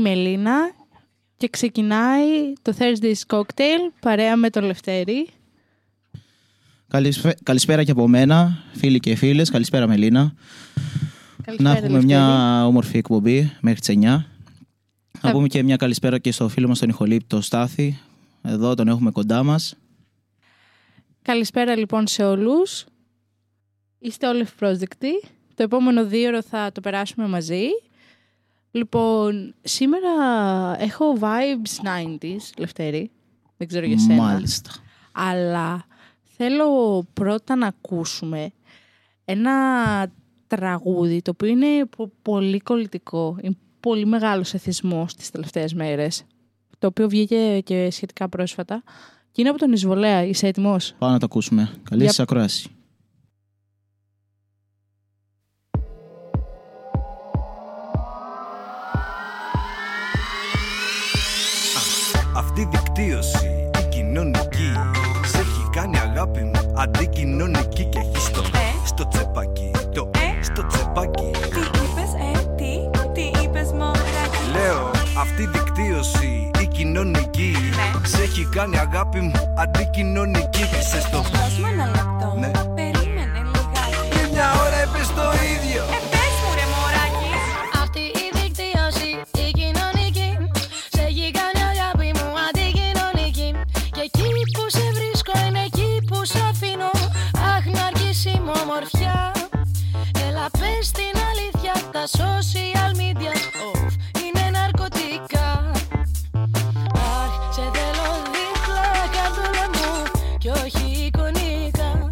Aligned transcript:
Μελίνα 0.00 0.72
και 1.36 1.48
ξεκινάει 1.48 2.52
το 2.62 2.74
Thursday's 2.78 3.36
Cocktail 3.36 3.92
παρέα 4.00 4.36
με 4.36 4.50
το 4.50 4.60
Λευτέρη. 4.60 5.28
Καλησπέ- 6.88 7.42
Καλησπέρα 7.42 7.84
και 7.84 7.90
από 7.90 8.08
μένα, 8.08 8.62
φίλοι 8.72 9.00
και 9.00 9.14
φίλες. 9.14 9.50
Καλησπέρα 9.50 9.86
Μελίνα. 9.86 10.34
Καλησπέρα, 11.44 11.70
Να 11.70 11.76
έχουμε 11.76 11.98
Λευτέρη. 11.98 12.06
μια 12.22 12.66
όμορφη 12.66 12.98
εκπομπή 12.98 13.52
μέχρι 13.60 13.80
τις 13.80 13.88
9. 13.88 14.00
Να 15.20 15.20
Θα- 15.20 15.30
πούμε 15.32 15.46
και 15.48 15.62
μια 15.62 15.76
καλησπέρα 15.76 16.18
και 16.18 16.32
στο 16.32 16.48
φίλο 16.48 16.68
μας 16.68 16.78
τον 16.78 16.88
Ιχολίπ, 16.88 17.20
το 17.26 17.40
Στάθη. 17.40 17.98
Εδώ 18.42 18.74
τον 18.74 18.88
έχουμε 18.88 19.10
κοντά 19.10 19.42
μας. 19.42 19.74
Καλησπέρα 21.22 21.76
λοιπόν 21.76 22.06
σε 22.06 22.24
όλους. 22.24 22.84
Είστε 23.98 24.26
όλοι 24.28 24.40
ευπρόσδεκτοι. 24.40 25.10
Το 25.54 25.62
επόμενο 25.62 26.06
δύο 26.06 26.28
ώρο 26.28 26.42
θα 26.42 26.72
το 26.72 26.80
περάσουμε 26.80 27.28
μαζί. 27.28 27.62
Λοιπόν, 28.70 29.54
σήμερα 29.62 30.10
έχω 30.78 31.16
vibes 31.20 31.86
90s, 32.22 32.36
Λευτέρη. 32.58 33.10
Δεν 33.56 33.68
ξέρω 33.68 33.86
για 33.86 33.98
σένα. 33.98 34.22
Μάλιστα. 34.22 34.70
Αλλά 35.12 35.84
θέλω 36.36 37.02
πρώτα 37.12 37.56
να 37.56 37.66
ακούσουμε 37.66 38.50
ένα 39.24 39.52
τραγούδι 40.46 41.22
το 41.22 41.30
οποίο 41.30 41.48
είναι 41.48 41.84
πο- 41.96 42.12
πολύ 42.22 42.58
κολλητικό. 42.60 43.36
Είναι 43.42 43.56
πολύ 43.80 44.06
μεγάλος 44.06 44.54
εθισμός 44.54 45.14
τις 45.14 45.30
τελευταίες 45.30 45.74
μέρες. 45.74 46.22
Το 46.78 46.86
οποίο 46.86 47.08
βγήκε 47.08 47.60
και 47.64 47.88
σχετικά 47.90 48.28
πρόσφατα. 48.28 48.82
Και 49.32 49.40
είναι 49.40 49.50
από 49.50 49.58
τον 49.58 49.72
Ισβολέα. 49.72 50.24
Είσαι 50.24 50.46
έτοιμος; 50.46 50.94
Πάμε 50.98 51.12
να 51.12 51.18
το 51.18 51.24
ακούσουμε. 51.30 51.70
Καλή 51.82 52.00
Για- 52.02 52.10
σας 52.10 52.20
ακρόαση. 52.20 52.68
Αντικοινωνική 66.82 67.84
Και 67.84 67.98
έχει 67.98 68.26
στο, 68.26 68.42
στο 68.84 69.08
τσεπάκι 69.08 69.70
Το 69.94 70.10
στο 70.40 70.66
τσεπάκι 70.66 71.30
Τι 71.32 71.58
είπες, 71.58 72.12
ε, 72.34 72.54
τι, 72.56 72.72
τι 73.12 73.42
είπες 73.42 73.72
μωράκι 73.72 74.40
Λέω 74.52 74.90
αυτή 75.18 75.42
η 75.42 75.46
δικτύωση, 75.46 76.50
η 76.60 76.66
κοινωνική 76.66 77.54
Ναι. 77.70 78.06
Σε 78.06 78.22
έχει 78.22 78.48
κάνει 78.54 78.78
αγάπη 78.78 79.20
μου 79.20 79.54
αντικοινωνική. 79.56 80.58
Και 80.58 80.80
σε 80.80 81.00
στο 81.00 81.18
Δώσ' 81.18 81.58
μου 81.58 81.66
ένα 81.72 81.86
λεπτό, 81.86 82.34
Ναι. 82.38 82.79
Τα 102.00 102.06
social 102.06 102.92
media. 103.02 103.32
Off, 103.68 103.92
είναι 104.24 104.44
ναρκωτικά. 104.58 105.48
Αχ 106.94 107.32
σε 107.54 107.64
θέλω 107.74 108.08
δίπλα 108.34 108.88
καρδούλα 109.14 109.66
μου 109.74 110.20
Κι 110.38 110.48
όχι 110.48 110.86
εικονικά. 111.06 112.10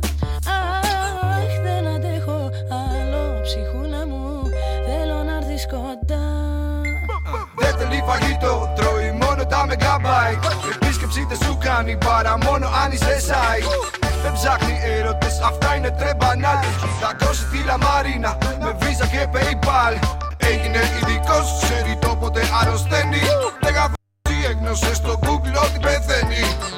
Αχ 0.56 1.53
δεν 1.62 1.86
αντέχω 1.94 2.41
άλλο 2.69 3.41
ψυχούλα 3.42 4.06
μου 4.06 4.42
Θέλω 4.86 5.22
να 5.22 5.36
έρθεις 5.36 5.66
κοντά 5.72 6.27
Δεν 7.56 7.75
θέλει 7.78 8.03
φαγητό, 8.06 8.72
τρώει 8.77 9.11
μόνο 9.22 9.44
τα 9.47 9.66
megabyte 9.69 10.44
Επίσκεψη 10.75 11.27
δεν 11.28 11.39
σου 11.44 11.59
κάνει 11.61 11.97
παρά 11.97 12.39
μόνο 12.39 12.66
αν 12.84 12.92
είσαι 12.92 13.16
site 13.28 13.69
Δεν 14.22 14.33
ψάχνει 14.33 14.78
έρωτες, 14.84 15.41
αυτά 15.41 15.75
είναι 15.75 15.91
τρεμπανάλ 16.38 16.65
Θα 17.00 17.26
κόσει 17.26 17.44
τη 17.44 17.59
λαμαρίνα 17.65 18.38
με 18.60 18.76
βίζα 18.81 19.06
και 19.06 19.28
paypal. 19.32 19.94
Έγινε 20.37 20.81
ειδικός, 20.97 21.59
ξέρει 21.62 21.99
το 22.00 22.16
πότε 22.16 22.43
αρρωσταίνει 22.60 23.21
Δεν 23.60 23.75
γαβάζει 23.75 24.47
έγνωσε 24.50 24.94
στο 24.94 25.19
google 25.22 25.56
ότι 25.65 25.78
πεθαίνει. 25.81 26.43
Θέλει 26.44 26.78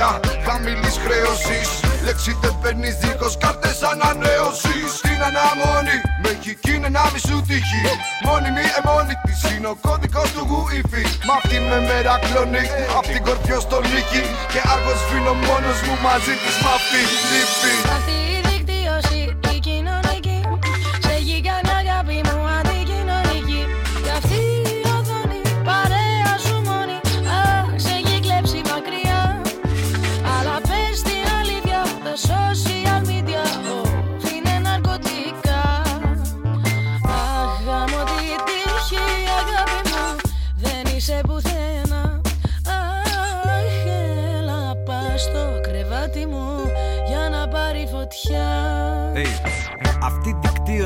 τεχνολογία 0.00 0.20
χαμηλής 0.46 0.96
χρέωσης 1.04 1.68
Λέξη 2.04 2.36
δεν 2.42 2.54
παίρνεις 2.62 2.94
δίχως 3.02 3.36
κάρτες 3.38 3.82
ανανέωσης. 3.90 4.88
Στην 4.98 5.20
αναμονή 5.28 5.96
με 6.22 6.28
έχει 6.34 6.54
κίνε 6.64 6.88
να 6.88 7.02
μη 7.12 7.18
σου 7.26 7.36
τύχει. 7.48 7.80
Μόνιμη 8.26 8.64
εμόνη 8.78 9.14
της 9.24 9.40
είναι 9.50 9.68
ο 9.74 9.76
κώδικος 9.86 10.28
του 10.34 10.44
Wi-Fi 10.50 11.02
Μ' 11.26 11.32
αυτή 11.38 11.56
με 11.68 11.78
μέρα 11.88 12.14
κλονή 12.24 12.64
Απ' 12.98 13.08
την 13.12 13.22
κορφιό 13.26 13.58
στο 13.66 13.78
νίκη. 13.90 14.22
Και 14.52 14.60
άργος 14.72 14.98
σβήνω 15.02 15.34
μόνος 15.46 15.78
μου 15.86 15.94
μαζί 16.06 16.34
της 16.42 16.56
μ' 16.62 16.70
αυτή 16.76 17.00
λύπη 17.30 18.49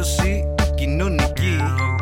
η 0.04 0.10
δικτύωση 0.10 0.54
η 0.59 0.75
κοινωνική. 0.75 1.56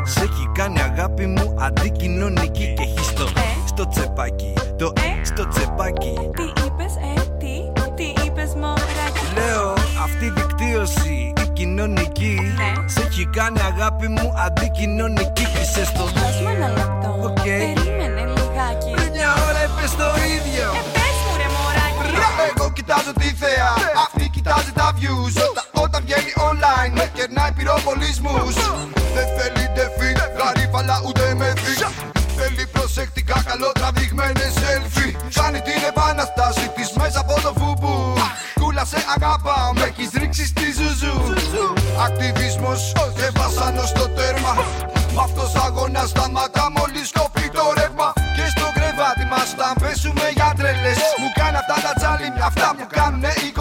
Σε 0.04 0.20
έχει 0.20 0.50
κάνει 0.54 0.80
αγάπη 0.80 1.26
μου 1.26 1.54
αντικοινωνική 1.58 2.74
Και 2.76 2.82
έχει 2.82 3.04
στο, 3.04 3.26
στο 3.66 3.88
τσεπάκι. 3.88 4.52
Το 4.78 4.92
στο 5.22 5.48
τσεπάκι. 5.48 6.14
Τι 6.36 6.42
είπες, 6.42 6.94
ε, 6.96 7.20
τι, 7.38 7.54
τι 7.94 8.22
είπες 8.24 8.54
μωράκι. 8.54 9.24
Λέω 9.34 9.72
αυτή 10.04 10.24
η 10.24 10.30
δικτύωση 10.30 11.32
η 11.44 11.48
κοινωνική. 11.52 12.36
Ναι. 12.56 12.88
Σε 12.88 13.00
έχει 13.00 13.26
κάνει 13.26 13.60
αγάπη 13.60 14.08
μου 14.08 14.32
αντικοινωνική 14.46 15.44
Και 15.54 15.64
σε 15.72 15.84
στο 15.84 16.04
Δώσ' 16.04 16.40
μου 16.42 16.48
ένα 16.56 16.69
λεπτό, 16.69 17.10
Οκ. 17.28 17.42
περίμενε 17.42 18.22
λιγάκι. 18.34 18.90
Πριν 18.96 19.10
μια 19.16 19.30
ώρα 19.46 19.60
είπες 19.66 19.92
το 20.00 20.08
ίδιο. 20.36 20.69
Ε, 20.78 20.82
πες 20.96 21.16
μου 21.24 21.32
ρε 21.40 21.48
μωράκι. 21.54 22.00
Εγώ 22.56 22.66
κοιτάζω 22.72 23.12
τη 23.20 23.28
θέα, 23.40 23.70
αυτή 24.04 24.24
κοιτάζει 24.34 24.72
τα 24.78 24.86
views. 24.98 25.34
Όταν, 25.48 25.50
όταν 25.50 25.52
βγαίνει 25.52 25.62
online 26.52 26.92
με 26.98 27.10
κερνάει 27.16 27.52
πυροβολισμούς. 27.56 28.54
Δεν 29.14 29.26
θέλει 29.36 29.64
ντεφί, 29.74 30.10
γαρίφαλα 30.38 30.96
ούτε 31.06 31.34
με 31.34 31.52
δι 31.62 31.74
Θέλει 32.36 32.66
προσεκτικά 32.72 33.42
καλοτραβηγμένες 33.48 34.52
selfie. 34.62 35.12
Κάνει 35.38 35.60
την 35.60 35.80
επαναστάση 35.88 36.66
της 36.76 36.92
μέσα 37.00 37.20
από 37.20 37.34
το 37.44 37.52
φουμπού 37.58 38.14
Κούλα 38.60 38.84
σε 38.84 39.00
αγαπάω, 39.14 39.72
με 39.74 39.84
έχεις 39.90 40.10
ρίξει 40.20 40.44
στη 40.46 40.66
ζουζού. 40.78 41.14
Ακτιβισμός 42.06 42.92
και 43.16 43.28
βασανό 43.38 43.84
στο 43.92 44.08
τέρμα. 44.08 44.54
Μ' 45.14 45.20
αυτός 45.20 45.54
αγώνας 45.64 46.08
σταματά 46.08 46.64
μόλις 46.76 47.10
κοπεί 47.19 47.46
το 47.56 47.64
ρεύμα. 47.78 48.08
Και 48.36 48.46
στο 48.54 48.66
κρεβάτι 48.76 49.24
μας 49.32 49.48
όταν 49.54 49.72
πέσουμε 49.80 50.26
για 50.36 50.52
τρελές. 50.58 50.98
Μου 51.20 51.30
κάνει 51.38 51.56
αυτά 51.62 51.76
τα 51.84 51.92
τσάλιμια, 51.98 52.44
αυτά 52.50 52.69
που 52.76 52.84
κάνουνε 52.96 53.32
οι 53.42 53.48
κοπέλες 53.50 53.51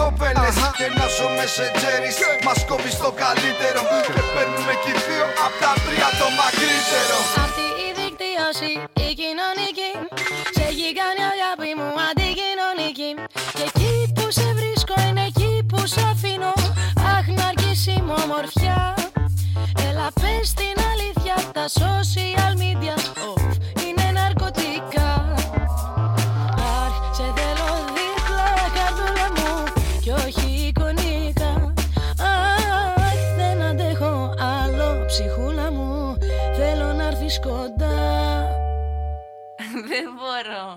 Και 0.82 0.92
να 0.98 1.08
σω 1.16 1.28
μεσεντζέρις 1.38 2.16
μας 2.46 2.60
κόβει 2.68 2.90
στο 2.98 3.10
καλύτερο. 3.22 3.80
Και 4.14 4.22
παίρνουμε 4.34 4.74
κι 4.82 4.90
οι 4.92 4.96
δύο 5.06 5.26
απ' 5.46 5.56
τα 5.62 5.72
τρία 5.84 6.08
το 6.20 6.28
μακρύτερο. 6.40 7.16
Αυτή 7.44 7.66
η 7.86 7.88
δικτύωση, 7.98 8.70
η 9.06 9.08
κοινωνική. 9.20 9.90
Σε 10.54 10.62
έχει 10.70 10.88
κάνει 11.00 11.22
αγάπη 11.32 11.70
μου 11.78 11.90
αντικοινωνική. 12.08 13.10
Και 13.56 13.64
εκεί 13.70 13.92
που 14.14 14.24
σε 14.38 14.48
βρίσκω 14.58 14.94
είναι 15.06 15.24
εκεί 15.30 15.52
που 15.70 15.80
σε 15.92 16.02
αφήνω. 16.12 16.52
Αχ 17.14 17.26
να 17.38 17.44
αργήσει 17.52 17.96
μου 18.06 18.14
ομορφιά. 18.24 18.80
Έλα 19.88 20.08
πες 20.20 20.46
την 20.60 20.76
αλήθεια, 20.90 21.36
τα 21.56 21.64
social 21.80 22.52
media. 22.62 22.94
off, 23.28 23.41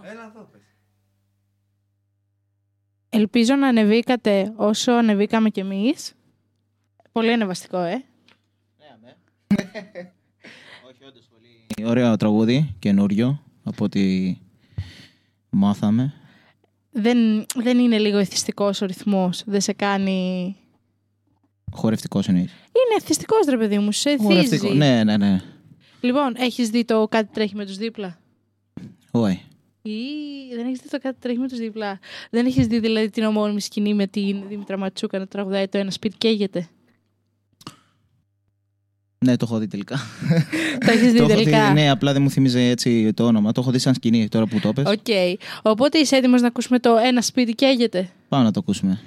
Δεν 0.02 0.32
μπορώ 0.34 0.50
Ελπίζω 3.10 3.56
να 3.56 3.68
ανεβήκατε 3.68 4.54
όσο 4.56 4.92
ανεβήκαμε 4.92 5.50
κι 5.50 5.60
εμείς. 5.60 6.14
Πολύ 7.12 7.32
ανεβαστικό, 7.32 7.78
ε. 7.78 8.04
Όχι, 10.90 11.04
όντως 11.08 11.30
πολύ 11.30 11.90
Ωραίο 11.90 12.16
τραγούδι, 12.16 12.76
καινούριο, 12.80 13.44
από 13.64 13.84
ό,τι 13.84 14.36
μάθαμε. 15.50 16.14
Δεν, 16.92 17.46
δεν 17.56 17.80
είναι 17.80 17.98
λίγο 17.98 18.18
εθιστικός 18.18 18.82
ο 18.82 18.86
ρυθμός. 18.86 19.44
Δεν 19.46 19.62
σε 19.62 19.74
κάνει... 19.74 20.56
Χορευτικός 21.72 22.28
εννοείς. 22.28 22.52
Είναι 22.52 22.96
εθιστικός 22.98 23.46
ρε 23.46 23.58
παιδί 23.58 23.80
μου, 23.80 23.92
σε 23.92 24.10
εθίζει. 24.10 24.74
Ναι, 24.74 25.04
ναι, 25.04 25.18
ναι. 25.18 25.42
Λοιπόν, 26.02 26.36
έχεις 26.38 26.70
δει 26.70 26.86
το 26.86 27.08
κάτι 27.08 27.34
τρέχει 27.34 27.56
με 27.56 27.66
τους 27.66 27.78
δίπλα. 27.78 28.20
Όχι. 29.12 29.44
Ή 29.88 30.56
δεν 30.56 30.66
έχεις 30.66 30.80
δει 30.80 30.90
το 30.90 31.00
κάτι 31.00 31.18
τρέχει 31.20 31.38
με 31.40 31.48
τους 31.48 31.58
δίπλα. 31.58 32.00
Δεν 32.30 32.46
έχεις 32.46 32.68
δει 32.68 32.80
δηλαδή 32.80 33.10
την 33.10 33.24
ομώνυμη 33.24 33.62
σκηνή 33.62 33.94
με 33.94 34.08
την 34.08 34.44
Δήμητρα 34.48 34.78
Ματσούκα 34.78 35.20
να 35.20 35.28
τραγουδάει 35.28 35.68
το 35.68 35.78
ένα 35.78 35.92
σπίτι 35.92 36.18
καίγεται. 36.18 36.68
Ναι, 39.26 39.38
το 39.38 39.46
έχω 39.50 39.58
δει 39.58 39.68
τελικά. 39.68 39.96
το 40.86 40.92
έχεις 40.92 41.12
δει 41.12 41.18
Το 41.18 41.24
έχω 41.24 41.34
τελικά; 41.34 41.74
ναι, 41.74 41.90
απλά 41.90 42.14
δεν 42.14 42.22
μου 42.22 42.30
θυμίζει 42.30 42.60
έτσι 42.60 43.14
το 43.14 43.26
όνομα. 43.26 43.52
Το 43.52 43.62
έχω 43.62 43.72
δει 43.72 43.80
σαν 43.80 43.94
σκηνή 43.94 44.28
τώρα 44.28 44.46
που 44.46 44.60
το 44.60 44.74
πες. 44.74 44.86
Οκ. 44.86 45.40
Οπότε 45.62 45.98
είσαι 45.98 46.16
έτοιμος 46.16 46.42
να 46.42 46.48
ακούσουμε 46.48 46.80
το 46.80 46.98
ένα 47.06 47.22
σπίτι 47.22 47.54
καίγεται. 47.54 48.10
Πάμε 48.30 48.44
να 48.44 48.52
το 48.52 48.60
ακούσουμε. 48.60 49.00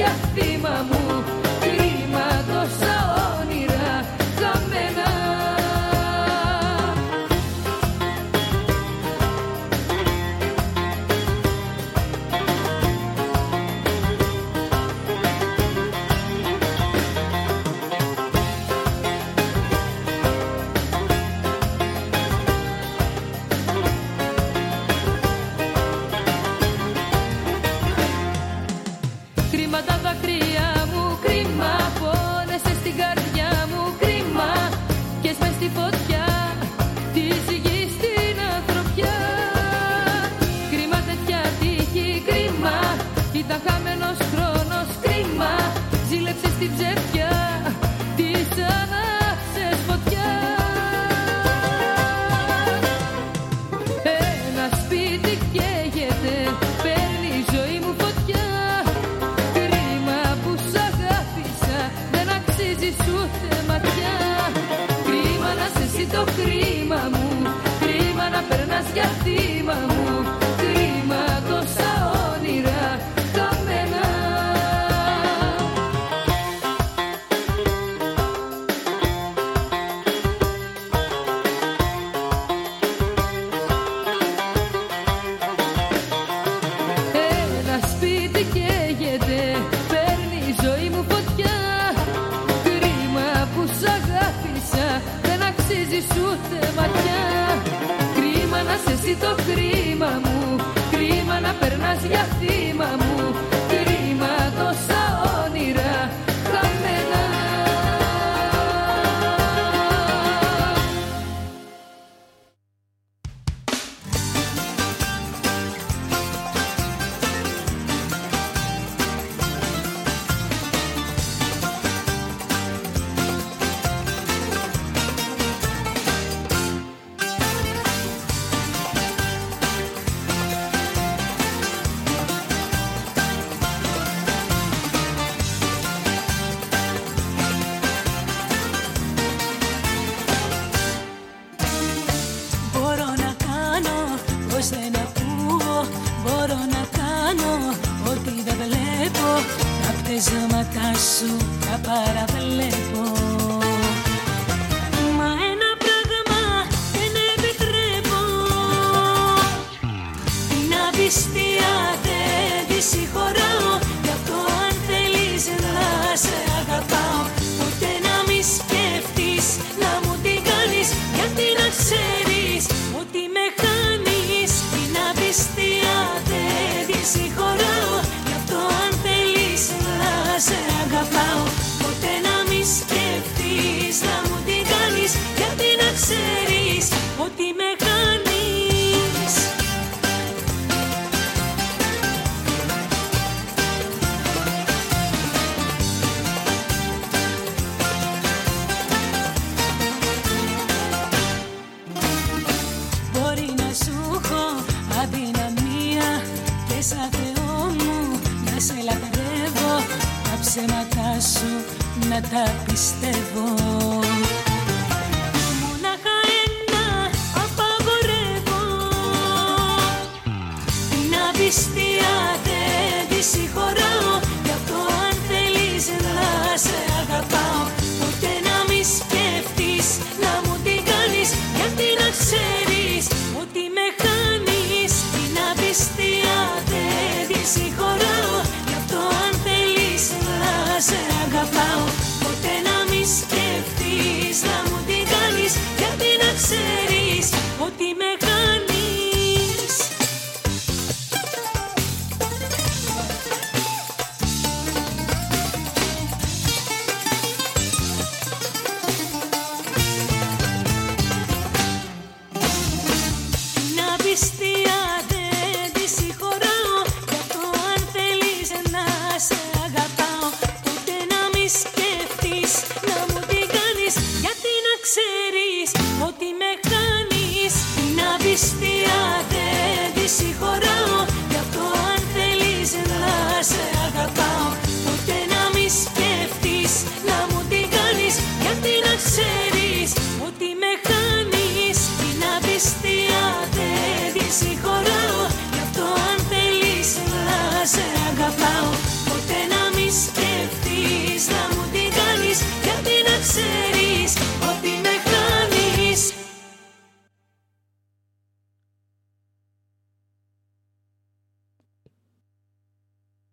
Yeah. 0.00 0.29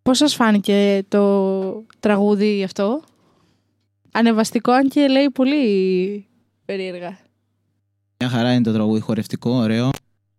Πώς 0.08 0.18
σας 0.18 0.36
φάνηκε 0.36 1.04
το 1.08 1.86
τραγούδι 2.00 2.64
αυτό; 2.64 3.04
Ανεβαστικό, 4.12 4.72
αν 4.72 4.90
και 4.90 5.08
λέει 5.08 5.30
πολύ 5.30 6.26
περίεργα. 6.66 7.18
Μια 8.20 8.30
χαρά 8.30 8.54
είναι 8.54 8.64
το 8.64 8.74
τραγούδι 8.74 9.00
χορευτικό, 9.00 9.52
ωραίο. 9.52 9.90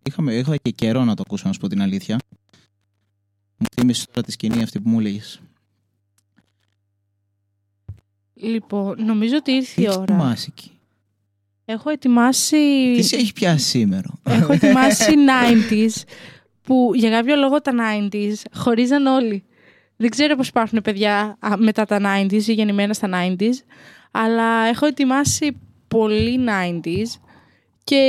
Είχαμε, 0.03 0.35
είχα 0.35 0.57
και 0.57 0.71
καιρό 0.71 1.05
να 1.05 1.15
το 1.15 1.23
ακούσω, 1.27 1.47
να 1.47 1.53
σου 1.53 1.61
πω 1.61 1.69
την 1.69 1.83
αλήθεια. 1.83 2.19
Μου 3.57 3.67
θύμισε 3.75 4.07
τώρα 4.07 4.27
τη 4.27 4.33
σκηνή 4.33 4.63
αυτή 4.63 4.81
που 4.81 4.89
μου 4.89 4.99
έλεγες. 5.01 5.41
Λοιπόν, 8.35 9.05
νομίζω 9.05 9.37
ότι 9.37 9.53
ήρθε 9.53 9.81
η 9.81 9.85
Τι 9.85 9.91
ώρα. 9.91 10.03
ετοιμάσει 10.03 10.47
εκεί. 10.57 10.71
Έχω 11.65 11.91
ετοιμάσει... 11.91 12.57
Τι 12.97 13.03
σε 13.03 13.17
έχει 13.17 13.33
πιάσει 13.33 13.69
σήμερα; 13.69 14.11
Έχω 14.23 14.53
ετοιμάσει 14.53 15.15
90s 15.71 16.03
που 16.63 16.93
για 16.95 17.11
κάποιο 17.11 17.37
λόγο 17.37 17.61
τα 17.61 17.73
90s 18.13 18.35
χωρίζαν 18.53 19.07
όλοι. 19.07 19.43
Δεν 20.01 20.11
ξέρω 20.11 20.37
πώς 20.37 20.49
υπάρχουν 20.49 20.81
παιδιά 20.83 21.37
α, 21.41 21.57
μετά 21.57 21.85
τα 21.85 22.01
90s 22.23 22.43
ή 22.47 22.53
γεννημένα 22.53 22.93
στα 22.95 23.09
90s, 23.13 23.53
αλλά 24.11 24.65
έχω 24.67 24.87
ετοιμάσει 24.87 25.57
πολύ 25.89 26.39
90s 26.49 27.21
και 27.85 28.03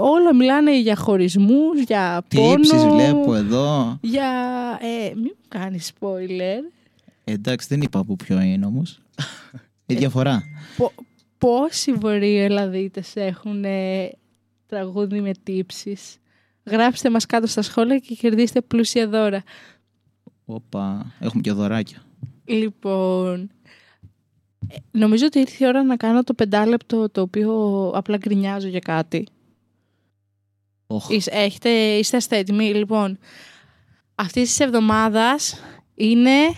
όλα 0.00 0.34
μιλάνε 0.34 0.80
για 0.80 0.96
χωρισμούς, 0.96 1.80
για 1.80 2.22
πόνο, 2.34 2.54
Τύψεις 2.54 2.84
βλέπω 2.84 3.34
εδώ. 3.34 3.98
για... 4.00 4.30
Ε, 4.80 5.14
μην 5.14 5.24
μου 5.38 5.44
κάνεις 5.48 5.92
spoiler. 6.00 6.60
Εντάξει, 7.24 7.66
δεν 7.70 7.80
είπα 7.80 7.98
από 7.98 8.16
ποιο 8.16 8.40
είναι 8.40 8.66
όμως. 8.66 9.00
Η 9.86 9.94
διαφορά. 9.94 10.42
Πο- 10.76 10.92
πόσοι 11.38 11.92
βορειοελλαδίτες 11.92 13.16
έχουν 13.16 13.64
ε, 13.64 14.10
τραγούδι 14.66 15.20
με 15.20 15.30
τύψεις; 15.42 16.16
Γράψτε 16.64 17.10
μας 17.10 17.26
κάτω 17.26 17.46
στα 17.46 17.62
σχόλια 17.62 17.98
και 17.98 18.14
κερδίστε 18.14 18.60
πλούσια 18.60 19.08
δώρα. 19.08 19.42
Όπα, 20.54 21.12
έχουμε 21.18 21.42
και 21.42 21.52
δωράκια. 21.52 22.02
Λοιπόν, 22.44 23.50
ε, 24.68 24.76
νομίζω 24.90 25.26
ότι 25.26 25.38
ήρθε 25.38 25.64
η 25.64 25.68
ώρα 25.68 25.82
να 25.82 25.96
κάνω 25.96 26.22
το 26.24 26.34
πεντάλεπτο 26.34 27.10
το 27.10 27.20
οποίο 27.20 27.88
απλά 27.94 28.16
γκρινιάζω 28.16 28.68
για 28.68 28.78
κάτι. 28.78 29.26
Οχ, 30.86 31.08
Είσαι, 31.08 31.30
έχετε, 31.30 31.70
είστε 31.70 32.18
έτοιμοι. 32.28 32.74
Λοιπόν, 32.74 33.18
αυτής 34.14 34.48
της 34.48 34.60
εβδομάδας 34.60 35.54
είναι 35.94 36.54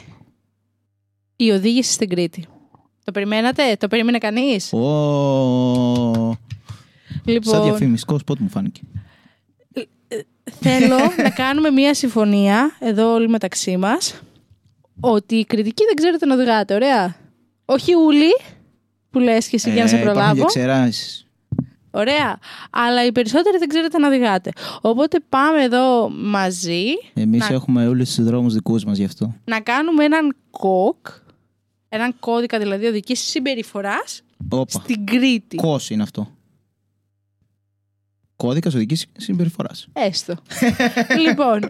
η 1.36 1.50
οδήγηση 1.50 1.92
στην 1.92 2.08
Κρήτη. 2.08 2.46
Το 3.04 3.12
περιμένατε, 3.12 3.76
το 3.78 3.88
περίμενε 3.88 4.18
κανείς; 4.18 4.72
Ω, 4.72 6.36
Λοιπόν, 7.24 7.54
Σαν 7.54 7.62
διαφημιστικό 7.62 8.18
σποτ 8.18 8.38
μου 8.38 8.48
φάνηκε. 8.48 8.80
Θέλω 10.60 10.96
να 11.16 11.30
κάνουμε 11.30 11.70
μία 11.70 11.94
συμφωνία 11.94 12.76
εδώ 12.80 13.12
όλοι 13.12 13.28
μεταξύ 13.28 13.76
μας 13.76 14.20
ότι 15.00 15.34
οι 15.34 15.44
Κρητικοί 15.44 15.84
δεν 15.84 15.94
ξέρετε 15.94 16.26
να 16.26 16.34
οδηγάτε, 16.34 16.74
ωραία. 16.74 17.16
Όχι 17.64 17.94
ούλοι 17.94 18.36
που 19.10 19.18
λες 19.18 19.48
και 19.48 19.56
εσύ 19.56 19.72
για 19.72 19.82
να 19.82 19.88
σε 19.88 19.94
Ε, 19.96 19.98
υπάρχουν 19.98 20.14
προλάβω. 20.20 20.34
και 20.34 20.54
εξαιρέσεις. 20.54 21.26
Ωραία. 21.90 22.38
Αλλά 22.70 23.04
οι 23.04 23.12
περισσότεροι 23.12 23.58
δεν 23.58 23.68
ξέρετε 23.68 23.98
να 23.98 24.06
οδηγάτε. 24.08 24.50
Οπότε 24.80 25.18
πάμε 25.28 25.62
εδώ 25.62 26.08
μαζί 26.10 26.84
Εμείς 27.14 27.48
να, 27.48 27.54
έχουμε 27.54 27.86
όλους 27.88 28.14
τους 28.14 28.24
δρόμους 28.24 28.54
δικούς 28.54 28.84
μας 28.84 28.98
γι' 28.98 29.04
αυτό. 29.04 29.34
να 29.44 29.60
κάνουμε 29.60 30.04
έναν 30.04 30.36
κοκ, 30.50 31.06
έναν 31.88 32.14
κώδικα 32.20 32.58
δηλαδή 32.58 32.86
οδικής 32.86 33.20
συμπεριφοράς 33.20 34.22
Όπα. 34.48 34.70
στην 34.70 35.06
Κρήτη. 35.06 35.56
Κος 35.56 35.90
είναι 35.90 36.02
αυτό. 36.02 36.30
Κώδικας 38.44 38.74
οδικής 38.74 39.06
συμπεριφοράς. 39.16 39.88
Έστω. 39.92 40.34
λοιπόν, 41.28 41.62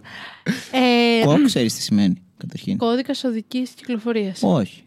ε, 0.71 1.25
Κο, 1.25 1.43
ξέρεις 1.45 1.75
τι 1.75 1.83
σημαίνει, 1.83 2.23
καταρχήν. 2.37 2.77
κώδικας 2.77 3.25
οδικής 3.25 3.71
κυκλοφορίας. 3.71 4.41
Όχι. 4.43 4.83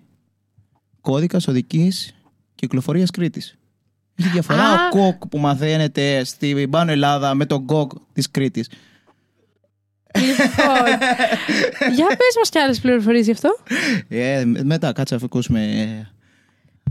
Κώδικας 1.02 1.48
οδικής 1.48 2.16
κυκλοφορίας 2.56 3.12
Κρήτης. 3.12 3.58
Έχει 4.16 4.30
διαφορά 4.30 4.64
Α. 4.64 4.88
ο 4.88 4.90
κοκ 4.90 5.28
που 5.28 5.38
μαθαίνετε 5.38 6.24
στην 6.24 6.70
πάνω 6.70 6.92
Ελλάδα 6.92 7.34
με 7.34 7.46
τον 7.46 7.66
κοκ 7.66 7.92
της 8.14 8.32
Κρήτης. 8.32 8.70
λοιπόν, 10.16 10.98
για 11.96 12.08
πες 12.08 12.36
μας 12.38 12.50
κι 12.50 12.60
άλλες 12.60 12.80
πληροφορίες 12.80 13.26
γι' 13.26 13.32
αυτό. 13.32 13.58
Ε, 14.08 14.46
μετά 14.46 14.92
κάτσε 14.92 15.16
αφού 15.16 15.26
ακούσουμε 15.26 15.62
ε, 15.82 16.12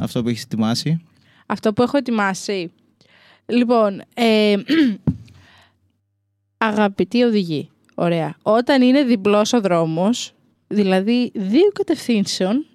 αυτό 0.00 0.22
που 0.22 0.28
έχεις 0.28 0.42
ετοιμάσει. 0.42 1.00
Αυτό 1.46 1.72
που 1.72 1.82
έχω 1.82 1.96
ετοιμάσει. 1.96 2.72
Λοιπόν, 3.46 4.02
ε, 4.14 4.56
αγαπητοί 6.58 7.22
οδηγοί, 7.22 7.70
ωραία. 7.94 8.36
Όταν 8.42 8.82
είναι 8.82 9.02
διπλός 9.02 9.52
ο 9.52 9.60
δρόμος, 9.60 10.34
δηλαδή 10.66 11.30
δύο 11.34 11.68
κατευθύνσεων, 11.72 12.66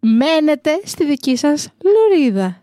μένετε 0.00 0.80
στη 0.84 1.06
δική 1.06 1.36
σας 1.36 1.68
λωρίδα. 1.84 2.62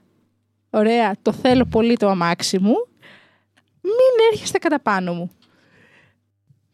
Ωραία, 0.69 1.15
το 1.21 1.31
θέλω 1.31 1.65
πολύ 1.65 1.97
το 1.97 2.09
αμάξι 2.09 2.59
μου. 2.59 2.87
Μην 3.81 4.31
έρχεστε 4.31 4.57
κατά 4.57 4.79
πάνω 4.79 5.13
μου. 5.13 5.31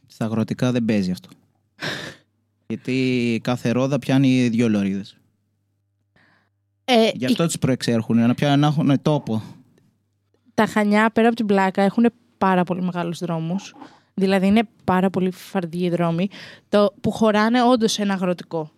Στα 0.07 0.25
αγροτικά 0.25 0.71
δεν 0.71 0.85
παίζει 0.85 1.11
αυτό. 1.11 1.29
Γιατί 2.67 3.39
κάθε 3.43 3.71
ρόδα 3.71 3.99
πιάνει 3.99 4.47
δύο 4.47 4.69
λωρίδες. 4.69 5.17
Ε, 6.85 7.09
Γι' 7.13 7.25
αυτό 7.25 7.45
τις 7.45 7.59
προεξέρχουν, 7.59 8.17
να, 8.17 8.33
πιάνουν, 8.33 8.59
να 8.59 8.67
έχουν 8.67 9.01
τόπο. 9.01 9.43
Τα 10.59 10.65
Χανιά 10.65 11.09
πέρα 11.09 11.27
από 11.27 11.35
την 11.35 11.45
πλάκα 11.45 11.81
έχουν 11.81 12.11
πάρα 12.37 12.63
πολύ 12.63 12.81
μεγάλους 12.81 13.19
δρόμους. 13.19 13.75
Δηλαδή 14.13 14.47
είναι 14.47 14.67
πάρα 14.83 15.09
πολύ 15.09 15.31
φαρδιοί 15.31 15.85
οι 15.85 15.89
δρόμοι 15.89 16.29
το, 16.69 16.93
που 17.01 17.11
χωράνε 17.11 17.63
όντως 17.63 17.99
ένα 17.99 18.13
αγροτικό. 18.13 18.71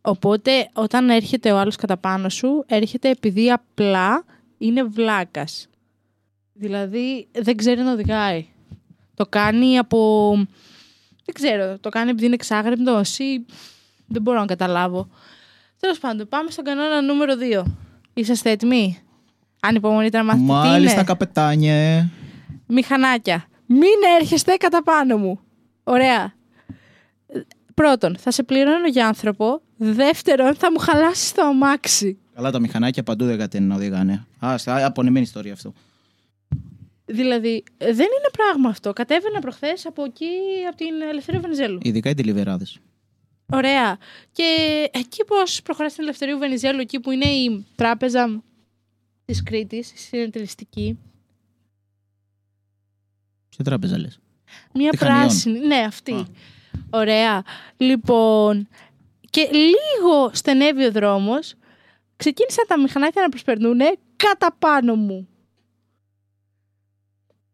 Οπότε 0.00 0.70
όταν 0.72 1.10
έρχεται 1.10 1.52
ο 1.52 1.58
άλλος 1.58 1.76
κατά 1.76 1.96
πάνω 1.96 2.28
σου, 2.28 2.64
έρχεται 2.66 3.10
επειδή 3.10 3.50
απλά 3.50 4.24
είναι 4.58 4.82
βλάκας. 4.82 5.68
Δηλαδή 6.52 7.28
δεν 7.32 7.56
ξέρει 7.56 7.80
να 7.80 7.92
οδηγάει. 7.92 8.46
Το 9.14 9.26
κάνει 9.26 9.78
από 9.78 10.32
Δεν 11.24 11.34
ξέρω, 11.34 11.78
το 11.78 11.88
κάνει 11.88 12.10
επειδή 12.10 12.26
είναι 12.26 12.34
εξάγρυπτο 12.34 13.02
ή 13.18 13.44
δεν 14.06 14.22
μπορώ 14.22 14.38
να 14.38 14.46
καταλάβω. 14.46 15.08
Τέλος 15.80 15.98
πάντων, 15.98 16.28
πάμε 16.28 16.50
στον 16.50 16.64
κανόνα 16.64 17.02
νούμερο 17.02 17.34
2. 17.62 17.62
Είσαστε 18.14 18.50
έτοιμοι; 18.50 19.03
Αν 19.66 19.74
υπομονείτε 19.74 20.16
να 20.18 20.24
μάθετε 20.24 20.44
τι 20.44 20.50
Μάλιστα, 20.52 20.94
είναι. 20.94 21.04
καπετάνιε. 21.04 22.08
Μηχανάκια. 22.66 23.44
Μην 23.66 23.98
έρχεστε 24.20 24.54
κατά 24.56 24.82
πάνω 24.82 25.16
μου. 25.16 25.40
Ωραία. 25.84 26.34
Πρώτον, 27.74 28.16
θα 28.18 28.30
σε 28.30 28.42
πληρώνω 28.42 28.86
για 28.88 29.06
άνθρωπο. 29.06 29.60
Δεύτερον, 29.76 30.54
θα 30.54 30.70
μου 30.72 30.78
χαλάσει 30.78 31.34
το 31.34 31.42
αμάξι. 31.42 32.18
Καλά, 32.34 32.50
τα 32.50 32.60
μηχανάκια 32.60 33.02
παντού 33.02 33.24
δεν 33.24 33.38
κατένουν 33.38 33.68
να 33.68 33.74
οδηγάνε. 33.74 34.26
Α, 34.46 34.58
στα- 34.58 34.86
απονεμένη 34.86 35.24
ιστορία 35.24 35.52
αυτό. 35.52 35.72
Δηλαδή, 37.04 37.64
ε, 37.78 37.84
δεν 37.86 37.94
είναι 38.06 38.30
πράγμα 38.32 38.68
αυτό. 38.68 38.92
Κατέβαινα 38.92 39.38
προχθές 39.40 39.86
από 39.86 40.04
εκεί, 40.04 40.26
από 40.68 40.76
την 40.76 40.86
Ελευθερία 41.10 41.40
Βενιζέλου. 41.40 41.78
Ειδικά 41.82 42.10
οι 42.10 42.14
τηλιβεράδες. 42.14 42.78
Ωραία. 43.52 43.96
Και 44.32 44.44
εκεί 44.92 45.24
πώς 45.24 45.62
προχωράς 45.62 45.92
στην 45.92 46.04
Ελευθερίου 46.04 46.38
Βενιζέλου, 46.38 46.80
εκεί 46.80 47.00
που 47.00 47.10
είναι 47.10 47.24
η 47.26 47.66
τράπεζα; 47.74 48.42
Της 49.24 49.42
Κρήτης, 49.42 49.92
η 49.92 49.96
συνεταιριστική. 49.98 50.98
Σε 53.48 53.62
τράπεζα 53.62 53.98
λες. 53.98 54.18
Μια 54.74 54.90
Τη 54.90 54.96
Χανιών. 54.96 55.18
πράσινη. 55.20 55.58
Ναι, 55.58 55.76
αυτή. 55.76 56.12
Α. 56.12 56.26
Ωραία. 56.90 57.42
Λοιπόν, 57.76 58.68
και 59.30 59.48
λίγο 59.52 60.30
στενεύει 60.32 60.84
ο 60.84 60.92
δρόμος. 60.92 61.54
Ξεκίνησαν 62.16 62.64
τα 62.68 62.80
μηχανάκια 62.80 63.22
να 63.22 63.28
προσπερνούν 63.28 63.80
κατά 64.16 64.56
πάνω 64.58 64.94
μου. 64.94 65.28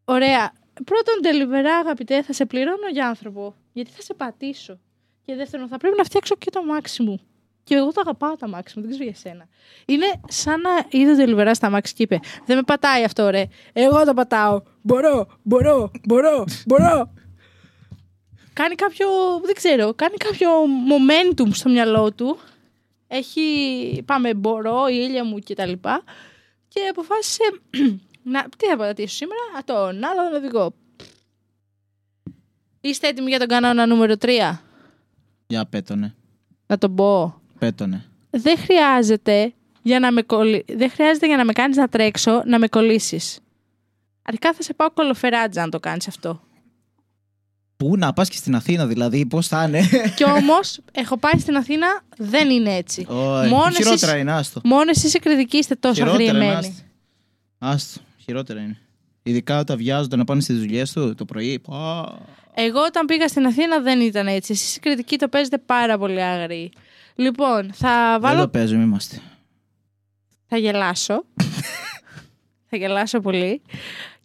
Ωραία. 0.04 0.52
Πρώτον, 0.84 1.14
τελειβερά, 1.22 1.76
αγαπητέ, 1.76 2.22
θα 2.22 2.32
σε 2.32 2.46
πληρώνω 2.46 2.88
για 2.92 3.08
άνθρωπο. 3.08 3.54
Γιατί 3.72 3.90
θα 3.90 4.02
σε 4.02 4.14
πατήσω. 4.14 4.78
Και 5.24 5.34
δεύτερον, 5.34 5.68
θα 5.68 5.76
πρέπει 5.76 5.96
να 5.96 6.04
φτιάξω 6.04 6.34
και 6.36 6.50
το 6.50 6.64
μάξι 6.64 7.02
μου. 7.02 7.20
Και 7.64 7.74
εγώ 7.74 7.92
το 7.92 8.00
αγαπάω 8.00 8.36
το 8.36 8.48
μάξι 8.48 8.74
μου, 8.78 8.84
δεν 8.84 8.92
ξέρω 8.94 9.10
για 9.10 9.18
σένα. 9.18 9.48
Είναι 9.86 10.06
σαν 10.28 10.60
να 10.60 10.70
είδε 10.90 11.14
τελειβερά 11.16 11.54
στα 11.54 11.70
μάξι 11.70 11.94
και 11.94 12.02
είπε: 12.02 12.20
Δεν 12.46 12.56
με 12.56 12.62
πατάει 12.62 13.04
αυτό, 13.04 13.28
ρε. 13.28 13.44
Εγώ 13.72 14.04
το 14.04 14.14
πατάω. 14.14 14.62
Μπορώ, 14.82 15.26
μπορώ, 15.42 15.90
μπορώ, 16.06 16.44
μπορώ. 16.66 17.12
κάνει 18.52 18.74
κάποιο, 18.74 19.06
δεν 19.44 19.54
ξέρω, 19.54 19.94
κάνει 19.94 20.16
κάποιο 20.16 20.48
momentum 20.64 21.48
στο 21.52 21.68
μυαλό 21.68 22.12
του. 22.12 22.38
Έχει, 23.08 24.02
πάμε, 24.06 24.34
μπορώ, 24.34 24.86
η 24.88 24.96
ήλια 25.08 25.24
μου 25.24 25.38
και 25.38 25.54
τα 25.54 25.66
λοιπά. 25.66 26.02
Και 26.68 26.80
αποφάσισε 26.90 27.42
να, 28.22 28.42
τι 28.56 28.66
θα 28.66 28.76
πατήσω 28.76 29.14
σήμερα, 29.14 29.40
α, 29.58 29.64
τον 29.64 30.04
άλλο 30.04 30.30
τον 30.30 30.34
οδηγό. 30.42 30.72
Είστε 32.80 33.08
έτοιμοι 33.08 33.28
για 33.28 33.38
τον 33.38 33.48
κανόνα 33.48 33.86
νούμερο 33.86 34.14
3, 34.20 34.28
Για 35.46 35.66
πέτονε. 35.66 36.14
να 36.66 36.78
τον 36.78 36.94
πω. 36.94 37.39
Πέτονε. 37.60 38.04
Δεν 38.30 38.58
χρειάζεται 38.58 39.52
για 39.82 39.98
να 40.00 40.12
με, 40.12 40.22
κολλη... 40.22 40.64
δεν 40.76 40.90
χρειάζεται 40.90 41.26
για 41.26 41.36
να 41.36 41.44
με 41.44 41.52
κάνεις 41.52 41.76
να 41.76 41.88
τρέξω 41.88 42.42
να 42.46 42.58
με 42.58 42.68
κολλήσεις. 42.68 43.38
Αρχικά 44.22 44.52
θα 44.54 44.62
σε 44.62 44.74
πάω 44.74 44.90
κολοφεράτζα 44.90 45.62
αν 45.62 45.70
το 45.70 45.80
κάνεις 45.80 46.08
αυτό. 46.08 46.40
Πού 47.76 47.96
να 47.96 48.12
πας 48.12 48.28
και 48.28 48.36
στην 48.36 48.54
Αθήνα, 48.54 48.86
δηλαδή, 48.86 49.26
πώς 49.26 49.48
θα 49.48 49.64
είναι; 49.64 49.82
Κι 50.16 50.24
όμως, 50.24 50.78
έχω 50.92 51.16
πάει 51.16 51.38
στην 51.40 51.56
Αθήνα, 51.56 51.86
δεν 52.16 52.50
είναι 52.50 52.74
έτσι. 52.74 53.06
Όχι, 53.08 53.48
Μόνος 53.48 53.76
χειρότερα 53.76 54.12
εσείς- 54.12 54.20
είναι, 54.20 54.32
άστο. 54.32 54.60
Μόνος 54.64 54.96
εσείς 54.96 55.14
οι 55.14 55.18
κριτικοί 55.18 55.56
είστε 55.56 55.74
τόσο 55.74 55.94
Χειρότερα 55.94 56.22
είναι, 56.22 56.30
αγριεμένοι. 56.30 56.56
άστο. 56.66 56.82
Άστο, 57.58 58.00
χειρότερα 58.24 58.60
είναι. 58.60 58.78
Ειδικά 59.22 59.58
όταν 59.58 59.76
βιάζονται 59.76 60.16
να 60.16 60.24
πάνε 60.24 60.40
στις 60.40 60.58
δουλειές 60.58 60.92
του 60.92 61.14
το 61.14 61.24
πρωί. 61.24 61.58
Πα. 61.58 62.18
Εγώ 62.54 62.80
όταν 62.80 63.06
πήγα 63.06 63.28
στην 63.28 63.46
Αθήνα 63.46 63.80
δεν 63.80 64.00
ήταν 64.00 64.26
έτσι. 64.26 64.52
Εσείς 64.52 64.76
οι 64.76 64.80
κριτικοί 64.80 65.16
το 65.18 65.28
παίζετε 65.28 65.58
πάρα 65.58 65.98
πολύ 65.98 66.22
άγριοι. 66.22 66.72
Λοιπόν, 67.20 67.70
θα 67.72 68.10
Δεν 68.10 68.20
βάλω... 68.20 68.40
το 68.40 68.48
παίζουμε, 68.48 68.82
είμαστε. 68.82 69.20
Θα 70.46 70.56
γελάσω. 70.56 71.24
θα 72.68 72.76
γελάσω 72.76 73.20
πολύ. 73.20 73.62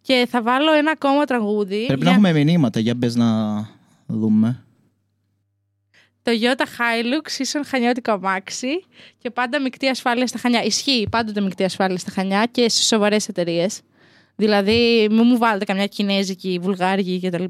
Και 0.01 0.27
θα 0.29 0.41
βάλω 0.41 0.73
ένα 0.73 0.91
ακόμα 0.91 1.25
τραγούδι. 1.25 1.85
Πρέπει 1.85 2.03
για 2.03 2.17
να 2.17 2.27
έχουμε 2.27 2.43
μηνύματα, 2.43 2.79
για 2.79 2.95
μπε 2.95 3.11
να 3.15 3.57
δούμε. 4.05 4.63
Το 6.21 6.31
Toyota 6.31 6.63
Hilux 6.63 7.39
ίσον 7.39 7.65
χανιώτικο 7.65 8.11
αμάξι 8.11 8.83
και 9.17 9.29
πάντα 9.29 9.61
μεικτή 9.61 9.87
ασφάλεια 9.87 10.27
στα 10.27 10.39
Χανιά. 10.39 10.63
Ισχύει 10.63 11.07
πάντοτε 11.11 11.41
μεικτή 11.41 11.63
ασφάλεια 11.63 11.97
στα 11.97 12.11
Χανιά 12.11 12.45
και 12.51 12.69
σε 12.69 12.83
σοβαρές 12.83 13.27
εταιρείες. 13.27 13.81
Δηλαδή, 14.35 15.07
μην 15.11 15.21
μου 15.25 15.37
βάλετε 15.37 15.65
καμιά 15.65 15.87
κινέζικη, 15.87 16.59
βουλγάργη 16.61 17.19
κτλ. 17.19 17.43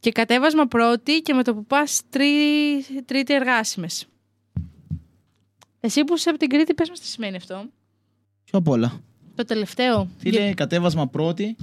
Και 0.00 0.12
κατέβασμα 0.12 0.66
πρώτη 0.66 1.20
και 1.20 1.34
με 1.34 1.44
το 1.44 1.54
που 1.54 1.64
πας 1.64 2.00
τρί... 2.10 2.28
τρίτη 3.04 3.34
εργάσιμες. 3.34 4.06
Εσύ 5.80 6.04
που 6.04 6.14
είσαι 6.14 6.28
από 6.28 6.38
την 6.38 6.48
Κρήτη, 6.48 6.74
πες 6.74 6.88
μας 6.88 7.00
τι 7.00 7.06
σημαίνει 7.06 7.36
αυτό. 7.36 7.64
Πιο 8.44 8.58
απ' 8.58 8.68
όλα. 8.68 9.00
Το 9.34 9.44
τελευταίο. 9.44 10.08
Φίλε, 10.18 10.54
κατέβασμα 10.54 11.08
πρώτη. 11.08 11.56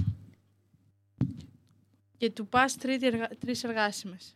Και 2.18 2.30
του 2.30 2.46
πας 2.46 2.76
εργα... 3.00 3.28
τρεις 3.38 3.64
εργάσιμες. 3.64 4.34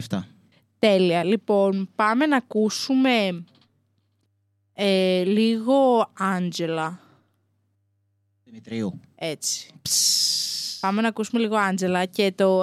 Τέλεια. 0.79 1.25
Λοιπόν, 1.25 1.89
πάμε 1.95 2.27
να 2.27 2.37
ακούσουμε 2.37 3.45
ε, 4.73 5.25
λίγο 5.25 6.11
Άντζελα. 6.19 7.01
Δημητρίου. 8.45 9.01
Έτσι. 9.15 9.71
Πάμε 10.81 11.01
να 11.01 11.09
ακούσουμε 11.09 11.41
λίγο 11.41 11.57
Άντζελα 11.57 12.05
και 12.05 12.33
το 12.37 12.63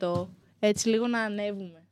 100% 0.00 0.26
έτσι 0.58 0.88
λίγο 0.88 1.06
να 1.06 1.20
ανέβουμε. 1.20 1.85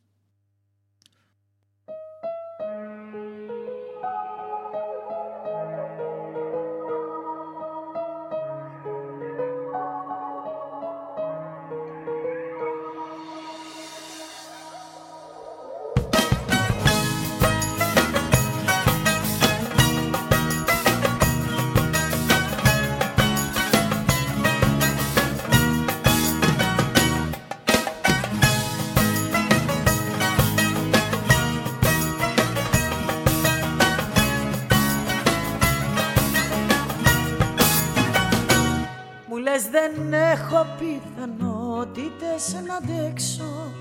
Να 42.80 42.94
αντέξω. 42.94 43.72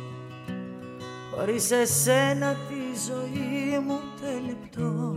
Χωρίς 1.35 1.71
εσένα 1.71 2.53
τη 2.53 2.99
ζωή 3.07 3.79
μου 3.79 3.99
τελεπτώ 4.21 5.15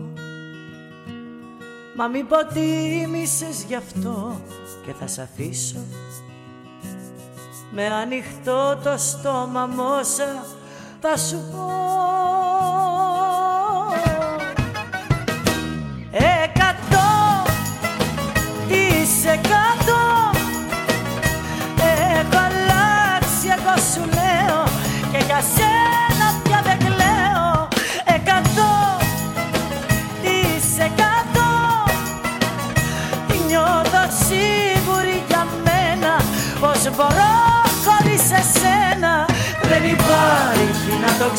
Μα 1.97 2.07
μη 2.07 2.19
υποτίμησες 2.19 3.63
γι' 3.63 3.75
αυτό 3.75 4.41
και 4.87 4.93
θα 4.93 5.07
σ' 5.07 5.19
αφήσω. 5.19 5.85
Με 7.71 7.87
ανοιχτό 7.87 8.81
το 8.85 8.95
στόμα 8.97 9.67
μόσα 9.67 10.45
θα 11.01 11.17
σου 11.17 11.37
πω 11.53 11.76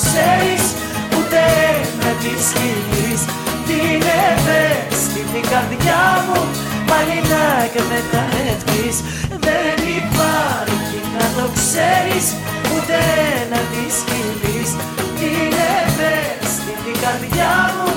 ξέρεις 0.04 0.66
Ούτε 1.16 1.44
με 2.02 2.12
τη 2.22 2.32
σκηνής. 2.48 3.22
Την 3.68 4.02
ευαίσθητη 4.32 5.42
καρδιά 5.52 6.04
μου 6.26 6.40
Πάλι 6.90 7.18
να 7.32 7.44
εκμεταλλευτείς 7.68 8.96
Δεν 9.46 9.78
υπάρχει 10.02 10.98
να 11.18 11.26
το 11.38 11.46
ξέρεις 11.58 12.26
Ούτε 12.72 13.00
να 13.52 13.60
τη 13.72 13.84
σκηνής. 14.00 14.70
Την 15.20 15.52
ευαίσθητη 15.82 16.94
καρδιά 17.04 17.54
μου 17.76 17.92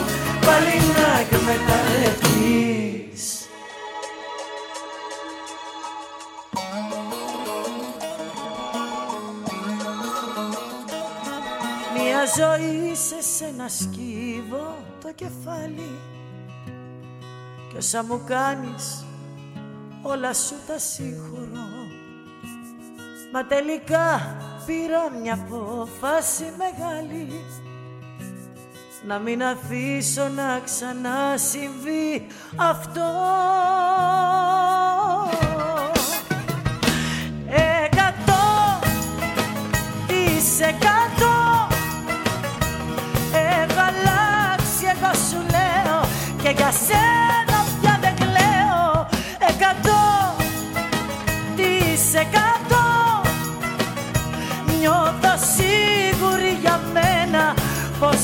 Πάλι 0.47 0.77
να 0.97 1.09
εκμεταλλευτείς 1.23 2.80
ζωή 12.37 12.95
σε 12.95 13.23
σένα 13.23 13.69
σκύβω 13.69 14.77
το 15.01 15.13
κεφάλι. 15.15 15.99
Κι 17.69 17.77
όσα 17.77 18.05
μου 18.05 18.23
κάνεις 18.27 19.05
όλα 20.03 20.33
σου 20.35 20.55
τα 20.67 20.79
συγχωρώ. 20.79 21.69
Μα 23.33 23.47
τελικά 23.47 24.37
πήρα 24.67 25.11
μια 25.23 25.35
απόφαση 25.35 26.53
μεγάλη. 26.57 27.45
Να 29.07 29.19
μην 29.19 29.43
αφήσω 29.43 30.29
να 30.29 30.61
ξανασυμβεί 30.65 32.27
αυτό 32.57 33.11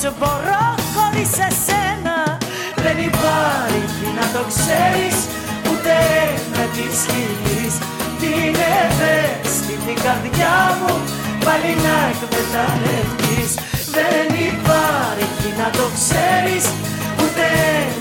Πως 0.01 0.13
μπορώ 0.19 0.65
χωρίς 0.93 1.31
εσένα. 1.49 2.17
Δεν 2.83 2.97
υπάρχει 3.09 4.07
να 4.19 4.25
το 4.35 4.41
ξέρεις 4.51 5.17
Ούτε 5.69 5.95
με 6.55 6.65
τη 6.75 6.85
σκηνής 7.01 7.73
Την 8.21 8.53
ευαίσθητη 8.83 9.93
καρδιά 10.05 10.57
μου 10.79 10.93
Πάλι 11.45 11.71
να 11.85 11.95
εκμεταλλευτείς. 12.13 13.51
Δεν 13.97 14.27
υπάρχει 14.51 15.49
να 15.61 15.67
το 15.77 15.85
ξέρεις 15.97 16.65
Ούτε 17.21 17.47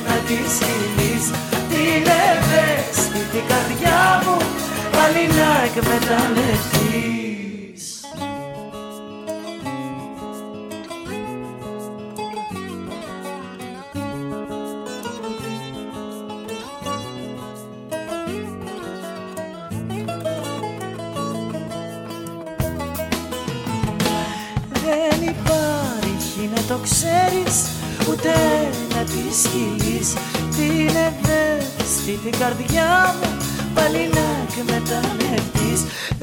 να 0.07 0.17
τη 0.27 0.39
σκηνής 0.57 1.25
Την 1.73 2.05
ευαίσθητη 2.33 3.41
καρδιά 3.51 4.03
μου 4.25 4.37
Πάλι 4.97 5.25
να 5.39 5.51
εκμεταλλευτείς 5.69 7.26
Ούτε 28.27 28.71
να 28.95 29.03
τη 29.03 29.23
σκύλεις 29.43 30.09
Την 30.57 30.97
ευαίσθητη 31.09 32.31
καρδιά 32.39 33.15
μου 33.19 33.31
Πάλι 33.75 34.03
να 34.17 34.27
εκμεταλλευτείς. 34.47 35.81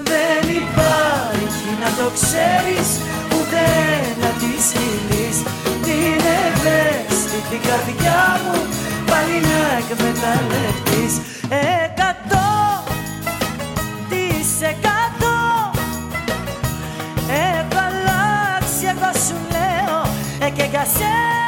Δεν 0.10 0.44
υπάρχει 0.62 1.70
να 1.84 1.90
το 2.00 2.06
ξέρεις 2.18 2.90
Ούτε 3.36 3.64
να 4.22 4.30
τη 4.40 4.52
σκύλεις 4.68 5.38
Την 5.86 6.22
ευαίσθητη 6.46 7.58
καρδιά 7.68 8.22
μου 8.44 8.58
Πάλι 9.10 9.38
να 9.50 9.62
εκμεταλλευτείς. 9.82 11.14
Εκατό 11.84 12.52
της 14.10 14.50
εκατό. 14.72 15.40
Έχω 17.48 17.80
αλλάξει 17.90 18.84
εγώ 18.94 19.12
σου 19.26 19.38
λέω 19.54 20.02
ε, 20.48 20.50
Και 20.50 20.68
για 20.72 20.86
σένα 20.98 21.43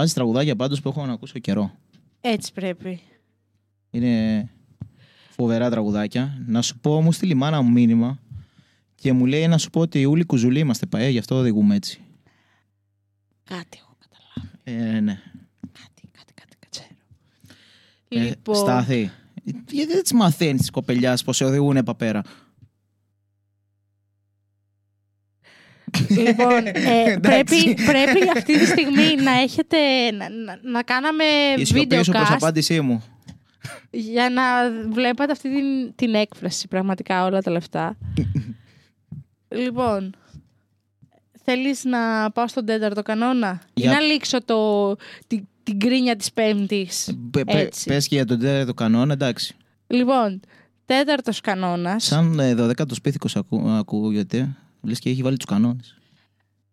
Βάζεις 0.00 0.14
τραγουδάκια 0.14 0.56
πάντως 0.56 0.80
που 0.80 0.88
έχω 0.88 1.06
να 1.06 1.12
ακούσω 1.12 1.38
καιρό. 1.38 1.78
έτσι 2.20 2.52
πρέπει. 2.52 3.00
Είναι 3.90 4.48
φοβερά 5.30 5.70
τραγουδάκια. 5.70 6.42
Να 6.46 6.62
σου 6.62 6.78
πω, 6.78 7.00
μου 7.02 7.12
στείλει 7.12 7.32
η 7.32 7.34
μάνα 7.34 7.62
μου 7.62 7.70
μήνυμα 7.70 8.18
και 8.94 9.12
μου 9.12 9.26
λέει 9.26 9.48
να 9.48 9.58
σου 9.58 9.70
πω 9.70 9.80
ότι 9.80 10.04
όλοι 10.04 10.24
κουζουλοί 10.24 10.58
είμαστε 10.58 10.86
παέ, 10.86 11.08
γι' 11.08 11.18
αυτό 11.18 11.34
οδηγούμε 11.34 11.74
έτσι. 11.74 12.00
Κάτι 13.44 13.78
έχω 13.80 13.96
καταλάβει. 13.98 14.94
Ε, 14.94 15.00
ναι. 15.00 15.20
Κάτι, 15.72 16.08
κάτι, 16.12 16.32
κάτι, 16.34 16.56
κατσέρω. 16.58 16.88
Ε, 18.08 18.28
λοιπόν, 18.28 18.54
Στάθη. 18.54 19.10
Γιατί 19.44 19.86
δεν 19.86 20.02
τις 20.02 20.12
μαθαίνεις 20.12 20.60
τις 20.60 20.70
κοπελιάς 20.70 21.24
πώ 21.24 21.32
σε 21.32 21.44
οδηγούν 21.44 21.82
παπέρα; 21.84 22.22
Λοιπόν 26.08 26.66
ε, 26.66 26.72
Εντάξει. 27.12 27.20
πρέπει, 27.20 27.74
πρέπει 27.84 28.28
αυτή 28.36 28.58
τη 28.58 28.66
στιγμή 28.66 29.14
να 29.22 29.30
έχετε, 29.40 29.76
να, 30.10 30.28
να, 30.28 30.58
να 30.62 30.82
κάναμε 30.82 31.24
Η 31.56 31.62
βίντεο 31.64 32.02
σιωπή 32.02 32.04
σου 32.04 32.10
προς 32.12 32.28
cast 32.28 32.34
απάντησή 32.34 32.80
μου. 32.80 33.02
για 33.90 34.30
να 34.30 34.42
βλέπατε 34.90 35.32
αυτή 35.32 35.48
την, 35.54 35.94
την 35.94 36.14
έκφραση 36.14 36.68
πραγματικά 36.68 37.24
όλα 37.24 37.40
τα 37.42 37.50
λεφτά. 37.50 37.96
λοιπόν, 39.62 40.14
θέλεις 41.44 41.84
να 41.84 42.30
πάω 42.30 42.48
στον 42.48 42.64
τέταρτο 42.64 43.02
κανόνα; 43.02 43.60
Ή 43.74 43.80
Για- 43.80 43.92
να 43.92 44.00
λήξω 44.00 44.44
το, 44.44 44.94
την, 45.26 45.46
την 45.62 45.78
κρίνια 45.78 46.16
της 46.16 46.32
πέμπτης. 46.32 47.14
Πε 47.30 47.42
Έτσι; 47.46 47.90
και 48.08 48.14
για 48.14 48.24
τον 48.24 48.38
τέταρτο 48.38 48.74
κανόνα, 48.74 49.12
εντάξει. 49.12 49.54
Λοιπόν, 49.86 50.40
τέταρτος 50.84 51.40
κανόνας. 51.40 52.04
Σαν 52.04 52.38
ε, 52.38 52.54
δωδέκατος 52.54 53.00
πίθηκος 53.00 53.36
ακού, 53.36 53.68
ακούγεται. 53.70 54.48
Λες 54.82 54.98
και 54.98 55.10
έχει 55.10 55.22
βάλει 55.22 55.36
τους 55.36 55.46
κανόνες. 55.46 55.94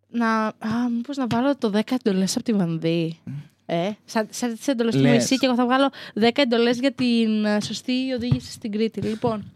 Να, 0.09 0.45
α, 0.45 0.53
μήπως 0.95 1.17
να 1.17 1.27
βάλω 1.27 1.57
το 1.57 1.69
10 1.69 1.79
εντολές 1.95 2.35
από 2.35 2.43
τη 2.45 2.53
Βανδύ. 2.53 3.19
Ε, 3.65 3.89
σαν, 4.05 4.27
σαν 4.29 4.55
τις 4.55 4.67
εντολές 4.67 4.95
του 4.95 5.01
Λες. 5.01 5.11
Μωυσή 5.11 5.37
και 5.37 5.45
εγώ 5.45 5.55
θα 5.55 5.65
βγάλω 5.65 5.89
10 6.13 6.29
εντολές 6.41 6.79
για 6.79 6.91
την 6.91 7.45
ε, 7.45 7.61
σωστή 7.61 8.11
οδήγηση 8.15 8.51
στην 8.51 8.71
Κρήτη. 8.71 9.01
Λοιπόν, 9.01 9.51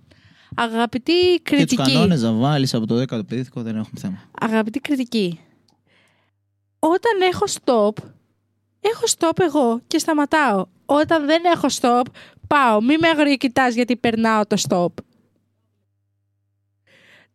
αγαπητή 0.56 1.12
Και 1.14 1.40
τους 1.44 1.56
κριτική. 1.56 1.76
κανόνες 1.94 2.22
να 2.22 2.32
βάλεις 2.32 2.74
από 2.74 2.86
το 2.86 2.96
δέκατο 2.96 3.24
πίθηκο 3.24 3.62
δεν 3.62 3.76
έχουμε 3.76 4.00
θέμα. 4.00 4.18
Αγαπητή 4.42 4.80
κριτική. 4.80 5.40
Όταν 6.80 7.22
έχω 7.32 7.46
stop, 7.46 8.04
έχω 8.80 9.04
stop 9.18 9.40
εγώ 9.40 9.82
και 9.88 9.98
σταματάω. 9.98 10.66
Όταν 10.86 11.26
δεν 11.26 11.42
έχω 11.54 11.68
stop, 11.82 12.06
πάω. 12.48 12.82
Μη 12.82 12.98
με 12.98 13.08
αγριοκοιτάς 13.08 13.74
γιατί 13.76 13.96
περνάω 13.96 14.46
το 14.46 14.58
stop. 14.70 15.04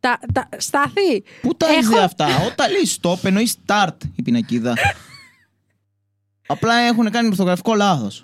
Τα, 0.07 0.19
τα, 0.33 0.49
στάθη, 0.57 1.23
Πού 1.41 1.55
τα 1.55 1.65
Έχω- 1.67 1.77
έχει 1.77 1.87
δει 1.87 1.97
αυτά; 1.97 2.25
Όταν 2.51 2.71
λέει 2.71 2.89
stop 3.01 3.23
εννοείς 3.23 3.55
start 3.65 3.95
η 4.15 4.21
πινακίδα. 4.21 4.73
Απλά 6.47 6.75
έχουν 6.75 7.11
κάνει 7.11 7.27
ορθογραφικό 7.27 7.75
λάθος. 7.75 8.23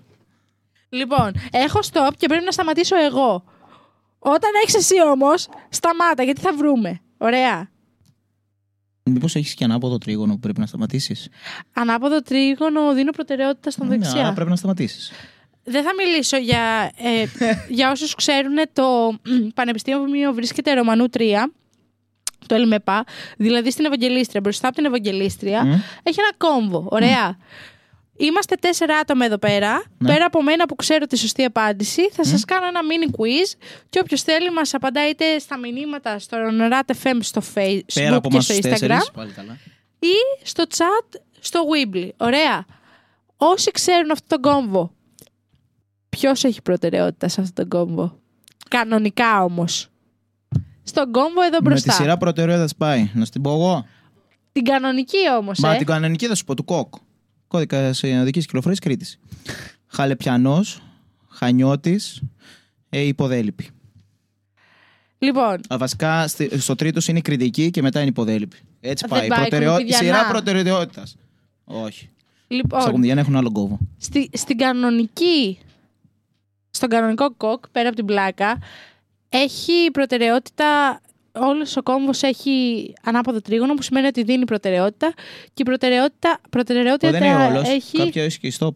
Λοιπόν, 0.89 1.31
έχω 1.51 1.79
stop 1.91 2.11
και 2.17 2.27
πρέπει 2.27 2.45
να 2.45 2.51
σταματήσω 2.51 2.95
εγώ. 2.95 3.43
Όταν 4.19 4.49
έχεις 4.63 4.75
εσύ 4.75 4.95
όμως, 5.11 5.47
σταμάτα 5.69 6.23
γιατί 6.23 6.41
θα 6.41 6.53
βρούμε. 6.53 7.01
Ωραία. 7.17 7.69
Μήπως 9.03 9.35
έχεις 9.35 9.53
και 9.53 9.63
ανάποδο 9.63 9.97
τρίγωνο 9.97 10.33
που 10.33 10.39
πρέπει 10.39 10.59
να 10.59 10.65
σταματήσεις; 10.65 11.29
Ανάποδο 11.73 12.21
τρίγωνο 12.21 12.93
δίνω 12.93 13.11
προτεραιότητα 13.11 13.71
στον 13.71 13.87
δεξιά. 13.87 14.21
Άρα 14.21 14.33
πρέπει 14.33 14.49
να 14.49 14.55
σταματήσεις. 14.55 15.11
Δεν 15.63 15.83
θα 15.83 15.89
μιλήσω 15.97 16.37
για, 16.37 16.91
ε, 16.97 17.25
για 17.77 17.91
όσους 17.91 18.15
ξέρουν 18.15 18.55
το 18.73 19.17
Πανεπιστήμιο 19.53 20.33
βρίσκεται 20.33 20.73
Ρωμανού 20.73 21.05
3, 21.17 21.21
το 22.47 22.55
ΕΛΜΕΠΑ, 22.55 23.03
δηλαδή 23.37 23.71
στην 23.71 23.85
Ευαγγελίστρια, 23.85 24.41
μπροστά 24.41 24.67
από 24.67 24.75
την 24.75 24.85
Ευαγγελίστρια, 24.85 25.65
Μμ. 25.65 25.71
έχει 26.03 26.19
ένα 26.19 26.33
κόμβο. 26.37 26.87
Ωραία. 26.89 27.37
Είμαστε 28.17 28.55
τέσσερα 28.55 28.97
άτομα 28.97 29.25
εδώ 29.25 29.37
πέρα. 29.37 29.83
Ναι. 29.97 30.13
Πέρα 30.13 30.25
από 30.25 30.43
μένα 30.43 30.65
που 30.65 30.75
ξέρω 30.75 31.05
τη 31.05 31.17
σωστή 31.17 31.43
απάντηση, 31.43 32.09
θα 32.09 32.23
σας 32.23 32.45
κάνω 32.45 32.65
ένα 32.67 32.79
mini 32.83 33.19
quiz 33.19 33.57
και 33.89 33.99
όποιος 33.99 34.21
θέλει 34.21 34.51
μας 34.51 34.73
απαντά 34.73 35.09
είτε 35.09 35.39
στα 35.39 35.57
μηνύματα 35.57 36.19
στο 36.19 36.37
RATFM 36.71 37.17
στο 37.19 37.41
Πέρα 37.53 37.53
Facebook 37.53 38.13
από 38.13 38.29
και 38.29 38.35
εμά 38.35 38.41
στο 38.41 38.53
του 38.53 38.59
Instagram 38.59 38.69
τέσσερι. 38.69 38.93
Πάλι 39.13 39.31
καλά. 39.31 39.57
ή 39.99 40.43
στο 40.43 40.63
chat 40.77 41.19
στο 41.39 41.63
Weebly. 41.73 42.09
Ωραία. 42.17 42.65
Όσοι 43.37 43.71
ξέρουν 43.71 44.11
αυτόν 44.11 44.41
τον 44.41 44.51
κόμβο, 44.53 44.91
ποιος 46.09 46.43
έχει 46.43 46.61
προτεραιότητα 46.61 47.27
σε 47.27 47.41
αυτόν 47.41 47.69
τον 47.69 47.79
κόμβο; 47.79 48.19
Κανονικά 48.69 49.43
όμως. 49.43 49.87
Στον 50.83 51.11
κόμβο 51.11 51.41
εδώ 51.41 51.57
Με 51.61 51.69
μπροστά. 51.69 51.89
τη 51.89 51.95
σειρά 51.95 52.17
προτεραιότητα 52.17 52.75
πάει. 52.77 53.09
Να 53.13 53.25
σου 53.25 53.31
την 53.31 53.41
πω 53.41 53.49
εγώ. 53.51 53.85
Την 54.51 54.63
κανονική 54.63 55.17
όμως, 55.39 55.59
Μα 55.59 55.73
ε. 55.73 55.77
την 55.77 55.85
κανονική 55.85 56.27
θα 56.27 56.35
σου 56.35 56.43
πω 56.45 56.55
του 56.55 56.63
κοκ. 56.65 56.93
Κώδικα 57.47 57.91
οδικής 58.21 58.45
κυκλοφορίας 58.45 58.79
Κρήτης. 58.79 59.19
Χαλεπιανός, 59.87 60.81
Χανιώτης, 61.29 62.21
ε, 62.89 62.99
υποδέλυπη. 62.99 63.67
Λοιπόν, 65.17 65.53
Α, 65.73 65.77
Βασικά 65.77 66.27
στη- 66.27 66.59
στο 66.59 66.75
τρίτο 66.75 67.01
είναι 67.07 67.17
η 67.17 67.21
κριτική 67.21 67.69
και 67.71 67.81
μετά 67.81 67.99
είναι 67.99 68.07
η 68.07 68.11
υποδέλυπη. 68.11 68.57
Έτσι 68.81 69.05
Δεν 69.09 69.19
πάει. 69.19 69.27
πάει, 69.27 69.39
Προτεραιο... 69.39 69.71
Κολυμβιανά. 69.71 70.03
Σειρά 70.03 70.27
προτεραιότητας. 70.27 71.15
Όχι. 71.63 72.09
Στα 72.47 72.55
λοιπόν 72.55 73.01
κομδιana 73.01 73.17
έχουν 73.17 73.35
άλλο 73.35 73.51
κόβο. 73.51 73.79
στη, 73.97 74.29
στην 74.33 74.57
κανονική, 74.57 75.57
στον 76.69 76.89
κανονικό 76.89 77.31
κοκ, 77.33 77.69
πέρα 77.71 77.87
από 77.87 77.95
την 77.97 78.05
πλάκα, 78.05 78.57
έχει 79.33 79.91
προτεραιότητα, 79.91 81.01
όλος 81.31 81.77
ο 81.77 81.83
κόμβος 81.83 82.21
έχει 82.21 82.93
ανάποδο 83.03 83.41
τρίγωνο, 83.41 83.73
που 83.73 83.81
σημαίνει 83.81 84.07
ότι 84.07 84.23
δίνει 84.23 84.45
προτεραιότητα 84.45 85.13
και 85.43 85.61
η 85.61 85.63
προτεραιότητα, 85.63 86.39
Ω, 86.45 86.49
προτεραιότητα 86.49 87.11
δεν 87.11 87.23
είναι 87.23 87.45
όλος. 87.45 87.69
έχει... 87.69 87.97
Κάποιο 87.97 88.23
έχει 88.23 88.39
και 88.39 88.53
stop. 88.59 88.69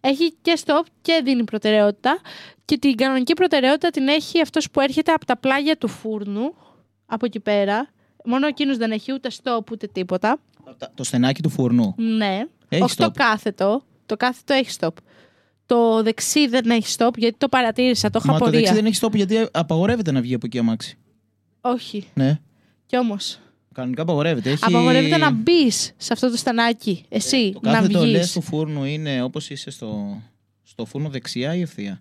Έχει 0.00 0.34
και 0.42 0.58
stop 0.64 0.82
και 1.02 1.20
δίνει 1.24 1.44
προτεραιότητα. 1.44 2.20
Και 2.64 2.78
την 2.78 2.96
κανονική 2.96 3.32
προτεραιότητα 3.34 3.90
την 3.90 4.08
έχει 4.08 4.40
αυτός 4.40 4.70
που 4.70 4.80
έρχεται 4.80 5.12
από 5.12 5.24
τα 5.26 5.36
πλάγια 5.36 5.76
του 5.76 5.88
φούρνου, 5.88 6.54
από 7.06 7.26
εκεί 7.26 7.40
πέρα. 7.40 7.88
Μόνο 8.24 8.46
εκείνος 8.46 8.76
δεν 8.76 8.90
έχει 8.90 9.12
ούτε 9.12 9.30
stop 9.42 9.70
ούτε 9.72 9.86
τίποτα. 9.86 10.40
Το 10.94 11.04
στενάκι 11.04 11.42
του 11.42 11.48
φουρνού. 11.50 11.94
Ναι. 11.96 12.40
Έχει 12.68 12.82
Όχι 12.82 12.96
το 12.96 13.04
stop. 13.04 13.12
κάθετο. 13.14 13.82
Το 14.06 14.16
κάθετο 14.16 14.54
έχει 14.54 14.76
stop. 14.80 14.88
Το 15.66 16.02
δεξί 16.02 16.46
δεν 16.48 16.70
έχει 16.70 16.94
stop 16.98 17.10
γιατί 17.16 17.36
το 17.38 17.48
παρατήρησα. 17.48 18.10
Το 18.10 18.18
είχα 18.22 18.32
Μα 18.32 18.38
το 18.38 18.44
πορεία. 18.44 18.60
δεξί 18.60 18.74
δεν 18.74 18.86
έχει 18.86 18.98
stop 19.02 19.14
γιατί 19.14 19.46
απαγορεύεται 19.52 20.12
να 20.12 20.20
βγει 20.20 20.34
από 20.34 20.46
εκεί 20.46 20.58
αμάξι. 20.58 20.98
Όχι. 21.60 22.06
Ναι. 22.14 22.38
Κι 22.86 22.98
όμως. 22.98 23.38
Κανονικά 23.74 24.02
απαγορεύεται. 24.02 24.50
Έχει... 24.50 24.64
Απαγορεύεται 24.64 25.16
να 25.16 25.30
μπεις 25.30 25.92
σε 25.96 26.12
αυτό 26.12 26.30
το 26.30 26.36
στανάκι. 26.36 27.04
Εσύ. 27.08 27.36
Ε, 27.36 27.50
Το 27.52 27.60
να 27.62 27.72
κάθε 27.72 27.88
το 27.88 28.00
βγεις. 28.00 28.10
λες 28.12 28.32
του 28.32 28.40
φούρνου 28.42 28.84
είναι 28.84 29.22
όπως 29.22 29.50
είσαι 29.50 29.70
στο, 29.70 30.20
στο 30.62 30.84
φούρνο 30.84 31.08
δεξιά 31.08 31.54
ή 31.54 31.60
ευθεία. 31.60 32.00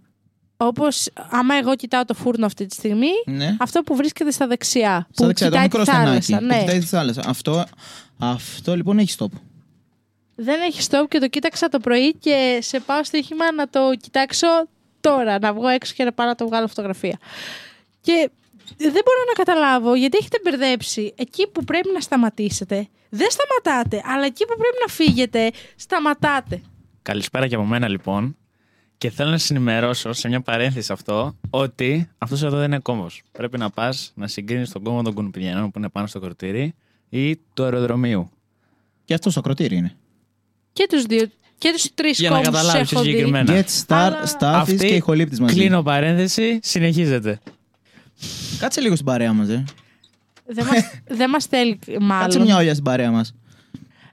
Όπως 0.57 1.07
άμα 1.29 1.55
εγώ 1.55 1.75
κοιτάω 1.75 2.05
το 2.05 2.13
φούρνο 2.13 2.45
αυτή 2.45 2.65
τη 2.65 2.73
στιγμή, 2.75 3.07
Ναι. 3.25 3.55
αυτό 3.59 3.81
που 3.81 3.95
βρίσκεται 3.95 4.31
στα 4.31 4.47
δεξιά. 4.47 5.07
Στα 5.11 5.21
που 5.21 5.25
δεξιά, 5.25 5.45
το 5.49 5.51
κοιτάει 5.51 5.63
μικρό 5.67 5.83
τη 5.83 5.89
θάλασσα. 5.91 6.21
στενάκι. 6.21 6.45
Που 6.47 6.53
Ναι. 6.53 6.59
κοιτάει 6.59 6.79
τη 6.79 6.85
θάλασσα. 6.85 7.23
Αυτό, 7.27 7.65
αυτό 8.17 8.75
λοιπόν 8.75 8.97
έχει 8.99 9.15
stop. 9.19 9.27
Δεν 10.35 10.61
έχει 10.61 10.87
stop 10.89 11.05
και 11.09 11.19
το 11.19 11.27
κοίταξα 11.27 11.69
το 11.69 11.79
πρωί 11.79 12.13
και 12.13 12.57
σε 12.61 12.79
πάω 12.79 13.03
στοίχημα 13.03 13.51
να 13.51 13.69
το 13.69 13.79
κοιτάξω 14.01 14.47
τώρα, 15.01 15.39
να 15.39 15.53
βγω 15.53 15.67
έξω 15.67 15.93
και 15.95 16.03
να 16.03 16.11
πάω 16.13 16.27
να 16.27 16.35
το 16.35 16.47
βγάλω 16.47 16.67
φωτογραφία. 16.67 17.17
Και 18.01 18.29
δεν 18.77 18.91
μπορώ 18.91 19.23
να 19.27 19.33
καταλάβω 19.43 19.95
γιατί 19.95 20.17
έχετε 20.17 20.39
μπερδέψει 20.43 21.13
εκεί 21.17 21.47
που 21.47 21.63
πρέπει 21.63 21.89
να 21.93 21.99
σταματήσετε. 21.99 22.87
Δεν 23.09 23.27
σταματάτε, 23.29 24.01
αλλά 24.05 24.25
εκεί 24.25 24.45
που 24.45 24.53
πρέπει 24.57 24.77
να 24.87 24.93
φύγετε, 24.93 25.51
σταματάτε. 25.75 26.61
Καλησπέρα 27.01 27.47
και 27.47 27.55
από 27.55 27.65
μένα 27.65 27.87
λοιπόν. 27.87 28.37
Και 28.97 29.09
θέλω 29.09 29.29
να 29.29 29.37
σα 29.37 29.53
ενημερώσω 29.53 30.13
σε 30.13 30.27
μια 30.27 30.41
παρένθεση 30.41 30.91
αυτό 30.91 31.35
ότι 31.49 32.09
αυτός 32.17 32.43
εδώ 32.43 32.57
δεν 32.57 32.65
είναι 32.65 32.79
κόμβος. 32.79 33.21
Πρέπει 33.31 33.57
να 33.57 33.69
πας 33.69 34.11
να 34.15 34.27
συγκρίνεις 34.27 34.69
τον 34.69 34.83
κόμβο 34.83 35.01
των 35.01 35.13
κουνουπιδιανών 35.13 35.71
που 35.71 35.79
είναι 35.79 35.89
πάνω 35.89 36.07
στο 36.07 36.19
κορτήρι 36.19 36.75
ή 37.09 37.35
του 37.53 37.63
αεροδρομίου. 37.63 38.29
Και 39.05 39.13
αυτός 39.13 39.31
στο 39.31 39.39
ακροτήρι 39.39 39.75
είναι. 39.75 39.97
Και 40.73 40.87
τους 40.89 41.03
δύο, 41.03 41.25
και 41.57 41.71
τους 41.73 41.93
τρεις 41.93 42.19
Για 42.19 42.29
να 42.29 42.35
κόμβους 42.35 42.53
καταλάβεις 42.53 42.91
έχω 42.91 43.01
δει. 43.01 43.09
συγκεκριμένα. 43.09 43.53
Get 43.53 43.65
Star, 43.85 43.95
Αλλά- 43.95 44.23
Starfish 44.39 44.59
Αυτή- 44.61 44.75
και 44.75 44.85
ηχολήπτη 44.95 45.41
μαζί. 45.41 45.53
Κλείνω 45.55 45.83
παρένθεση, 45.83 46.59
συνεχίζεται. 46.63 47.39
Κάτσε 48.59 48.81
λίγο 48.81 48.93
στην 48.93 49.05
παρέα 49.05 49.33
μας, 49.33 49.49
ε. 49.49 49.63
Δεν 50.45 50.65
μας, 50.65 50.77
δεν 51.19 51.29
μας 51.29 51.45
θέλει 51.45 51.75
Κάτσε 51.75 51.97
μάλλον. 51.99 52.41
μια 52.41 52.57
όλια 52.57 52.71
στην 52.71 52.83
παρέα 52.83 53.11
μας. 53.11 53.33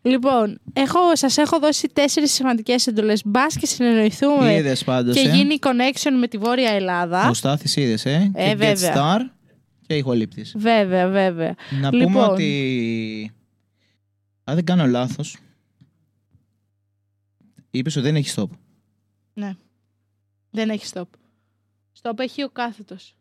Λοιπόν, 0.03 0.61
έχω, 0.73 0.99
σας 1.17 1.37
έχω 1.39 1.59
δώσει 1.59 1.89
τέσσερις 1.93 2.33
σημαντικές 2.33 2.87
εντολές. 2.87 3.23
Μπας 3.25 3.57
και 3.57 3.67
συνεννοηθούμε 3.67 4.55
Είδες 4.55 4.85
πάντως. 4.85 5.15
και 5.15 5.29
Ε. 5.29 5.35
γίνει 5.37 5.59
connection 5.63 6.11
με 6.21 6.27
τη 6.29 6.39
Βόρεια 6.39 6.71
Ελλάδα. 6.71 7.29
Ο 7.29 7.35
Στάθη 7.35 7.81
είδες, 7.81 8.05
ε. 8.07 8.31
Ε, 8.35 8.49
και 8.49 8.55
βέβαια. 8.57 8.93
Get 8.95 8.97
Star 8.97 9.21
και 9.87 9.95
ηχολήπτη. 9.95 10.45
Βέβαια, 10.55 11.09
βέβαια. 11.09 11.55
Να 11.81 11.93
Λοιπόν. 11.95 12.13
πούμε 12.13 12.25
ότι. 12.25 13.31
Αν 14.45 14.55
δεν 14.55 14.65
κάνω 14.65 14.87
λάθος. 14.87 15.37
Είπες 17.71 17.97
ότι 17.97 18.05
δεν 18.07 18.17
έχει 18.17 18.33
stop. 18.37 18.49
Δεν 20.51 20.71
έχει 20.71 20.87
stop. 20.93 21.05
Stop 22.03 22.19
έχει 22.19 22.43
ο 22.43 22.49
κάθετος. 22.49 23.17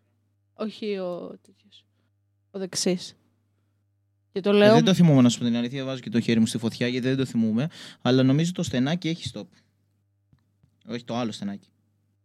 Όχι 0.54 0.98
ο 0.98 1.40
τέτοιος. 1.42 1.86
Ο 2.52 2.60
δεξής. 2.60 3.16
Και 4.32 4.40
το 4.40 4.50
Ε, 4.50 4.54
λέω... 4.54 4.74
δεν 4.74 4.84
το 4.84 4.94
θυμούμαι 4.94 5.22
να 5.22 5.30
σου 5.30 5.38
πω 5.40 5.46
την 5.46 5.56
αλήθεια. 5.56 5.86
Βάζω 5.86 6.02
και 6.02 6.10
το 6.10 6.20
χέρι 6.20 6.40
μου 6.40 6.46
στη 6.46 6.58
φωτιά 6.58 6.88
γιατί 6.88 7.08
δεν 7.08 7.18
το 7.18 7.26
θυμούμαι. 7.26 7.70
Αλλά 8.02 8.24
νομίζω 8.24 8.52
το 8.52 8.64
στενάκι 8.64 9.08
έχει 9.10 9.30
stop. 9.34 9.44
Όχι 10.88 11.04
το 11.04 11.16
άλλο 11.16 11.32
στενάκι. 11.32 11.68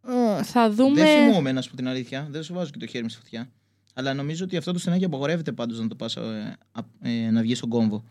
Ε, 0.06 0.42
θα 0.42 0.70
δούμε... 0.70 0.94
Δεν 0.94 1.28
θυμούμαι 1.28 1.52
να 1.52 1.60
σου 1.62 1.70
πω 1.70 1.76
την 1.76 1.88
αλήθεια. 1.88 2.26
Δεν 2.30 2.42
σου 2.42 2.54
βάζω 2.54 2.70
και 2.70 2.78
το 2.78 2.87
χέρι 2.87 3.02
μου 3.02 3.08
στη 3.10 3.18
φωτιά. 3.20 3.50
Αλλά 3.94 4.14
νομίζω 4.14 4.44
ότι 4.44 4.56
αυτό 4.56 4.72
το 4.72 4.78
στενάκι 4.78 5.04
απαγορεύεται 5.04 5.52
πάντως 5.52 5.80
να 5.80 5.88
το 5.88 5.94
πας, 5.94 6.16
ε, 6.16 6.56
α- 6.72 7.08
ε, 7.08 7.30
να 7.30 7.40
βγεις 7.40 7.56
στον 7.58 7.68
κόμβο. 7.68 8.04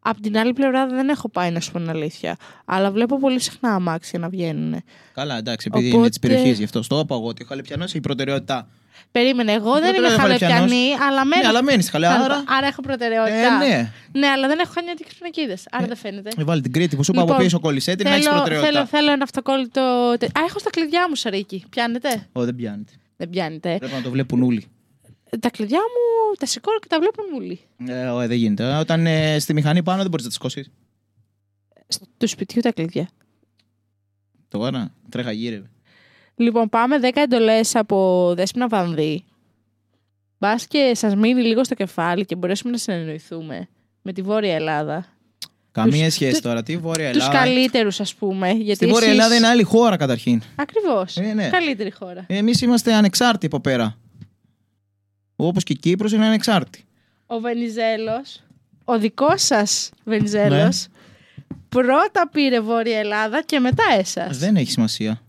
Απ' 0.00 0.20
την 0.20 0.38
άλλη 0.38 0.52
πλευρά 0.52 0.86
δεν 0.86 1.08
έχω 1.08 1.28
πάει 1.28 1.50
να 1.50 1.60
σου 1.60 1.72
πω 1.72 1.78
την 1.78 1.90
αλήθεια. 1.90 2.36
Αλλά 2.64 2.90
βλέπω 2.90 3.18
πολύ 3.18 3.40
συχνά 3.40 3.74
αμάξια 3.74 4.18
να 4.18 4.28
βγαίνουν. 4.28 4.82
Καλά, 5.14 5.36
εντάξει, 5.36 5.68
επειδή 5.70 5.84
είναι 5.86 5.94
Οπότε- 5.94 6.08
της 6.10 6.18
περιοχής 6.18 6.58
γι' 6.58 6.64
αυτό. 6.64 6.82
Στο 6.82 6.98
είπα 6.98 7.14
εγώ 7.14 7.26
ότι 7.26 7.42
ο 7.42 7.46
Χαλεπιανό 7.48 7.84
έχει 7.84 8.00
προτεραιότητα. 8.00 8.68
Περίμενε, 9.12 9.52
εγώ 9.52 9.72
δεν 9.72 9.80
Πρώτα 9.80 9.96
είμαι 9.98 10.08
δεν 10.08 10.18
χαλεπιανή, 10.18 10.54
Χαλεπιανός. 10.54 11.00
αλλά 11.10 11.24
μένω. 11.24 11.42
Ναι, 11.42 11.48
αλλά 11.48 11.62
μένεις 11.62 11.82
στη 11.84 11.92
Χαλεπιανή. 11.92 12.24
Άρα. 12.24 12.44
Άρα 12.46 12.66
έχω 12.66 12.80
προτεραιότητα. 12.82 13.36
Ε, 13.36 13.66
ναι. 13.68 13.92
Ναι, 14.12 14.26
αλλά 14.26 14.46
δεν 14.48 14.58
έχω 14.58 14.72
κάνει 14.74 14.90
αντίκριση 14.90 15.18
πινακίδε. 15.18 15.56
Άρα 15.70 15.86
δεν 15.86 15.96
φαίνεται. 15.96 16.30
Ε, 16.36 16.44
Βάλει 16.44 16.60
την 16.60 16.72
Κρήτη 16.72 16.96
που 16.96 17.04
σου 17.04 17.10
είπα 17.12 17.20
από 17.20 17.30
Λοιπόν, 17.30 17.44
πίσω 17.44 17.60
κολλησέτη 17.60 18.04
να 18.04 18.10
έχεις 18.10 18.24
θέλω, 18.24 18.34
προτεραιότητα. 18.36 18.72
θέλω, 18.74 18.86
θέλω 18.86 19.10
ένα 19.12 19.22
αυτοκόλλητο. 19.22 19.80
Α, 20.38 20.40
έχω 20.48 20.58
στα 20.58 20.70
κλειδιά 20.70 21.06
μου, 21.08 21.14
Σαρίκη. 21.14 21.64
Πιάνετε; 21.70 22.26
Ω, 22.32 22.44
δεν 22.44 22.54
πιάνεται. 22.54 22.92
Δεν 23.16 23.30
πιάνετε. 23.30 23.76
Πρέπει 23.78 23.94
να 23.94 24.02
το 24.02 24.10
βλέπουν 24.10 24.42
όλοι. 24.42 24.66
Τα 25.40 25.50
κλειδιά 25.50 25.78
μου 25.78 26.34
τα 26.38 26.46
σηκώνω 26.46 26.78
και 26.78 26.86
τα 26.88 26.98
βλέπουν 27.00 27.24
όλοι. 27.36 27.60
Ε, 27.86 28.06
ω, 28.08 28.20
ε, 28.20 28.26
δεν 28.26 28.36
γίνεται. 28.36 28.64
Ε, 28.70 28.76
Όταν 28.76 29.06
ε, 29.06 29.38
στη 29.38 29.52
μηχανή 29.52 29.82
πάνω 29.82 30.00
δεν 30.00 30.10
μπορείς 30.10 30.24
να 30.24 30.30
τη 30.30 30.34
σηκώσεις. 30.36 30.70
Του 32.16 32.28
σπιτιού 32.28 32.60
τα 32.62 32.72
κλειδιά. 32.72 33.08
Τώρα 34.48 34.94
τρέχα 35.08 35.32
γύρευε. 35.32 35.70
Λοιπόν, 36.34 36.68
πάμε 36.68 36.96
10 37.02 37.08
εντολές 37.14 37.74
από 37.76 38.32
Δέσποινα 38.36 38.68
Βανδύ. 38.68 39.24
Μπας 40.38 40.66
και 40.66 40.92
σας 40.94 41.14
μείνει 41.14 41.42
λίγο 41.42 41.64
στο 41.64 41.74
κεφάλι 41.74 42.24
και 42.24 42.36
μπορέσουμε 42.36 42.70
να 42.72 42.78
συνεννοηθούμε 42.78 43.68
με 44.02 44.12
τη 44.12 44.22
Βόρεια 44.22 44.54
Ελλάδα. 44.54 45.06
Καμία 45.72 46.04
Τους- 46.04 46.14
σχέση 46.14 46.34
του- 46.34 46.40
τώρα. 46.42 46.62
Τι 46.62 46.76
Βόρεια 46.76 47.12
Τους 47.12 47.22
Ελλάδα. 47.22 47.38
καλύτερους, 47.44 48.00
ας 48.00 48.14
πούμε. 48.14 48.50
Γιατί 48.50 48.84
Στη 48.84 48.86
Βόρεια 48.92 49.08
Ελλάδα 49.10 49.34
είναι 49.36 49.46
άλλη 49.46 49.62
χώρα 49.62 49.96
καταρχήν. 49.96 50.42
Ακριβώς. 50.56 51.16
Ε, 51.16 51.32
ναι. 51.34 51.48
Καλύτερη 51.48 51.90
χώρα. 51.90 52.24
Εμείς 52.28 52.60
είμαστε 52.60 52.94
ανεξάρτητοι 52.94 53.46
από 53.46 53.60
πέρα. 53.60 53.96
Όπως 55.40 55.64
και 55.64 55.72
η 55.72 55.76
Κύπρος 55.76 56.12
είναι 56.12 56.26
ανεξάρτητη. 56.26 56.84
Ο 57.26 57.38
Βενιζέλος, 57.40 58.42
ο 58.84 58.98
δικός 58.98 59.42
σας 59.42 59.90
Βενιζέλος, 60.04 60.86
Ναι. 60.88 61.56
πρώτα 61.68 62.28
πήρε 62.32 62.60
Βόρεια 62.60 62.98
Ελλάδα 62.98 63.42
και 63.42 63.58
μετά 63.58 63.84
εσάς. 63.98 64.38
Δεν 64.38 64.56
έχει 64.56 64.70
σημασία. 64.70 65.20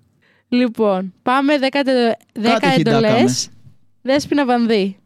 Λοιπόν, 0.49 1.13
πάμε 1.23 1.57
10, 1.57 1.83
τε- 1.83 2.17
10 2.33 2.59
Κάτι 2.59 2.69
χιντά 2.75 2.91
εντολές. 2.91 3.49
Δέσποινα 4.01 4.45
Βανδύ. 4.45 4.97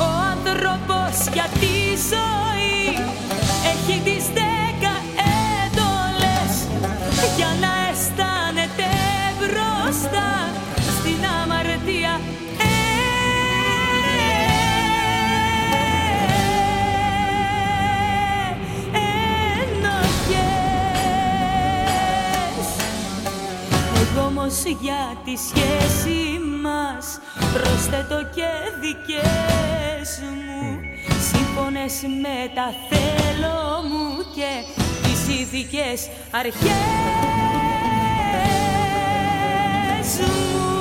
Ο 0.00 0.04
άνθρωπος 0.32 1.26
για 1.32 1.46
τη 1.60 1.76
ζωή 2.10 2.27
για 24.64 25.16
τη 25.24 25.36
σχέση 25.36 26.38
μας. 26.62 27.20
Προσθέτω 27.52 28.24
και 28.34 28.48
δικές 28.80 30.20
μου. 30.46 30.80
Σύμφωνες 31.20 32.02
με 32.22 32.50
τα 32.54 32.74
θέλω 32.88 33.82
μου 33.88 34.24
και 34.34 34.50
τις 35.02 35.38
ειδικές 35.38 36.08
αρχές 36.30 36.70
μου 40.20 40.77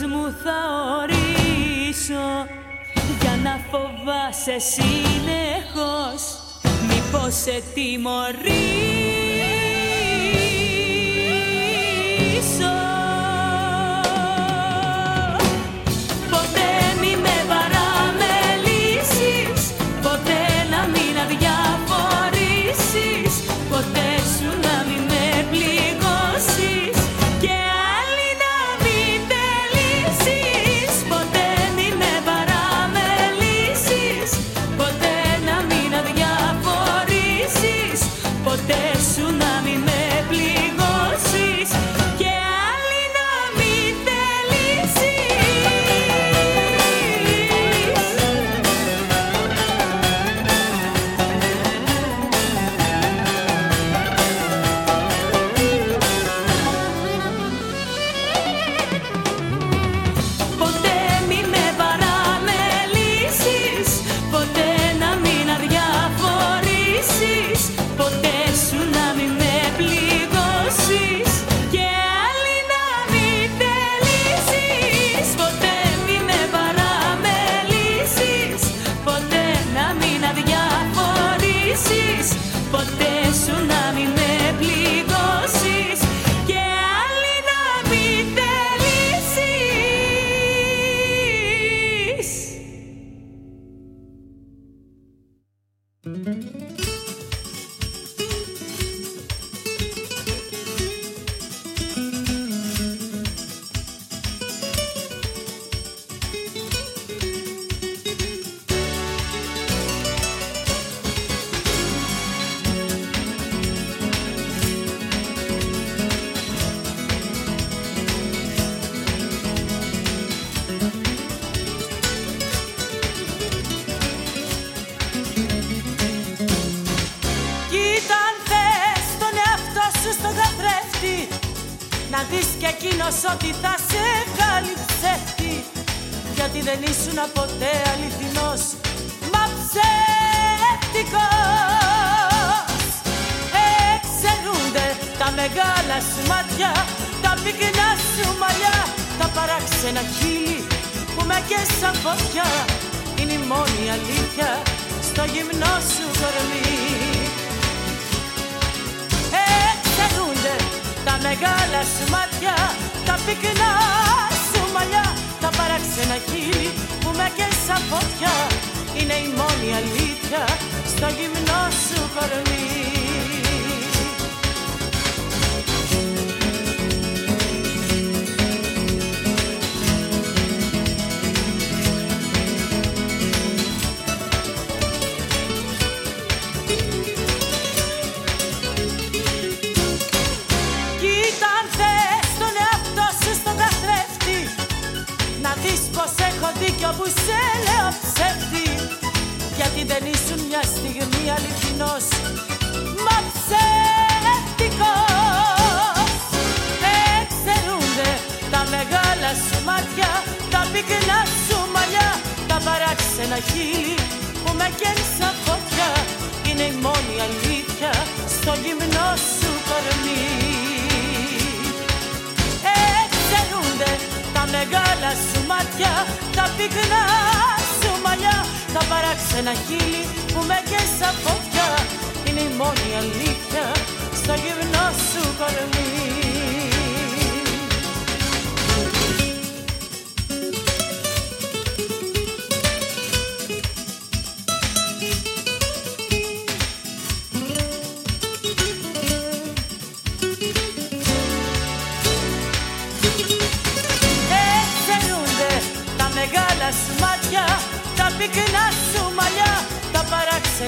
μου 0.00 0.34
θα 0.42 0.58
ορίσω 1.00 2.46
για 3.20 3.36
να 3.42 3.60
φοβάσαι 3.70 4.58
συνεχώς. 4.58 6.22
Μήπως 6.88 7.34
σε 7.34 7.62
τιμωρεί 7.74 9.15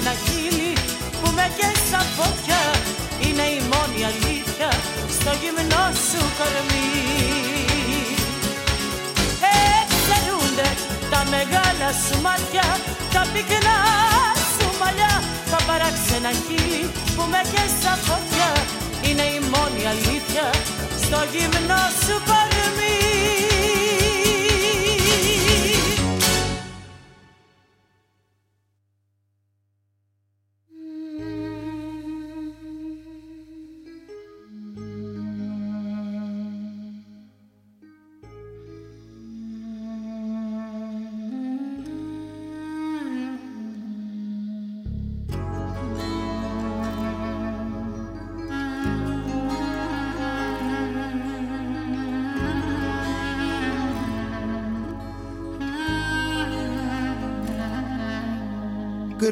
ένα 0.09 0.17
χείλι 0.25 0.73
που 1.21 1.29
με 1.37 1.45
καίσα 1.57 2.01
φωτιά 2.17 2.63
είναι 3.25 3.45
η 3.57 3.59
μόνη 3.71 4.01
αλήθεια 4.11 4.69
στο 5.17 5.31
γυμνό 5.41 5.85
σου 6.07 6.21
κορμί. 6.37 6.89
Εξαιρούνται 9.79 10.69
τα 11.11 11.21
μεγάλα 11.33 11.89
σου 12.03 12.15
μάτια, 12.25 12.67
τα 13.13 13.21
πυκνά 13.33 13.79
σου 14.55 14.67
μαλλιά, 14.79 15.13
τα 15.51 15.59
παράξενα 15.67 16.31
χείλη 16.43 16.83
που 17.15 17.23
με 17.31 17.41
καίσα 17.51 17.93
φωτιά 18.07 18.51
είναι 19.07 19.25
η 19.37 19.39
μόνη 19.53 19.83
αλήθεια 19.93 20.45
στο 21.03 21.19
γυμνό 21.31 21.83
σου 22.03 22.15
κορμί. 22.27 22.48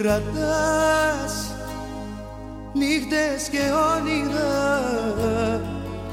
κρατάς 0.07 1.51
νύχτες 2.73 3.49
και 3.51 3.59
όνειρα 3.95 4.81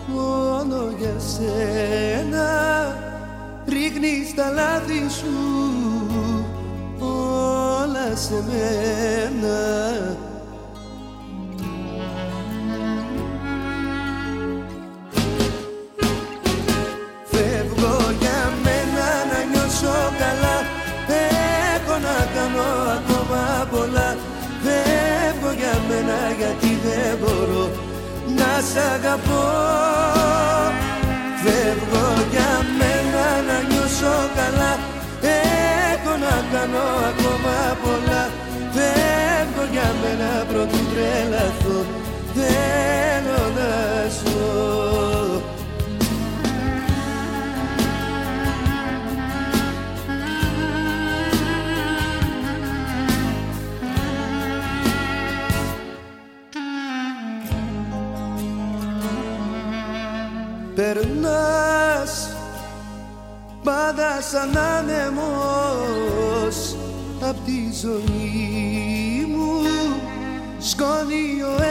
μόνο 0.07 0.91
για 0.99 1.15
σένα. 1.19 2.49
Ρίχνεις 3.69 4.35
τα 4.35 4.51
λάθη 4.51 5.11
σου 5.11 5.35
όλα 7.01 8.17
σε 8.17 8.45
μένα. 8.49 9.84
σ' 28.71 28.81
αγαπώ. 28.95 29.45
Φεύγω 31.43 32.07
για 32.33 32.51
μένα 32.79 33.25
να 33.49 33.57
νιώσω 33.69 34.15
καλά. 34.39 34.73
Έχω 35.93 36.13
να 36.25 36.35
κάνω 36.53 36.85
ακόμα 37.11 37.57
πολλά. 37.83 38.23
Φεύγω 38.75 39.65
για 39.75 39.89
μένα 40.01 40.31
πρώτου 40.51 40.81
τρελαθώ. 40.91 41.79
σαν 64.35 64.59
άνεμος 64.59 64.97
απ' 67.21 67.45
τη 67.45 67.69
ζωή 67.83 69.27
μου 69.29 69.63
σκόνη 70.59 71.43
ο 71.43 71.63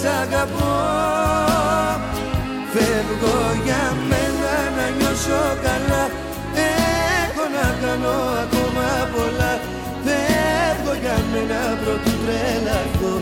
σ' 0.00 0.10
αγαπώ. 0.22 0.74
Φεύγω 2.72 3.38
για 3.64 3.84
μένα 4.08 4.54
να 4.76 4.86
νιώσω 4.96 5.42
καλά. 5.66 6.04
Έχω 7.24 7.44
να 7.56 7.66
κάνω 7.82 8.14
ακόμα 8.44 8.88
πολλά. 9.14 9.52
Φεύγω 10.04 10.94
για 11.02 11.16
μένα 11.32 11.60
πρώτου 11.82 12.12
τρελαθώ. 12.22 13.12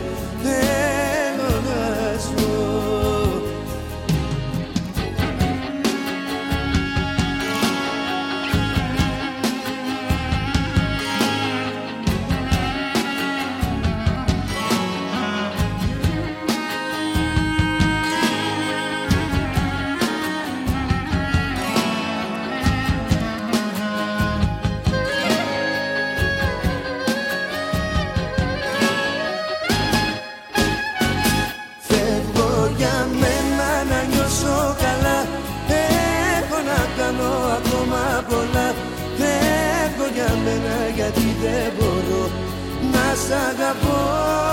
saga. 43.27 44.46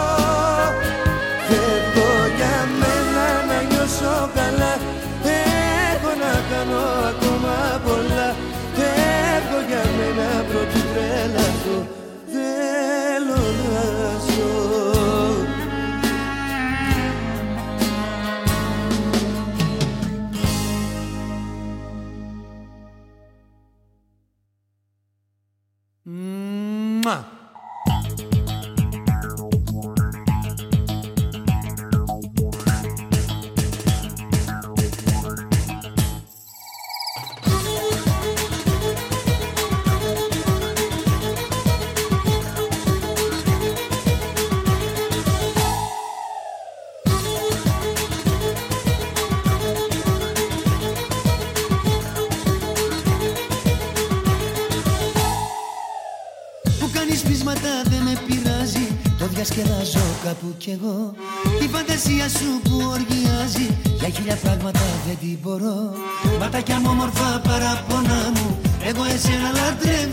Η 60.67 61.69
φαντασία 61.69 62.29
σου 62.29 62.61
που 62.63 62.77
οργιάζει 62.91 63.77
Για 63.99 64.09
χίλια 64.09 64.37
πράγματα 64.37 64.81
δεν 65.07 65.17
την 65.21 65.39
μπορώ. 65.43 65.93
Ματάκια 66.41 66.81
μου 66.81 66.89
όμορφα 66.91 67.41
παραπονά 67.41 68.33
μου 68.35 68.59
Εγώ 68.85 69.05
εσένα 69.05 69.51
λατρεύω. 69.59 70.04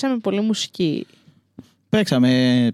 Αφήσαμε 0.00 0.20
πολύ 0.20 0.40
μουσική. 0.40 1.06
Παίξαμε 1.88 2.72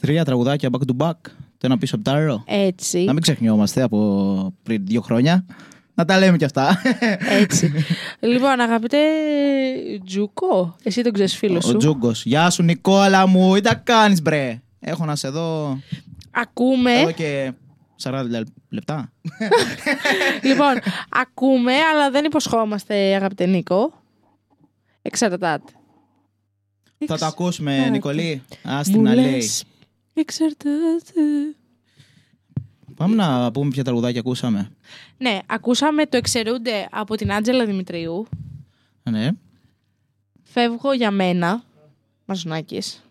τρία 0.00 0.24
τραγουδάκια 0.24 0.68
back 0.72 0.90
to 0.90 1.06
back. 1.06 1.16
Το 1.58 1.66
ένα 1.66 1.78
πίσω 1.78 1.94
από 1.94 2.04
το 2.04 2.10
άλλο. 2.10 2.44
Έτσι. 2.46 3.04
Να 3.04 3.12
μην 3.12 3.22
ξεχνιόμαστε 3.22 3.82
από 3.82 4.54
πριν 4.62 4.86
δύο 4.86 5.00
χρόνια. 5.00 5.44
Να 5.94 6.04
τα 6.04 6.18
λέμε 6.18 6.36
κι 6.36 6.44
αυτά. 6.44 6.80
Έτσι. 7.40 7.72
λοιπόν, 8.32 8.60
αγαπητέ 8.60 8.98
Τζούκο, 10.04 10.76
εσύ 10.82 11.02
τον 11.02 11.12
ξέρεις 11.12 11.36
φίλος 11.36 11.64
σου. 11.64 11.72
Ο 11.74 11.76
Τζούγκος. 11.76 12.24
Γεια 12.24 12.50
σου, 12.50 12.62
Νικόλα 12.62 13.26
μου. 13.26 13.54
Τι 13.54 13.60
τα 13.60 13.74
κάνεις, 13.74 14.22
μπρε; 14.22 14.60
Έχω 14.80 15.04
να 15.04 15.16
σε 15.16 15.28
δω 15.28 15.78
Ακούμε. 16.30 17.00
εδώ 17.00 17.10
και 17.10 17.52
40 18.02 18.24
λεπτά. 18.68 19.12
λοιπόν, 20.48 20.74
ακούμε, 21.08 21.72
αλλά 21.72 22.10
δεν 22.10 22.24
υποσχόμαστε, 22.24 23.14
αγαπητέ 23.14 23.46
Νίκο. 23.46 23.92
Εξαρτάται. 25.02 25.72
Θα 27.06 27.18
το 27.18 27.26
ακούσουμε, 27.26 27.70
Εξαρτάται. 27.70 27.92
Νικολή. 27.96 28.42
Α 28.62 28.76
Μου 28.76 28.82
την 28.82 29.02
να 29.02 29.14
λέει. 29.14 29.30
λες, 29.30 29.64
Εξαρτάται. 30.14 31.20
Πάμε 32.96 33.14
να 33.14 33.50
πούμε 33.50 33.70
ποια 33.70 33.84
τραγουδάκια 33.84 34.20
ακούσαμε. 34.20 34.70
Ναι, 35.18 35.38
ακούσαμε 35.46 36.06
το 36.06 36.16
εξαιρούνται 36.16 36.88
από 36.90 37.14
την 37.16 37.32
Άντζελα 37.32 37.66
Δημητρίου. 37.66 38.26
Ναι. 39.10 39.30
Φεύγω 40.42 40.92
για 40.92 41.10
μένα. 41.10 41.62
Μαζονάκης. 42.24 43.02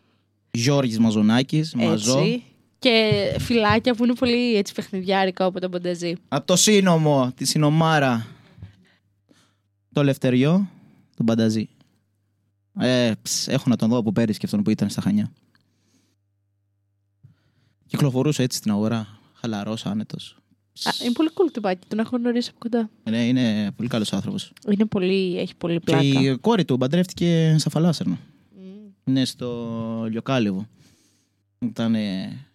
Γιώργης 0.52 1.00
Μαζονάκης, 1.00 1.74
Μαζό. 1.74 2.20
Έτσι. 2.20 2.44
Και 2.80 3.12
φυλάκια 3.40 3.96
που 3.96 4.04
είναι 4.04 4.14
πολύ 4.16 4.56
έτσι 4.56 4.74
παιχνιδιάρικα 4.74 5.46
από 5.46 5.60
τον 5.60 5.72
Ποντεζή. 5.72 6.16
Από 6.28 6.46
το 6.46 6.56
σύνομο, 6.56 7.32
τη 7.36 7.46
συνομάρα. 7.46 8.28
Το 9.94 10.04
Λευτεριό, 10.04 10.70
τον 11.18 11.26
Πανταζή. 11.26 11.70
Ε, 12.80 13.12
ψ, 13.22 13.48
έχω 13.48 13.70
να 13.70 13.76
τον 13.76 13.90
δω 13.90 13.98
από 13.98 14.12
πέρυσι 14.12 14.40
και 14.40 14.46
αυτόν 14.46 14.64
που 14.64 14.70
ήταν 14.70 14.90
στα 14.90 15.02
Χανιά. 15.02 15.32
Κυκλοφορούσε 17.86 18.44
έτσι 18.44 18.58
στην 18.58 18.72
αγορά. 18.72 19.20
Χαλαρός, 19.34 19.86
άνετος. 19.86 20.38
Α, 20.84 20.92
είναι 21.04 21.12
πολύ 21.12 21.30
cool 21.34 21.52
τυπάκι, 21.54 21.88
τον 21.88 22.00
έχω 22.00 22.18
γνωρίσει 22.18 22.50
από 22.50 22.60
κοντά. 22.60 22.90
Ναι, 23.04 23.28
είναι 23.28 23.72
πολύ 23.72 23.90
καλός 23.90 24.14
άνθρωπος. 24.14 24.54
Είναι 24.70 24.86
πολύ, 24.86 25.38
έχει 25.40 25.56
πολύ 25.56 25.74
Και 25.74 25.80
πλάκα. 25.80 26.04
η 26.04 26.38
κόρη 26.38 26.66
του 26.66 26.78
παντρεύτηκε 26.78 27.56
στα 27.60 27.70
Φαλάσσερνα. 27.70 28.18
Μμ. 28.56 28.62
Είναι 29.06 29.26
στο 29.26 30.08
Λιοκάλιβο. 30.10 30.68
Ήταν 31.60 31.96
ε, 31.96 32.46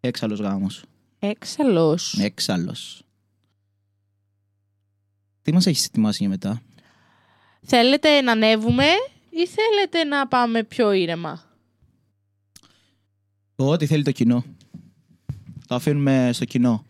έξαλλος 0.00 0.40
γάμος. 0.40 0.82
Έξαλλος. 1.18 2.18
Έξαλλος. 2.18 3.02
Τι 5.42 5.52
μας 5.52 5.66
έχεις 5.66 5.84
ετοιμάσει 5.86 6.16
για 6.20 6.28
μετά; 6.28 6.62
Θέλετε 7.62 8.20
να 8.20 8.32
ανέβουμε 8.32 8.84
ή 9.30 9.46
θέλετε 9.46 10.04
να 10.04 10.26
πάμε 10.28 10.62
πιο 10.62 10.92
ήρεμα; 10.92 11.42
Ό,τι 13.56 13.86
θέλει 13.86 14.02
το 14.02 14.10
κοινό. 14.12 14.44
Το 15.66 15.74
αφήνουμε 15.74 16.30
στο 16.32 16.44
κοινό. 16.44 16.84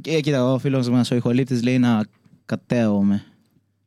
Και 0.00 0.20
κοίτα, 0.20 0.52
ο 0.52 0.58
φίλος 0.58 0.88
μας 0.88 1.10
ο 1.10 1.14
ηχολήπτης 1.14 1.62
λέει 1.62 1.78
να 1.78 2.04
κατέβουμε. 2.46 3.24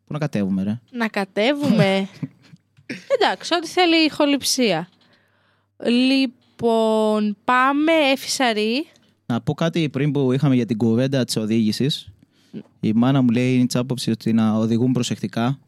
Πού 0.06 0.14
να 0.14 0.20
κατέβουμε, 0.20 0.64
ρε; 0.64 0.80
Να 0.92 1.08
κατέβουμε; 1.08 2.08
Εντάξει, 3.20 3.54
ό,τι 3.56 3.68
θέλει 3.68 4.02
η 4.02 4.06
ηχοληψία. 4.06 4.90
Λοιπόν, 5.86 7.38
πάμε 7.44 7.92
εφησαρή. 7.92 8.88
Να 9.26 9.42
πω 9.42 9.54
κάτι 9.54 9.90
πριν 9.90 10.12
που 10.12 10.32
είχαμε 10.32 10.56
για 10.56 10.66
την 10.66 10.78
κουβέντα 10.78 11.26
της 11.26 11.36
οδήγησης. 11.36 12.10
Η 12.80 12.94
μάνα 12.94 13.22
μου 13.22 13.30
λέει 13.30 13.56
είναι 13.56 13.66
της 13.66 13.76
άποψης 13.76 14.14
ότι 14.14 14.34
να 14.34 14.54
οδηγούμε 14.54 14.92
προσεκτικά. 14.94 15.60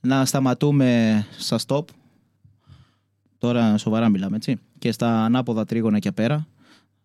Να 0.00 0.24
σταματούμε 0.24 1.26
στα 1.38 1.58
stop. 1.66 1.84
Τώρα 3.38 3.76
σοβαρά 3.78 4.08
μιλάμε, 4.08 4.36
έτσι. 4.36 4.56
Και 4.78 4.92
στα 4.92 5.24
ανάποδα 5.24 5.64
τρίγωνα 5.64 5.98
και 5.98 6.08
απέρα. 6.08 6.46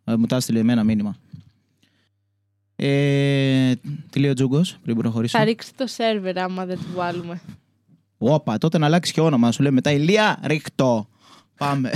Ε, 0.04 0.16
Μου 0.16 0.26
τα 0.26 0.36
έστειλε 0.36 0.60
εμένα 0.60 0.84
μήνυμα. 0.84 1.16
Ε, 2.76 3.74
τι 4.10 4.20
λέει 4.20 4.30
ο 4.30 4.34
Τζούγκος 4.34 4.78
πριν 4.84 4.98
προχωρήσω. 4.98 5.38
Θα 5.38 5.44
ρίξει 5.44 5.74
το 5.76 5.88
σερβερ 5.88 6.40
άμα 6.40 6.66
δεν 6.66 6.78
του 6.78 6.88
βάλουμε. 6.96 7.42
Όπα, 8.18 8.58
τότε 8.58 8.78
να 8.78 8.86
αλλάξει 8.86 9.14
και 9.14 9.22
όνομα. 9.22 9.52
Σου 9.52 9.62
λέει 9.62 9.72
μετά 9.72 9.92
Ηλία 9.92 10.40
Ρίχτο. 10.44 11.08
Πάμε. 11.58 11.92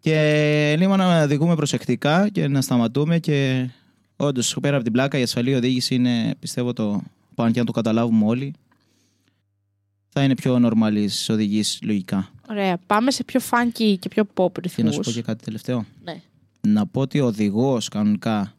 και 0.00 0.74
λίγο 0.78 0.96
να 0.96 1.22
οδηγούμε 1.22 1.54
προσεκτικά 1.54 2.28
και 2.28 2.48
να 2.48 2.60
σταματούμε 2.60 3.18
και 3.18 3.68
όντως 4.16 4.56
πέρα 4.60 4.74
από 4.74 4.84
την 4.84 4.92
πλάκα 4.92 5.18
η 5.18 5.22
ασφαλή 5.22 5.54
οδήγηση 5.54 5.94
είναι 5.94 6.34
πιστεύω 6.38 6.72
το 6.72 7.02
πάνω 7.34 7.50
και 7.50 7.60
αν 7.60 7.66
το 7.66 7.72
καταλάβουμε 7.72 8.24
όλοι 8.26 8.54
θα 10.16 10.22
είναι 10.24 10.34
πιο 10.34 10.58
νορμαλής 10.58 11.28
οδηγής 11.28 11.78
λογικά. 11.82 12.28
Ωραία, 12.50 12.78
πάμε 12.86 13.10
σε 13.10 13.24
πιο 13.24 13.40
funky 13.50 13.94
και 13.98 14.08
πιο 14.08 14.24
pop 14.34 14.52
Και 14.52 14.60
να 14.60 14.68
σου 14.68 14.80
ρυθμούς. 14.82 15.06
πω 15.06 15.12
και 15.12 15.22
κάτι 15.22 15.44
τελευταίο; 15.44 15.84
Ναι. 16.04 16.20
Να 16.60 16.86
πω 16.86 17.00
ότι 17.00 17.20
ο 17.20 17.26
οδηγός 17.26 17.88
κανονικά 17.88 18.54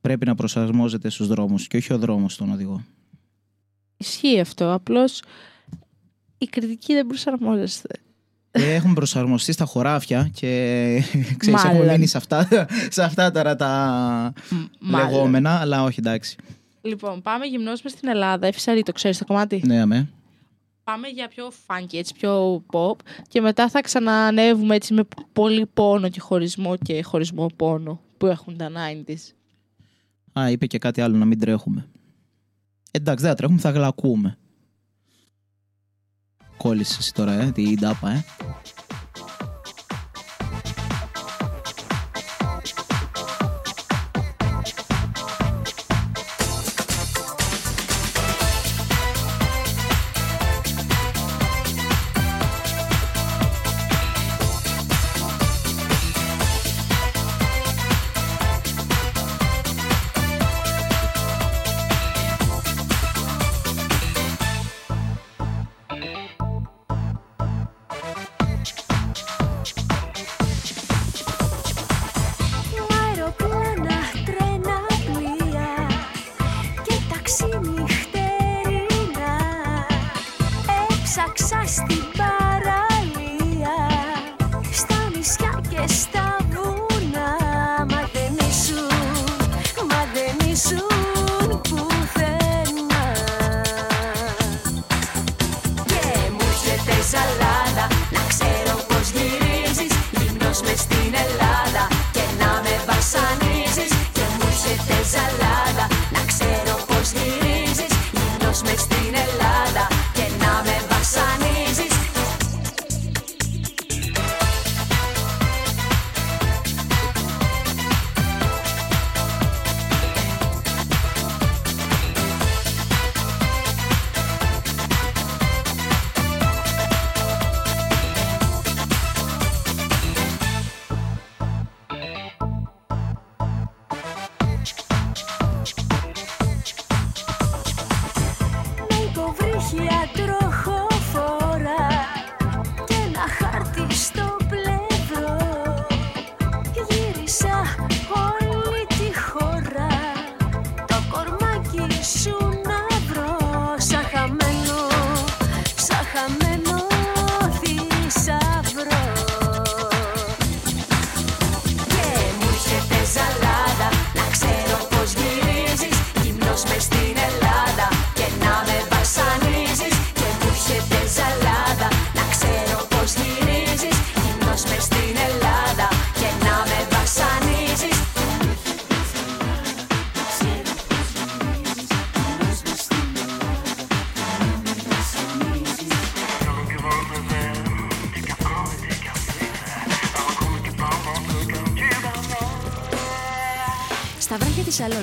πρέπει 0.00 0.26
να 0.26 0.34
προσαρμόζεται 0.34 1.08
στους 1.10 1.26
δρόμους 1.26 1.66
και 1.66 1.76
όχι 1.76 1.92
ο 1.92 1.98
δρόμος 1.98 2.32
στον 2.32 2.52
οδηγό. 2.52 2.84
Ισχύει 3.96 4.40
αυτό, 4.40 4.72
απλώς 4.72 5.22
η 6.38 6.46
κριτική 6.46 6.94
δεν 6.94 7.06
προσαρμόζεστε. 7.06 7.88
Ε, 8.50 8.74
έχουμε 8.74 8.94
προσαρμοστεί 8.94 9.52
στα 9.52 9.64
χωράφια 9.64 10.30
και 10.34 10.48
ξέρεις, 11.38 11.62
Μάλλον. 11.62 11.76
έχουμε 11.80 11.92
μείνει 11.92 12.06
σε 12.06 12.16
αυτά, 12.16 12.48
σε 12.90 13.02
αυτά 13.02 13.30
τώρα 13.30 13.56
τα 13.56 13.66
Μάλλον. 14.80 15.10
λεγόμενα, 15.10 15.60
αλλά 15.60 15.82
όχι 15.82 15.96
εντάξει. 16.00 16.36
Λοιπόν, 16.82 17.22
πάμε 17.22 17.44
γυμνός 17.46 17.82
μες 17.82 17.92
στην 17.92 18.08
Ελλάδα. 18.08 18.46
Εφησαρή, 18.46 18.82
το 18.82 18.92
ξέρεις 18.92 19.18
το 19.18 19.24
κομμάτι; 19.24 19.62
Ναι, 19.66 19.80
αμέ. 19.80 20.08
Πάμε 20.90 21.08
για 21.08 21.28
πιο 21.28 21.52
funky, 21.66 21.94
έτσι 21.94 22.14
πιο 22.14 22.64
pop 22.72 22.96
και 23.28 23.40
μετά 23.40 23.68
θα 23.68 23.80
ξανανεύουμε 23.80 24.74
έτσι 24.74 24.94
με 24.94 25.02
πολύ 25.32 25.66
πόνο 25.66 26.08
και 26.08 26.20
χωρισμό 26.20 26.76
και 26.76 27.02
χωρισμό 27.02 27.46
πόνο 27.56 28.00
που 28.18 28.26
έχουν 28.26 28.56
τα 28.56 28.70
90s. 28.70 29.32
Α, 30.40 30.50
είπε 30.50 30.66
και 30.66 30.78
κάτι 30.78 31.00
άλλο 31.00 31.16
να 31.16 31.24
μην 31.24 31.38
τρέχουμε. 31.38 31.88
Εντάξει, 32.90 33.22
δεν 33.22 33.30
θα 33.30 33.36
τρέχουμε, 33.36 33.58
θα 33.58 33.70
γλακούμε. 33.70 34.38
Κόλλησες 36.56 36.98
εσύ 36.98 37.14
τώρα, 37.14 37.32
ε, 37.32 37.50
την 37.50 37.80
τάπα, 37.80 38.10
ε. 38.10 38.24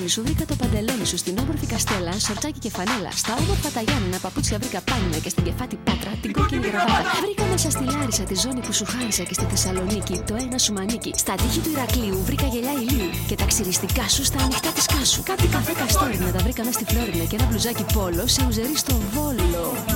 Βράχια 0.03 0.09
τη 0.09 0.09
σαλόνι 0.09 0.09
σου 0.09 0.21
βρήκα 0.23 0.45
το 0.45 0.55
παντελόνι 0.55 1.05
σου 1.05 1.17
στην 1.17 1.37
όμορφη 1.37 1.65
καστέλα, 1.65 2.19
σορτσάκι 2.19 2.59
και 2.59 2.69
φανέλα. 2.69 3.11
Στα 3.21 3.33
όμορφα 3.41 3.69
τα 3.69 3.81
Γιάννενα 3.81 4.17
παπούτσια 4.17 4.57
βρήκα 4.57 4.81
πάνινα 4.89 5.17
και 5.23 5.29
στην 5.29 5.43
κεφάτη 5.43 5.75
πάτρα 5.75 6.11
την 6.21 6.31
κόκκινη 6.33 6.67
γραβάτα. 6.67 7.11
Βρήκα 7.23 7.45
μέσα 7.51 7.69
στη 7.69 7.83
Λάρισα 7.83 8.23
τη 8.23 8.35
ζώνη 8.43 8.61
που 8.65 8.73
σου 8.73 8.85
χάρισα 8.85 9.23
και 9.23 9.33
στη 9.33 9.45
Θεσσαλονίκη 9.51 10.15
το 10.27 10.35
ένα 10.35 10.57
σου 10.57 10.73
μανίκι. 10.73 11.11
Στα 11.23 11.33
τείχη 11.35 11.59
του 11.59 11.71
Ηρακλείου 11.75 12.19
βρήκα 12.27 12.47
γελιά 12.53 12.73
ηλίου 12.81 13.09
και 13.29 13.35
τα 13.35 13.45
ξυριστικά 13.45 14.05
σου 14.15 14.23
στα 14.23 14.39
ανοιχτά 14.45 14.71
της 14.77 14.85
κάσου. 14.85 15.23
Κάτι 15.23 15.47
καφέ 15.47 15.73
καστόρινα 15.81 16.31
τα 16.35 16.39
βρήκα 16.45 16.63
μέσα 16.65 16.79
στη 16.79 16.85
Φλόρινα 16.91 17.23
και 17.29 17.35
ένα 17.39 17.45
μπλουζάκι 17.47 17.85
πόλο 17.93 18.23
σε 18.27 18.41
ουζερί 18.47 18.77
στο 18.83 18.95
βόλο. 19.13 19.92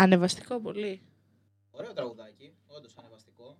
Ανεβαστικό 0.00 0.60
πολύ. 0.60 1.00
Ωραίο 1.70 1.92
τραγουδάκι, 1.92 2.52
όντως 2.66 2.94
ανεβαστικό. 2.98 3.58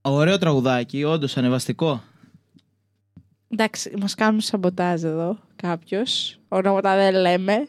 Ωραίο 0.00 0.38
τραγουδάκι, 0.38 1.04
όντως 1.04 1.36
ανεβαστικό. 1.36 2.02
Εντάξει, 3.48 3.92
μας 4.00 4.14
κάνουν 4.14 4.40
σαμποτάζ 4.40 5.04
εδώ 5.04 5.38
κάποιος. 5.56 6.40
Ονόματα 6.48 6.96
δεν 6.96 7.14
λέμε. 7.14 7.68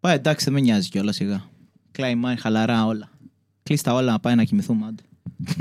Πάει 0.00 0.14
εντάξει, 0.14 0.44
δεν 0.44 0.54
με 0.54 0.60
νοιάζει 0.60 0.88
κιόλας 0.88 1.16
σιγά. 1.16 1.48
Κλάιμαν, 1.90 2.38
χαλαρά 2.38 2.84
όλα. 2.86 3.10
Κλείστα 3.62 3.94
όλα 3.94 4.12
να 4.12 4.20
πάει 4.20 4.34
να 4.34 4.44
κοιμηθούμε 4.44 4.86
άντε. 4.86 5.02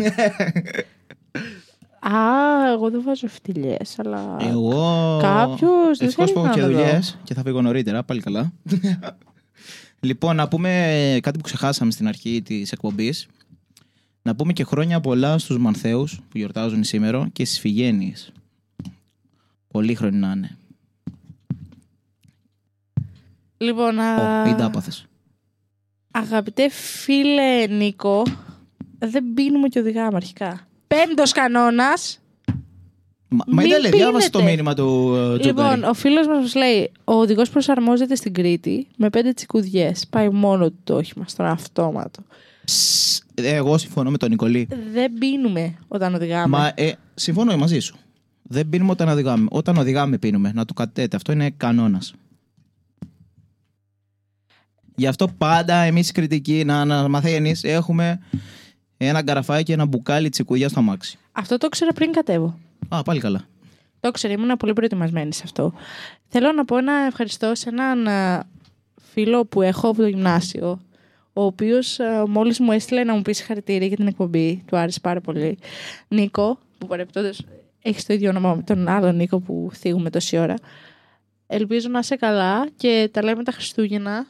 Α, 1.99 2.71
εγώ 2.71 2.89
δεν 2.89 3.01
βάζω 3.03 3.27
φτυλιές, 3.27 3.99
αλλά... 3.99 4.37
Εγώ. 4.39 5.17
Κάποιος 5.21 5.97
δεν 5.97 6.07
Ευτυχώς 6.07 6.31
θέλει 6.31 6.33
που 6.33 6.39
έχω 6.39 6.47
να 6.47 6.53
και 6.53 6.59
το 6.59 6.67
δω. 6.67 6.73
δουλειές 6.73 7.17
και 7.23 7.33
θα 7.33 7.41
φύγω 7.43 7.61
νωρίτερα, 7.61 8.03
πάλι 8.03 8.21
καλά. 8.21 8.53
λοιπόν, 9.99 10.35
να 10.35 10.47
πούμε 10.47 11.19
κάτι 11.21 11.37
που 11.37 11.43
ξεχάσαμε 11.43 11.91
στην 11.91 12.07
αρχή 12.07 12.41
της 12.41 12.71
εκπομπής. 12.71 13.27
Να 14.21 14.35
πούμε 14.35 14.53
και 14.53 14.63
χρόνια 14.63 14.99
πολλά 14.99 15.37
στους 15.37 15.57
Μανθέους 15.57 16.19
που 16.29 16.37
γιορτάζουν 16.37 16.83
σήμερα 16.83 17.29
και 17.33 17.45
στις 17.45 17.59
Φιγένειες. 17.59 18.31
Πολύ 19.67 19.95
χρόνια 19.95 20.19
να 20.19 20.31
είναι. 20.31 20.57
Λοιπόν, 23.57 23.99
α... 23.99 24.41
Ω, 24.41 24.45
μην 24.45 24.57
τα 24.57 24.69
πάθες. 24.69 25.05
αγαπητέ 26.11 26.69
φίλε 26.69 27.67
Νίκο, 27.67 28.23
δεν 28.99 29.33
πίνουμε 29.33 29.67
και 29.67 29.79
οδηγάμε 29.79 30.15
αρχικά. 30.15 30.68
Πέμπτος 30.95 31.31
κανόνας. 31.31 32.19
Μα, 33.27 33.43
μα 33.47 33.61
Μην 33.61 33.71
ήταν 33.71 33.91
διάβασε 33.91 34.29
το 34.29 34.37
πίνετε. 34.37 34.55
μήνυμα 34.55 34.73
του 34.73 35.15
ε, 35.15 35.39
Τζοκάρη. 35.39 35.45
Λοιπόν, 35.47 35.89
ο 35.89 35.93
φίλος 35.93 36.27
μας 36.27 36.37
μας 36.41 36.55
λέει, 36.55 36.91
ο 37.03 37.13
οδηγός 37.13 37.49
προσαρμόζεται 37.49 38.15
στην 38.15 38.33
Κρήτη 38.33 38.87
με 38.97 39.09
πέντε 39.09 39.33
τσικουδιές. 39.33 40.07
Πάει 40.09 40.29
μόνο 40.29 40.69
του 40.69 40.79
το 40.83 40.95
όχημα, 40.95 41.25
στον 41.27 41.45
αυτόματο. 41.45 42.23
Σσ, 42.63 43.21
ε, 43.35 43.55
Εγώ 43.55 43.77
συμφωνώ 43.77 44.09
με 44.09 44.17
τον 44.17 44.29
Νικολή. 44.29 44.67
Δεν 44.91 45.13
πίνουμε 45.13 45.77
όταν 45.87 46.15
οδηγάμε. 46.15 46.57
Μα 46.57 46.71
ε, 46.75 46.91
συμφωνώ 47.13 47.57
μαζί 47.57 47.79
σου. 47.79 47.97
Δεν 48.43 48.69
πίνουμε 48.69 48.91
όταν 48.91 49.09
οδηγάμε. 49.09 49.47
Όταν 49.49 49.77
οδηγάμε 49.77 50.17
πίνουμε. 50.17 50.51
Να 50.53 50.65
το 50.65 50.73
κατέτε. 50.73 51.15
Αυτό 51.15 51.31
είναι 51.31 51.49
κανόνας. 51.49 52.13
Γι' 54.95 55.07
αυτό 55.07 55.27
πάντα 55.27 55.75
εμείς 55.75 56.09
οι 56.09 56.11
κριτικοί 56.11 56.63
να, 56.65 56.85
να 56.85 57.07
μαθαίνεις 57.07 57.63
έχουμε 57.63 58.19
ένα 59.07 59.23
καραφάκι 59.23 59.63
και 59.63 59.73
ένα 59.73 59.85
μπουκάλι 59.85 60.29
τσικουδιά 60.29 60.69
στο 60.69 60.79
αμάξι. 60.79 61.17
Αυτό 61.31 61.57
το 61.57 61.65
ήξερα 61.65 61.91
πριν 61.93 62.11
κατέβω. 62.11 62.59
Α, 62.89 63.03
πάλι 63.03 63.19
καλά. 63.19 63.45
Το 63.99 64.07
ήξερα, 64.07 64.33
ήμουν 64.33 64.57
πολύ 64.57 64.73
προετοιμασμένη 64.73 65.33
σε 65.33 65.41
αυτό. 65.45 65.73
Θέλω 66.27 66.51
να 66.51 66.65
πω 66.65 66.77
ένα 66.77 66.93
ευχαριστώ 66.93 67.55
σε 67.55 67.69
έναν 67.69 68.07
α, 68.07 68.43
φίλο 69.11 69.45
που 69.45 69.61
έχω 69.61 69.87
από 69.87 69.97
το 70.01 70.07
γυμνάσιο, 70.07 70.81
ο 71.33 71.43
οποίος 71.43 71.97
μόλις 72.27 72.59
μου 72.59 72.71
έστειλε 72.71 73.03
να 73.03 73.13
μου 73.13 73.21
πει 73.21 73.33
συγχαρητήρια 73.33 73.87
για 73.87 73.95
την 73.95 74.07
εκπομπή. 74.07 74.63
Του 74.67 74.77
άρεσε 74.77 74.99
πάρα 74.99 75.21
πολύ. 75.21 75.57
Νίκο, 76.07 76.59
που 76.77 76.87
παρεπτόντω 76.87 77.29
έχεις 77.81 78.05
το 78.05 78.13
ίδιο 78.13 78.29
όνομα 78.29 78.55
με 78.55 78.61
τον 78.61 78.87
άλλο 78.87 79.11
Νίκο 79.11 79.39
που 79.39 79.69
θίγουμε 79.73 80.09
τόση 80.09 80.37
ώρα. 80.37 80.55
Ελπίζω 81.47 81.89
να 81.89 81.99
είσαι 81.99 82.15
καλά 82.15 82.67
και 82.75 83.09
τα 83.13 83.23
λέμε 83.23 83.43
τα 83.43 83.51
Χριστούγεννα. 83.51 84.25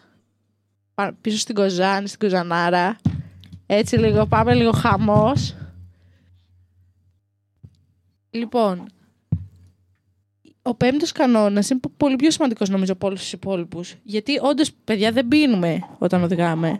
πα- 0.94 1.16
Πίσω 1.22 1.38
στην 1.38 1.56
Κοζάνη, 1.56 2.08
στην 2.08 2.20
Κοζανάρα. 2.20 2.98
Έτσι 3.72 3.98
λίγο, 3.98 4.26
πάμε 4.26 4.54
λίγο 4.54 4.72
χαμός. 4.72 5.56
Λοιπόν, 8.30 8.86
ο 10.62 10.76
πέμπτος 10.76 11.12
κανόνας 11.12 11.70
είναι 11.70 11.80
πο- 11.80 11.92
πολύ 11.98 12.16
πιο 12.16 12.32
σημαντικός 12.32 12.70
νομίζω 12.70 12.94
από 12.94 13.08
όλους 13.08 13.20
τους 13.20 13.32
υπόλοιπους. 13.34 13.96
Γιατί 14.04 14.40
όντως, 14.42 14.72
παιδιά, 14.84 15.12
δεν 15.12 15.28
πίνουμε 15.28 15.80
όταν 15.98 16.24
οδηγάμε. 16.24 16.80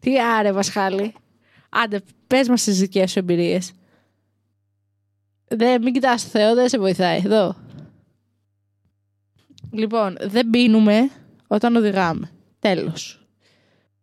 Τι 0.00 0.20
άρε, 0.20 0.52
Βασχάλη. 0.52 1.14
Άντε, 1.70 2.00
πες 2.26 2.48
μας 2.48 2.62
τις 2.64 2.78
δικές 2.78 3.10
σου 3.10 3.18
εμπειρίες. 3.18 3.72
Δεν, 5.48 5.82
μην 5.82 5.92
κοιτάς 5.92 6.22
το 6.22 6.28
Θεό, 6.28 6.54
δεν 6.54 6.68
σε 6.68 6.78
βοηθάει. 6.78 7.20
Εδώ. 7.24 7.56
Λοιπόν, 9.70 10.16
δεν 10.20 10.50
πίνουμε 10.50 11.10
όταν 11.46 11.76
οδηγάμε. 11.76 12.30
Τέλος. 12.58 13.21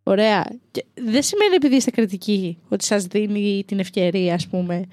Ωραία. 0.10 0.48
Και 0.72 0.86
δεν 0.94 1.24
σημαίνει 1.24 1.56
επειδή 1.56 1.76
είστε 1.76 1.92
κριτικοί 1.92 2.58
ότι 2.70 2.84
σας 2.84 3.06
δίνει 3.06 3.64
την 3.68 3.80
ευκαιρία, 3.80 4.34
ας 4.34 4.48
πούμε, 4.48 4.86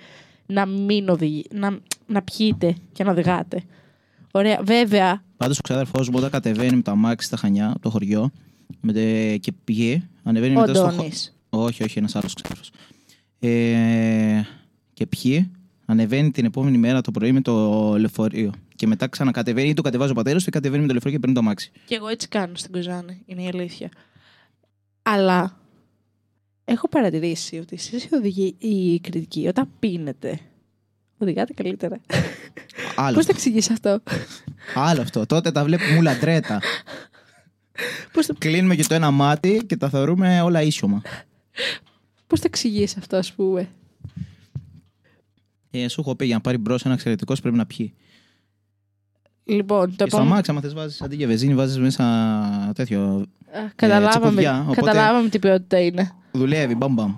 να 0.46 0.66
μην 0.66 1.08
οδηγεί, 1.08 1.44
να, 1.52 1.78
να 2.06 2.22
πιείτε 2.22 2.74
και 2.92 3.04
να 3.04 3.10
οδηγάτε. 3.10 3.62
Ωραία. 4.30 4.60
Βέβαια, 4.62 5.22
Πάντως 5.36 5.58
ο 5.58 5.62
ξάδερφός 5.62 6.08
μου 6.08 6.14
όταν 6.18 6.30
κατεβαίνει 6.30 6.76
με 6.76 6.82
το 6.82 6.90
αμάξι 6.90 7.26
στα 7.26 7.36
Χανιά, 7.36 7.68
από 7.70 7.78
το 7.80 7.90
χωριό, 7.90 8.30
με 8.80 8.92
τε- 8.92 9.38
και 9.40 9.52
πηγεί, 9.64 10.08
ανεβαίνει 10.22 10.56
ο 10.56 10.60
μετά 10.60 10.74
στο 10.74 10.82
χωριό. 10.82 10.98
Αντώνης. 10.98 11.36
Όχι, 11.50 11.82
όχι, 11.82 11.98
ένας 11.98 12.16
άλλος 12.16 12.34
ξάδερφος. 12.34 12.70
Ε, 13.40 14.42
και 14.92 15.06
ποιοι 15.06 15.50
ανεβαίνει 15.86 16.30
την 16.30 16.44
επόμενη 16.44 16.78
μέρα 16.78 17.00
το 17.00 17.10
πρωί 17.10 17.32
με 17.32 17.40
το 17.40 17.52
λεωφορείο. 17.98 18.50
Και 18.76 18.86
μετά 18.86 19.08
ξανακατεβαίνει 19.08 19.68
ή 19.68 19.74
το 19.74 19.82
κατεβάζει 19.82 20.10
ο 20.10 20.14
πατέρας 20.14 20.42
του 20.42 20.48
ή 20.48 20.52
κατεβαίνει 20.52 20.80
με 20.80 20.86
το 20.86 20.92
λεωφορείο 20.92 21.14
και 21.16 21.20
παίρνει 21.20 21.34
το 21.34 21.40
αμάξι. 21.40 21.70
Και 21.86 21.94
εγώ 21.94 22.08
έτσι 22.08 22.28
κάνω 22.28 22.54
στην 22.54 22.72
Κοζάνη, 22.72 23.22
είναι 23.26 23.42
η 23.42 23.48
αλήθεια. 23.54 23.88
Αλλά 25.09 25.61
έχω 26.64 26.88
παρατηρήσει 26.88 27.59
ότι 27.59 27.74
εσείς 27.74 28.04
οι 28.04 28.14
οδηγοί, 28.14 28.54
οι 28.59 29.00
κριτικοί, 29.00 29.46
όταν 29.48 29.68
πίνετε, 29.78 30.38
οδηγάτε 31.18 31.52
καλύτερα. 31.52 32.00
Άλλο, 32.96 33.14
Πώς 33.14 33.18
αυτό. 33.18 33.22
το 33.22 33.28
εξηγείς 33.30 33.70
αυτό; 33.70 34.02
άλλο 34.74 35.00
αυτό. 35.00 35.26
Τότε 35.26 35.52
τα 35.52 35.64
βλέπει 35.64 35.92
μου 35.92 36.02
λαντρέτα. 36.02 36.61
Πώς 38.12 38.26
το, 38.26 38.34
Κλείνουμε 38.38 38.76
και 38.76 38.84
το 38.84 38.94
ένα 38.94 39.11
μάτι 39.11 39.62
και 39.66 39.76
τα 39.76 39.88
θεωρούμε 39.88 40.40
όλα 40.40 40.62
ίσιωμα. 40.62 41.02
πώς 42.26 42.40
το 42.40 42.46
εξηγείς 42.48 42.96
αυτό, 42.96 43.16
ας 43.16 43.32
πούμε; 43.32 43.68
Ε, 45.70 45.88
σου 45.88 46.00
έχω 46.00 46.16
πει 46.16 46.26
για 46.26 46.34
να 46.34 46.40
πάρει 46.40 46.59
μπρος 46.59 46.82
ένα 46.84 46.94
εξαιρετικός 46.94 47.40
πρέπει 47.40 47.57
να 47.57 47.66
πιει. 47.66 47.94
Λοιπόν, 49.49 49.80
το 49.80 49.86
Και 49.86 49.94
στο 49.94 50.05
επόμενο... 50.07 50.30
αμάξι, 50.30 50.51
άμα 50.51 50.61
θες 50.61 50.74
βάζεις 50.74 51.03
αντί 51.03 51.16
για 51.16 51.26
βεζίνη, 51.26 51.55
βάζεις 51.55 51.78
μέσα 51.78 52.72
τέτοιο. 52.74 53.01
Α, 53.03 53.61
Καταλάβαμε, 53.76 54.09
τσεκουδιά, 54.11 54.61
οπότε- 54.61 54.80
καταλάβαμε 54.84 55.28
τι 55.28 55.38
ποιότητα 55.38 55.80
είναι. 55.80 56.11
Δουλεύει, 56.32 56.74
μπαμ 56.74 56.94
μπαμ. 56.94 57.14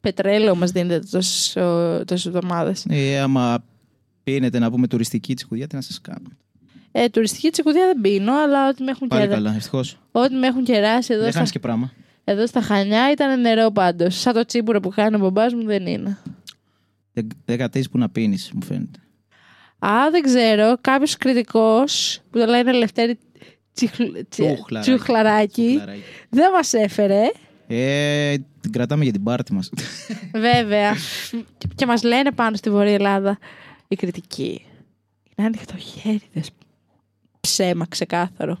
Πετρέλαιο 0.00 0.54
μας 0.56 0.70
δίνετε 0.70 1.06
τόσες, 1.10 1.56
ο- 1.56 2.04
τόσες 2.04 2.26
εβδομάδες. 2.26 2.84
Ε, 2.88 3.18
άμα 3.20 3.64
πίνετε 4.24 4.58
να 4.58 4.70
πούμε 4.70 4.86
τουριστική 4.86 5.34
τσικουδιά, 5.34 5.66
τι 5.66 5.74
να 5.74 5.80
σας 5.80 6.00
κάνω. 6.00 6.28
Ε, 6.92 7.08
τουριστική 7.08 7.50
τσικουδιά 7.50 7.86
δεν 7.86 8.00
πίνω, 8.00 8.32
αλλά 8.42 8.68
ό,τι 8.68 8.82
με 8.82 8.90
έχουν, 8.90 9.08
Πάλι 9.08 9.22
κερα... 9.22 9.34
καλά, 9.34 9.54
ευτυχώς. 9.54 9.98
ό,τι 10.12 10.34
με 10.34 10.46
έχουν 10.46 10.64
κεράσει 10.64 11.12
εδώ 11.12 11.20
Δεν 11.22 11.28
στα... 11.30 11.38
χάνεις 11.38 11.52
και 11.52 11.58
πράγμα. 11.58 11.92
εδώ 12.24 12.46
στα 12.46 12.60
Χανιά 12.60 13.10
ήταν 13.12 13.40
νερό 13.40 13.70
πάντως. 13.70 14.20
Σαν 14.20 14.32
το 14.34 14.44
τσίπουρο 14.44 14.80
που 14.80 14.88
κάνει 14.88 15.14
ο 15.16 15.18
μπαμπάς 15.18 15.54
μου 15.54 15.64
δεν 15.64 15.86
είναι. 15.86 16.18
Δεν, 17.12 17.28
δεν 17.44 17.58
κατέχει 17.58 17.88
που 17.90 17.98
να 17.98 18.08
πίνεις, 18.08 18.50
μου 18.54 18.62
φαίνεται. 18.62 18.98
Α, 19.86 20.10
δεν 20.10 20.22
ξέρω. 20.22 20.76
Κάποιος 20.80 21.16
κριτικός 21.16 22.20
που 22.30 22.38
το 22.38 22.44
λένε 22.46 22.72
Λευτέρη 22.72 23.18
Τσιχλ... 23.74 24.02
τσι- 24.04 24.28
Τσουχλαράκι. 24.28 24.90
Τσουχλαράκι 24.90 25.74
Κλαράκι. 25.76 26.02
δεν 26.28 26.50
μας 26.50 26.72
έφερε. 26.72 27.22
Ε, 27.66 28.34
την 28.60 28.72
κρατάμε 28.72 29.02
για 29.04 29.12
την 29.12 29.22
πάρτι 29.22 29.52
μας. 29.52 29.70
Βέβαια. 30.46 30.94
και 31.74 31.86
μας 31.86 32.02
λένε 32.02 32.32
πάνω 32.32 32.56
στη 32.56 32.70
Βόρεια 32.70 32.92
Ελλάδα 32.94 33.38
οι 33.88 33.96
κριτικοί. 33.96 34.64
Είναι 35.36 35.46
ανοιχτοχέριδε. 35.46 36.40
Ψέμα 37.40 37.86
ξεκάθαρο. 37.88 38.58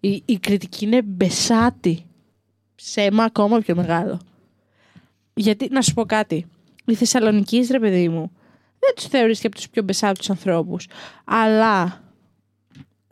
Η, 0.00 0.22
η 0.24 0.38
κριτική 0.38 0.84
είναι 0.84 1.02
μπεσάτη. 1.02 2.04
Ψέμα 2.74 3.24
ακόμα 3.24 3.58
πιο 3.58 3.74
μεγάλο. 3.76 4.20
Γιατί, 5.34 5.68
να 5.70 5.82
σου 5.82 5.94
πω 5.94 6.04
κάτι. 6.04 6.46
Οι 6.84 6.94
Θεσσαλονικοί, 6.94 7.66
ρε 7.70 7.78
παιδί 7.80 8.08
μου, 8.08 8.32
δεν 8.86 8.94
τους 8.94 9.04
θεωρείς 9.04 9.40
και 9.40 9.46
από 9.46 9.56
τους 9.56 9.68
πιο 9.68 9.82
μπεσάτους 9.82 10.30
ανθρώπους. 10.30 10.86
Αλλά 11.24 12.02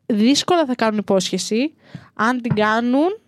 δύσκολα 0.07 0.67
θα 0.67 0.75
κάνουν 0.75 0.99
υπόσχεση. 0.99 1.75
Αν 2.15 2.41
την 2.41 2.55
κάνουν, 2.55 3.19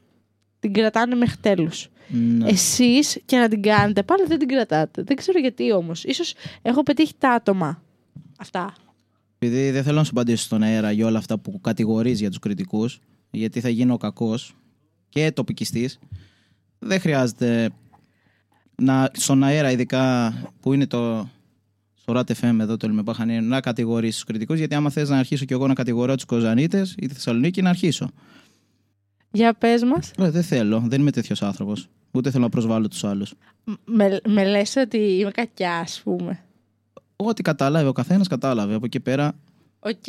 την 0.61 0.73
κρατάνε 0.73 1.15
μέχρι 1.15 1.37
τέλους. 1.37 1.89
ναι. 2.09 2.49
Εσείς 2.49 3.21
και 3.25 3.37
να 3.37 3.49
την 3.49 3.63
κάνετε, 3.63 4.03
πάλι 4.03 4.25
δεν 4.27 4.39
την 4.39 4.49
κρατάτε. 4.49 5.03
Δεν 5.03 5.17
ξέρω 5.17 5.39
γιατί 5.39 5.73
όμως. 5.73 6.05
Ίσως 6.05 6.35
έχω 6.63 6.83
πετύχει 6.83 7.15
τα 7.19 7.31
άτομα. 7.31 7.83
Αυτά. 8.39 8.75
Επειδή 9.39 9.71
δεν 9.71 9.83
θέλω 9.83 9.97
να 9.97 10.05
σου 10.05 10.11
απαντήσω 10.13 10.45
στον 10.45 10.63
αέρα 10.63 10.91
για 10.91 11.07
όλα 11.07 11.19
αυτά 11.19 11.39
που 11.39 11.61
κατηγορείς 11.61 12.21
για 12.21 12.29
τους 12.29 12.39
κριτικούς, 12.39 13.01
γιατί 13.31 13.61
θα 13.61 13.69
γίνω 13.69 13.97
κακός 13.97 14.57
και 15.09 15.33
τοπικιστής. 15.33 15.99
Δεν 16.79 17.01
χρειάζεται 17.01 17.71
να, 18.83 19.11
στον 19.13 19.43
αέρα, 19.43 19.71
ειδικά 19.71 20.35
που 20.61 20.73
είναι 20.73 20.87
το. 20.87 21.29
Στο 22.09 22.21
RAT 22.21 22.31
FM 22.41 22.61
εδώ 22.61 22.77
το 22.77 22.89
Λιμεπάχανη, 22.89 23.41
να 23.41 23.61
κατηγορήσεις 23.61 24.15
τους 24.15 24.25
κριτικούς, 24.25 24.59
γιατί 24.59 24.75
άμα 24.75 24.91
θες 24.91 25.09
να 25.09 25.19
αρχίσω 25.19 25.45
κι 25.45 25.53
εγώ 25.53 25.67
να 25.67 25.75
κατηγορώ 25.75 26.15
τους 26.15 26.25
Κοζανίτες 26.25 26.95
ή 26.99 27.07
τη 27.07 27.15
Θεσσαλονίκη, 27.15 27.63
να 27.63 27.69
αρχίσω. 27.69 28.11
Για 29.31 29.55
πες 29.55 29.83
μας. 29.83 30.11
Ε, 30.19 30.31
δεν 30.31 30.43
θέλω, 30.43 30.83
δεν 30.87 31.01
είμαι 31.01 31.11
τέτοιος 31.11 31.43
άνθρωπος. 31.43 31.89
Ούτε 32.11 32.31
θέλω 32.31 32.43
να 32.43 32.49
προσβάλλω 32.49 32.89
τους 32.89 33.05
άλλους. 33.05 33.35
Με, 33.85 34.21
με 34.29 34.45
λες 34.45 34.77
ότι 34.77 34.99
είμαι 34.99 35.31
κακιά, 35.31 35.79
ας 35.79 36.01
πούμε. 36.05 36.45
Ό,τι 37.17 37.43
κατάλαβε 37.43 37.89
ο 37.89 37.93
καθένας, 37.93 38.29
κατάλαβε. 38.29 38.75
Από 38.75 38.85
εκεί 38.87 39.01
πέρα, 39.01 39.35
Οκ. 39.79 40.05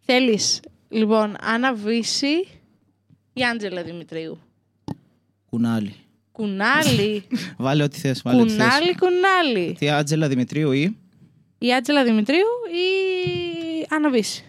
Θέλεις, 0.00 0.60
λοιπόν, 0.88 1.36
Άννα 1.40 1.74
Βύση 1.74 2.46
ή 3.32 3.42
Άντζελα 3.52 3.82
Δημητρίου; 3.82 4.38
κουνάλι. 5.50 5.94
Κουνάλι. 6.32 7.22
Βάλε 7.56 7.82
ό,τι 7.82 7.98
θες. 7.98 8.22
Βάλε 8.22 8.40
ό,τι 8.40 8.50
θες. 8.50 8.58
κουνάλι, 8.58 8.94
κουνάλι. 8.98 9.76
Τι 9.78 9.90
Άτζελα 9.90 10.28
Δημητρίου 10.28 10.72
ή. 10.72 10.96
Η 11.62 11.74
Άντζελα 11.74 12.04
Δημητρίου 12.04 12.46
ή 12.70 13.86
Άννα 13.88 14.10
Βύση; 14.10 14.44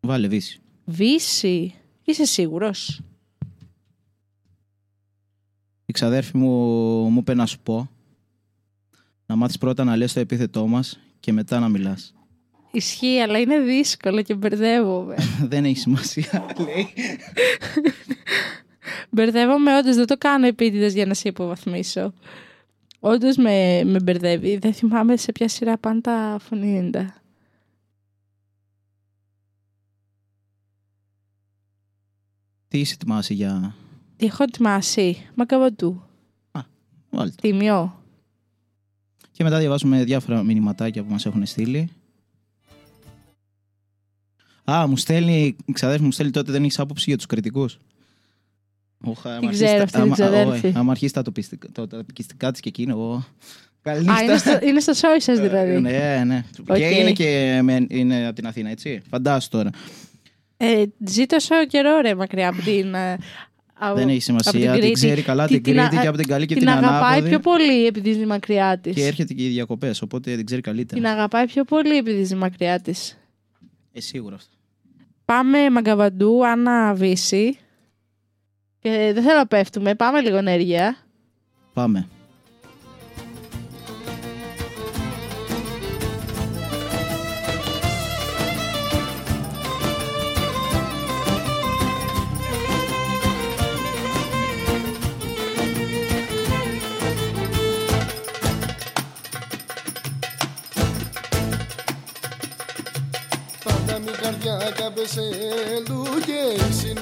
Βάλε 0.00 0.28
Βύση. 0.28 0.60
Βύση. 0.84 1.74
Είσαι 2.04 2.24
σίγουρος; 2.24 3.00
Η 5.86 5.92
ξαδέρφη 5.92 6.36
μου 6.36 6.48
μου 7.08 7.18
είπε 7.18 7.34
να 7.34 7.46
σου 7.46 7.58
πω 7.62 7.90
να 9.26 9.36
μάθεις 9.36 9.58
πρώτα 9.58 9.84
να 9.84 9.96
λες 9.96 10.12
το 10.12 10.20
επίθετό 10.20 10.66
μας 10.66 10.98
και 11.20 11.32
μετά 11.32 11.60
να 11.60 11.68
μιλάς. 11.68 12.14
Ισχύει, 12.70 13.20
αλλά 13.20 13.38
είναι 13.38 13.60
δύσκολο 13.60 14.22
και 14.22 14.34
μπερδεύομαι. 14.34 15.14
Δεν 15.50 15.64
έχει 15.64 15.78
σημασία, 15.78 16.46
λέει. 16.66 16.88
Μπερδεύομαι 19.10 19.76
όντως, 19.76 19.96
δεν 19.96 20.06
το 20.06 20.16
κάνω 20.18 20.46
επίτηδες 20.46 20.94
για 20.94 21.06
να 21.06 21.14
σε 21.14 21.28
υποβαθμίσω. 21.28 22.12
Όντως 23.06 23.36
με, 23.36 23.84
με 23.84 24.00
μπερδεύει. 24.00 24.56
Δεν 24.56 24.74
θυμάμαι 24.74 25.16
σε 25.16 25.32
ποια 25.32 25.48
σειρά 25.48 25.78
πάνε 25.78 26.00
τα 26.00 26.36
φωνήντα. 26.40 27.14
Τι 32.68 32.78
είσαι 32.78 32.94
ετοιμάσει 32.94 33.34
για... 33.34 33.74
Τι 34.16 34.26
έχω 34.26 34.42
ετοιμάσει. 34.42 35.26
Μακαβατού. 35.34 36.02
Βάλτε. 37.10 37.34
το. 37.34 37.48
Τιμιό. 37.48 38.02
Και 39.32 39.44
μετά 39.44 39.58
διαβάζουμε 39.58 40.04
διάφορα 40.04 40.42
μηνυματάκια 40.42 41.04
που 41.04 41.10
μας 41.10 41.26
έχουν 41.26 41.46
στείλει. 41.46 41.90
Α, 44.70 44.86
μου 44.86 44.96
στέλνει, 44.96 45.56
η 45.64 45.72
ξαδέρφη 45.72 46.04
μου 46.04 46.12
στέλνει 46.12 46.32
τότε 46.32 46.52
δεν 46.52 46.62
έχεις 46.62 46.78
άποψη 46.78 47.04
για 47.08 47.16
τους 47.16 47.26
κριτικούς; 47.26 47.78
Όχα, 49.04 49.28
άμα 49.36 49.48
αρχίσει 49.48 49.64
ξέρω 49.64 49.76
τα- 49.78 49.82
αυτή 49.84 49.92
την 49.96 50.02
άμα- 50.02 50.14
ξαδέρφη. 50.14 50.66
όχι, 50.66 50.76
Άμα 50.78 50.90
αρχίσει 50.90 51.12
τα 51.12 51.22
τοπιστικά, 51.22 51.68
το, 51.72 51.86
τα 51.86 52.04
τοπιστικά 52.04 52.50
της 52.50 52.60
και 52.60 52.68
εκείνο, 52.68 52.92
εγώ... 52.92 53.12
Α, 53.14 53.24
Καληνύχτα. 53.82 54.22
είναι 54.22 54.36
στο, 54.36 54.58
είναι 54.62 54.80
στο 54.80 54.92
σόι 54.92 55.20
σας 55.20 55.38
δηλαδή. 55.40 55.80
Ναι, 55.80 56.22
ναι. 56.26 56.44
Οκ. 56.68 56.76
Και 56.76 56.84
είναι 56.84 57.12
και 57.12 57.60
με- 57.62 57.86
είναι 57.88 58.26
από 58.26 58.34
την 58.34 58.46
Αθήνα, 58.46 58.70
έτσι. 58.70 59.02
Φαντάσου 59.10 59.48
τώρα. 59.48 59.70
Ε, 60.56 60.82
ζει 61.06 61.26
τόσο 61.26 61.66
καιρό 61.66 62.00
ρε 62.00 62.14
μακριά 62.14 62.48
από 62.48 62.62
την... 62.62 62.94
ε, 62.94 63.18
από- 63.78 63.94
Δεν 63.94 64.08
έχει 64.08 64.30
από 64.30 64.40
σημασία. 64.42 64.70
Την, 64.72 64.80
Κρήτη. 64.80 64.92
ξέρει 64.92 65.22
καλά 65.22 65.46
την, 65.46 65.62
Τι- 65.62 65.70
Κρήτη 65.72 65.96
α- 65.96 66.00
και 66.00 66.06
από 66.06 66.16
την 66.16 66.26
καλή 66.26 66.46
και 66.46 66.54
την 66.54 66.62
την, 66.62 66.72
αγαπάει 66.72 67.00
ανάποδη. 67.12 67.28
πιο 67.28 67.38
πολύ 67.40 67.86
επειδή 67.86 68.12
ζει 68.12 68.26
μακριά 68.26 68.78
της. 68.78 68.94
Και 68.94 69.06
έρχεται 69.06 69.34
και 69.34 69.44
οι 69.44 69.48
διακοπές, 69.48 70.02
οπότε 70.02 70.36
την 70.36 70.46
ξέρει 70.46 70.60
καλύτερα. 70.60 71.00
Την 71.00 71.10
αγαπάει 71.10 71.46
πιο 71.46 71.64
πολύ 71.64 71.96
επειδή 71.96 72.22
ζει 72.24 72.34
μακριά 72.34 72.80
της. 72.80 73.18
Ε, 73.92 74.00
σίγουρα 74.00 74.34
αυτό. 74.34 74.56
Πάμε 75.24 75.70
Μαγκαβαντού, 75.70 76.46
Άννα 76.46 76.94
Βύση. 76.94 77.58
Και 78.86 79.10
δεν 79.14 79.22
θέλω 79.22 79.38
να 79.38 79.46
πέφτουμε. 79.46 79.94
Πάμε 79.94 80.20
λίγο 80.20 80.36
ενέργεια. 80.36 80.96
Πάμε. 81.72 82.08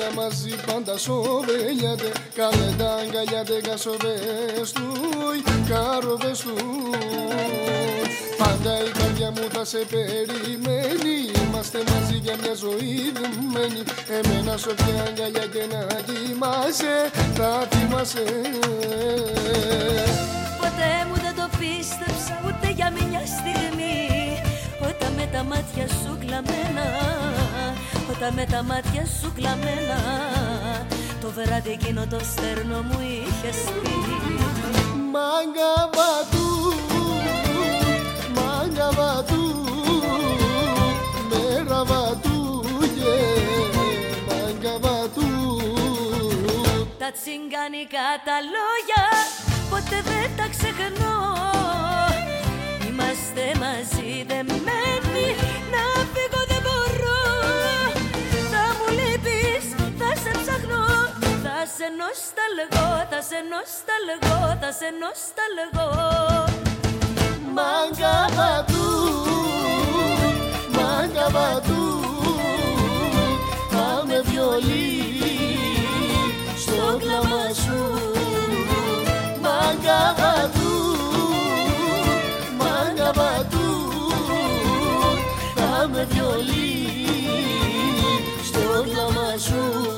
Σύνα 0.04 0.22
μαζί 0.22 0.54
πάντα 0.66 0.98
σοβέλιατε 0.98 2.12
Καλέντα 2.34 2.94
αγκαλιάτε 2.94 3.60
κασοβές 3.68 4.72
του 4.72 4.86
Κάροβες 5.68 6.38
του 6.38 6.54
Πάντα 8.38 8.72
η 8.84 8.90
καρδιά 8.98 9.30
μου 9.30 9.48
θα 9.52 9.64
σε 9.64 9.78
περιμένει. 9.90 11.16
Είμαστε 11.44 11.78
μαζί 11.90 12.16
για 12.16 12.36
μια 12.42 12.54
ζωή 12.54 13.12
δεμένη. 13.18 13.82
Εμένα 14.18 14.56
σου 14.56 14.74
πια 14.74 15.02
αγκαλιά 15.08 15.46
και 15.54 15.64
να 15.72 15.82
κοιμάσαι 16.06 16.96
Θα 17.34 17.68
θυμάσαι 17.70 18.24
Ποτέ 20.60 20.92
μου 21.08 21.14
δεν 21.24 21.34
το 21.36 21.48
πίστεψα 21.58 22.34
ούτε 22.46 22.70
για 22.70 22.90
μια 22.90 23.22
στιγμή. 23.36 23.98
Όταν 24.80 25.12
με 25.16 25.28
τα 25.32 25.42
μάτια 25.42 25.86
σου 25.88 26.18
κλαμμένα 26.20 27.33
Όταν 28.16 28.34
με 28.34 28.46
τα 28.50 28.62
μάτια 28.62 29.06
σου 29.20 29.32
κλαμμένα. 29.34 29.98
Το 31.20 31.30
βράδυ 31.30 31.70
εκείνο 31.70 32.06
το 32.10 32.18
στέρνο 32.32 32.82
μου 32.82 32.98
είχες 33.00 33.56
πει 33.82 33.94
Μάγκα 35.14 35.74
βατού, 35.96 36.48
μάγκα 38.34 38.90
βατού, 38.98 39.44
μέρα 41.30 41.84
βατού, 41.84 42.64
yeah, 43.00 43.76
μάγκα 44.28 44.78
βατού. 44.80 45.30
Τα 46.98 47.12
τσιγκάνικα 47.12 48.06
τα 48.26 48.36
λόγια 48.54 49.04
ποτέ 49.70 49.98
δεν 50.10 50.30
τα 50.36 50.46
ξεχνώ. 50.54 51.16
Είμαστε 52.88 53.44
μαζί 53.58 54.24
δεμένοι 54.26 55.26
να 55.72 55.82
φύγω 56.12 56.43
σε 61.76 61.88
νοσταλγώ, 62.00 62.88
θα 63.10 63.20
σε 63.28 63.38
νοσταλγώ, 63.50 64.58
θα 64.60 64.70
σε 64.78 64.88
νοσταλγώ 65.00 65.90
Μάγκα 67.54 68.16
βατού, 68.36 68.90
μάγκα 70.76 71.26
βατού, 71.30 71.84
θα 73.70 74.04
με 74.06 74.20
βιολί 74.24 75.02
στο 76.56 76.98
κλάμα 76.98 77.44
σου. 77.62 77.80
Μάγκα 79.40 80.14
βατού, 80.18 80.74
μάγκα 82.58 83.10
βατού, 83.14 83.68
θα 85.54 85.88
με 85.88 86.06
βιολί 86.10 87.06
στο 88.42 88.84
κλάμα 88.90 89.38
σου. 89.38 89.93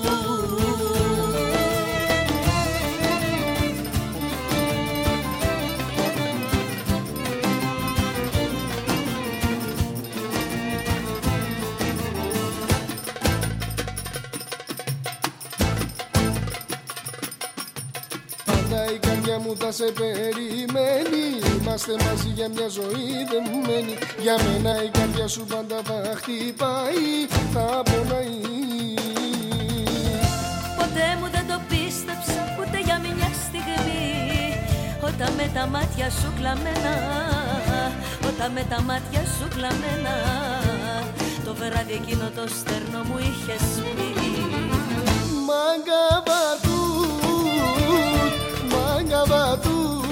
Καρδιά 19.37 19.51
μου 19.51 19.57
θα 19.57 19.73
σε 19.73 19.93
περιμένει. 19.93 21.25
Είμαστε 21.61 21.93
μαζί 22.05 22.29
για 22.29 22.49
μια 22.49 22.69
ζωή 22.69 23.09
δεμένη 23.31 23.95
Για 24.21 24.37
μένα 24.45 24.83
η 24.83 24.89
καρδιά 24.89 25.29
σου 25.29 25.45
πάντα 25.45 25.79
θα 25.85 25.99
χτυπάει. 26.17 27.05
Θα 27.53 27.83
πονάει. 27.89 28.39
Ποτέ 30.79 31.09
μου 31.19 31.27
δεν 31.35 31.47
το 31.51 31.59
πίστεψα 31.69 32.41
ούτε 32.59 32.79
για 32.87 32.99
μια 32.99 33.31
στιγμή. 33.47 34.05
Όταν 35.09 35.33
με 35.33 35.51
τα 35.55 35.67
μάτια 35.67 36.11
σου 36.11 36.33
κλαμμένα 36.39 36.95
Όταν 38.29 38.53
με 38.53 38.65
τα 38.71 38.83
μάτια 38.83 39.23
σου 39.35 39.49
κλαμμένα 39.55 40.15
Το 41.45 41.55
βράδυ 41.55 41.93
εκείνο 41.93 42.31
το 42.37 42.45
στέρνο 42.59 43.01
μου 43.09 43.19
είχες 43.19 43.67
πει 43.97 44.09
Μάγκα 45.49 46.05
βατούτ, 46.27 46.86
μάγκα 49.07 49.25
βατούτ 49.27 50.05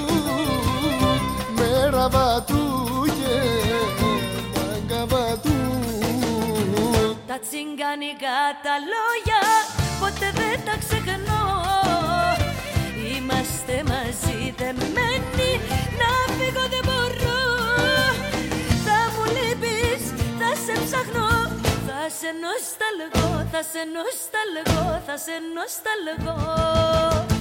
Μέρα 1.57 2.09
βατούγε, 2.09 3.37
μάγκα 4.55 5.05
βατούτ 5.05 5.53
Τα 7.27 7.39
τσιγκάνικα 7.39 8.37
τα 8.65 8.75
λόγια 8.91 9.41
ποτέ 9.99 10.31
δεν 10.39 10.59
τα 10.65 10.75
ξεχνώ. 10.83 11.43
Είμαστε 13.15 13.83
μαζί 13.91 14.53
δεμένοι 14.57 15.49
να 15.99 16.09
φύγω 16.35 16.65
δεν 16.73 16.83
μπορώ. 16.87 17.41
Θα 18.85 18.99
μου 19.13 19.23
λείπεις, 19.35 20.03
θα 20.39 20.49
σε 20.65 20.73
ψαχνώ 20.83 21.31
Θα 21.87 22.01
σε 22.19 22.29
νοσταλγώ, 22.43 23.29
θα 23.51 23.61
σε 23.71 23.81
νοσταλγώ, 23.95 25.01
θα 25.05 25.15
σε 25.17 25.35
νοσταλγώ 25.55 27.34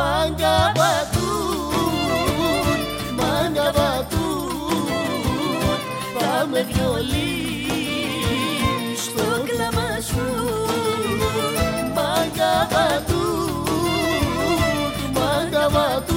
Μάγκα 0.00 0.72
βατούτ, 0.76 2.80
μάγκα 3.18 3.72
βατούτ 3.76 4.88
Θα 6.18 6.46
με 6.50 6.60
βιολί 6.70 7.32
στο 8.96 9.26
κλάμα 9.44 10.00
σου. 10.00 10.26
Μάγκα 11.94 12.68
βατούτ, 12.70 13.68
μάγκα 15.14 15.68
βατούτ 15.68 16.09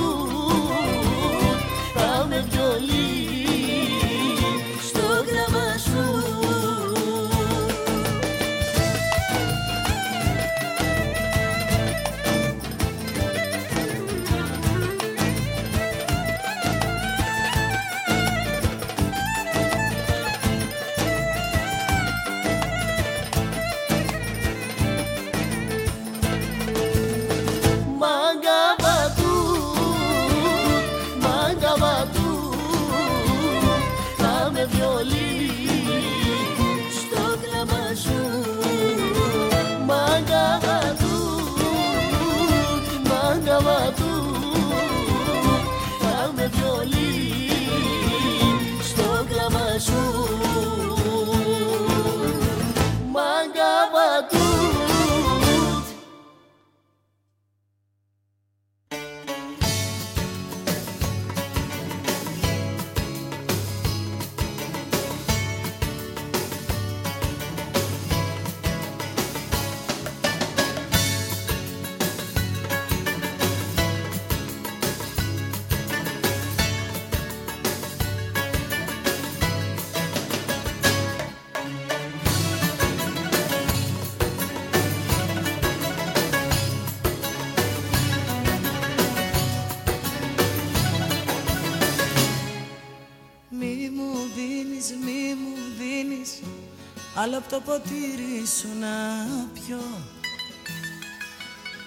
το 97.54 97.60
ποτήρι 97.60 98.48
σου 98.60 98.68
να 98.80 99.26
πιω. 99.54 99.84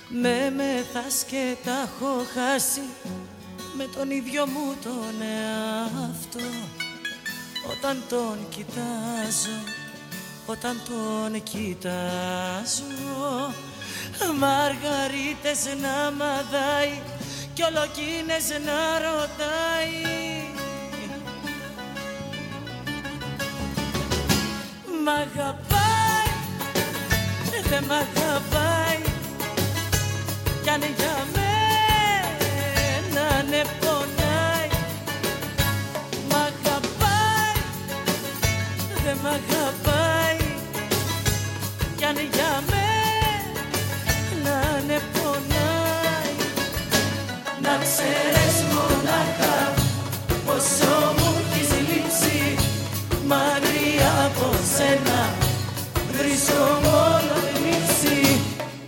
Με 0.09 0.53
μεθάς 0.57 1.25
και 1.25 1.57
τα 1.65 1.71
έχω 1.71 2.23
χάσει. 2.35 2.81
Με 3.77 3.85
τον 3.97 4.11
ίδιο 4.11 4.47
μου 4.47 4.75
τον 4.83 5.15
εαυτό. 5.21 6.49
Όταν 7.73 8.03
τον 8.09 8.39
κοιτάζω 8.49 9.59
όταν 10.47 10.81
τον 10.89 11.43
κοιτάζω 11.43 12.85
Μαργαρίτες 14.39 15.67
να 15.81 16.11
μαδάει 16.11 17.01
κι 17.55 17.63
ολοκίνες 17.63 18.49
να 18.67 18.99
ρωτάει 18.99 20.66
Μ' 25.07 25.09
αγαπάει, 25.09 26.31
δεν 27.69 27.85
μ' 27.85 27.93
αγαπάει. 27.93 29.01
Κι 30.63 30.71
αν 30.71 30.81
για 30.81 31.17
μένα 31.35 33.27
ναι 33.51 33.63
πονάει. 33.81 34.69
Μ' 36.29 36.35
αγαπάει, 36.49 37.57
δεν 39.05 39.17
μ' 39.23 39.27
αγαπάει. 39.27 40.39
Κι 41.97 42.05
αν 42.05 42.17
για 42.33 42.53
μένα 42.71 44.57
ναι 44.87 44.99
πονάει. 45.13 46.35
Να 47.63 47.73
ξέρεις 47.85 48.57
μονάχα 48.73 49.57
πόσο 50.47 50.96
βρίσκω 56.37 56.65
μόνο 56.85 57.35
θλίψη 57.55 58.41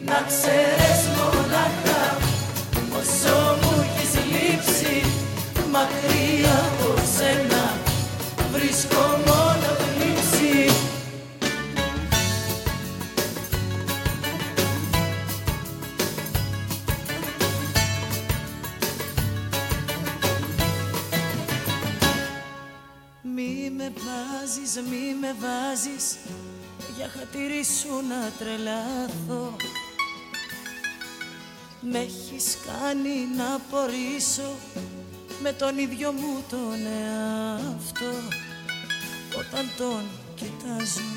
να 0.04 0.24
ξέρεις 0.26 1.02
μονάχα 1.16 2.16
πόσο 2.90 3.56
μου 3.62 3.84
έχεις 3.84 4.12
λείψει. 4.32 5.04
Μακριά 5.70 6.58
από 6.58 7.00
σένα 7.16 7.78
βρίσκω 8.52 9.00
μόνο 9.26 9.68
θλίψη 9.78 10.72
Μη 23.22 23.70
με 23.76 23.92
βάζεις, 24.04 24.74
μη 24.90 25.14
με 25.20 25.34
βάζεις 25.40 26.07
Για 26.98 27.10
χατήρι 27.18 27.64
σου 27.64 27.94
να 28.08 28.32
τρελαθώ. 28.38 29.56
Με 31.80 31.98
έχεις 31.98 32.58
κάνει 32.66 33.16
να 33.36 33.54
απορρίσω 33.54 34.50
Με 35.42 35.52
τον 35.52 35.78
ίδιο 35.78 36.12
μου 36.12 36.44
τον 36.50 36.78
εαυτό. 37.02 38.12
Όταν 39.38 39.70
τον 39.76 40.02
κοιτάζω 40.34 41.10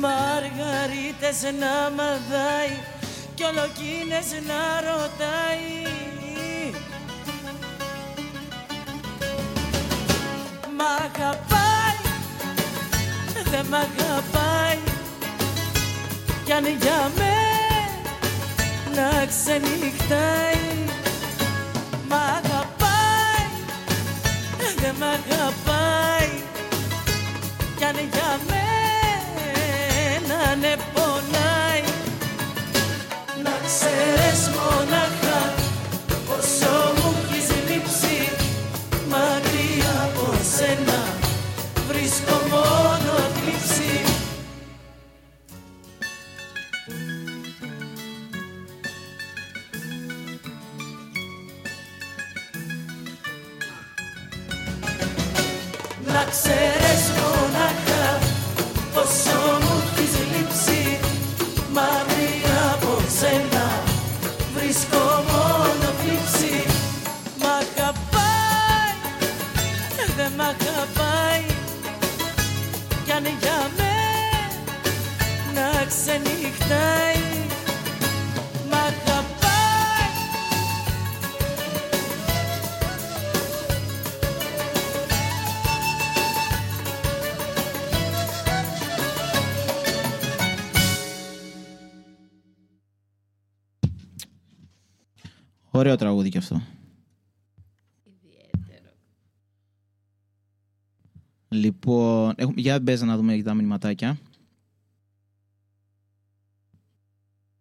Μαργαρίτες 0.00 1.42
να 1.42 1.90
μαδάει 1.90 2.76
Κι 3.34 3.42
ολοκίνες 3.42 4.32
να 4.46 4.80
ρωτάει 4.80 6.17
αγαπάει, 11.04 11.98
δεν 13.50 13.66
μ' 13.70 13.74
αγαπάει. 13.74 14.78
Κι 16.44 16.52
αν 16.52 16.66
για 16.66 17.10
μένα 17.18 17.46
ξενυχτάει. 19.26 20.66
Μ' 22.08 22.12
αγαπάει, 22.12 23.46
δεν 24.80 24.94
μ' 24.98 25.02
αγαπάει. 25.02 26.32
Κι 27.76 27.84
αν 27.84 27.96
για 28.12 28.38
μένα 28.48 28.67
Ωραίο 95.78 95.96
τραγούδι 95.96 96.28
κι 96.28 96.38
αυτό. 96.38 96.62
Λοιπόν, 101.48 102.34
έχουμε, 102.36 102.60
για 102.60 102.80
μπες 102.80 103.02
να 103.02 103.16
δούμε 103.16 103.42
τα 103.42 103.54
μηνυματάκια. 103.54 104.18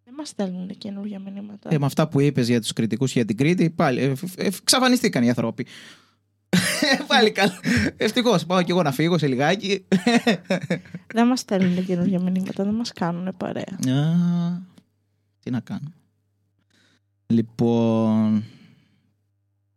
Δεν 0.04 0.14
μας 0.14 0.28
στέλνουν 0.28 0.68
καινούργια 0.78 1.20
μηνύματα. 1.20 1.74
Ε, 1.74 1.78
με 1.78 1.86
αυτά 1.86 2.08
που 2.08 2.20
είπες 2.20 2.48
για 2.48 2.62
τους 2.62 2.74
κριτικούς 2.74 3.12
και 3.12 3.18
για 3.18 3.28
την 3.28 3.38
Κρήτη, 3.38 3.70
πάλι 3.70 4.02
ε, 4.02 4.06
ε, 4.06 4.14
ε, 4.36 4.46
εξαφανιστήκαν 4.46 5.24
οι 5.24 5.30
άνθρωποι. 5.30 5.66
Ε, 6.50 6.58
πάλι 7.08 7.32
καλά. 7.32 7.60
Ευτυχώς, 7.98 8.46
πάω 8.46 8.64
κι 8.64 8.72
εγώ 8.72 8.84
να 8.84 8.92
φύγω 8.92 9.18
σε 9.18 9.28
λιγάκι. 9.28 9.88
Δεν 11.14 11.28
μας 11.28 11.40
στέλνουν 11.40 11.86
καινούργια 11.86 12.20
μηνύματα, 12.20 12.64
δεν 12.64 12.74
μας 12.74 12.92
κάνουν 12.92 13.38
παρέα. 13.38 13.96
Α, 13.96 14.62
τι 15.40 15.50
να 15.50 15.60
κάνω. 15.60 15.97
Λοιπόν, 17.28 18.44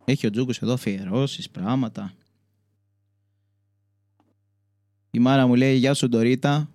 έχει 0.04 0.26
ο 0.26 0.30
Τζούγκος 0.30 0.62
εδώ 0.62 0.72
αφιερώσεις, 0.72 1.50
πράγματα. 1.50 2.12
Η 5.10 5.18
μάρα 5.18 5.46
μου 5.46 5.54
λέει 5.54 5.76
«Γεια 5.76 5.94
σου 5.94 6.08
Ντορίτα». 6.08 6.70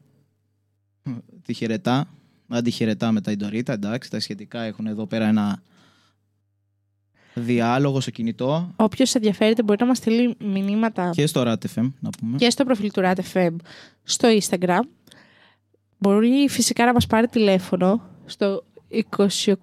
Τη 1.41 1.53
χαιρετά. 1.53 2.07
Αν 2.47 2.63
τη 2.63 2.71
χαιρετά 2.71 3.11
μετά 3.11 3.31
η 3.31 3.35
Ντορίτα, 3.35 3.73
εντάξει. 3.73 4.09
Τα 4.09 4.19
σχετικά 4.19 4.61
έχουν 4.61 4.87
εδώ 4.87 5.05
πέρα 5.05 5.25
ένα 5.25 5.61
διάλογο 7.33 7.99
στο 7.99 8.11
κινητό 8.11 8.73
Όποιος 8.75 9.15
ενδιαφέρεται 9.15 9.63
μπορεί 9.63 9.77
να 9.81 9.87
μας 9.87 9.97
στείλει 9.97 10.35
μηνύματα 10.39 11.09
και 11.09 11.27
στο 11.27 11.41
RATFM, 11.41 11.91
να 11.99 12.09
πούμε. 12.19 12.37
και 12.37 12.49
στο 12.49 12.63
προφίλ 12.63 12.91
του 12.91 13.01
RATFM 13.03 13.55
στο 14.03 14.29
Instagram. 14.41 14.81
Μπορεί 15.97 16.47
φυσικά 16.49 16.85
να 16.85 16.93
μας 16.93 17.07
πάρει 17.07 17.27
τηλέφωνο 17.27 18.01
στο 18.25 18.63
28 19.17 19.53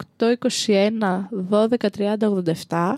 21 0.67 1.29
12 1.51 1.77
30 1.97 2.17
87 2.69 2.95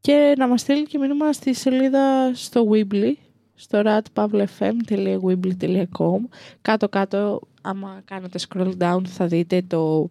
και 0.00 0.34
να 0.38 0.48
μας 0.48 0.60
στείλει 0.60 0.86
και 0.86 0.98
μήνυμα 0.98 1.32
στη 1.32 1.54
σελίδα 1.54 2.34
στο 2.34 2.68
Weebly 2.70 3.12
στο 3.54 3.82
ratpavlefm.weebly.com 3.84 6.18
κάτω 6.62 6.88
κάτω 6.88 7.40
άμα 7.62 8.02
κάνετε 8.04 8.38
scroll 8.48 8.76
down 8.78 9.00
θα 9.06 9.26
δείτε 9.26 9.62
το, 9.66 10.10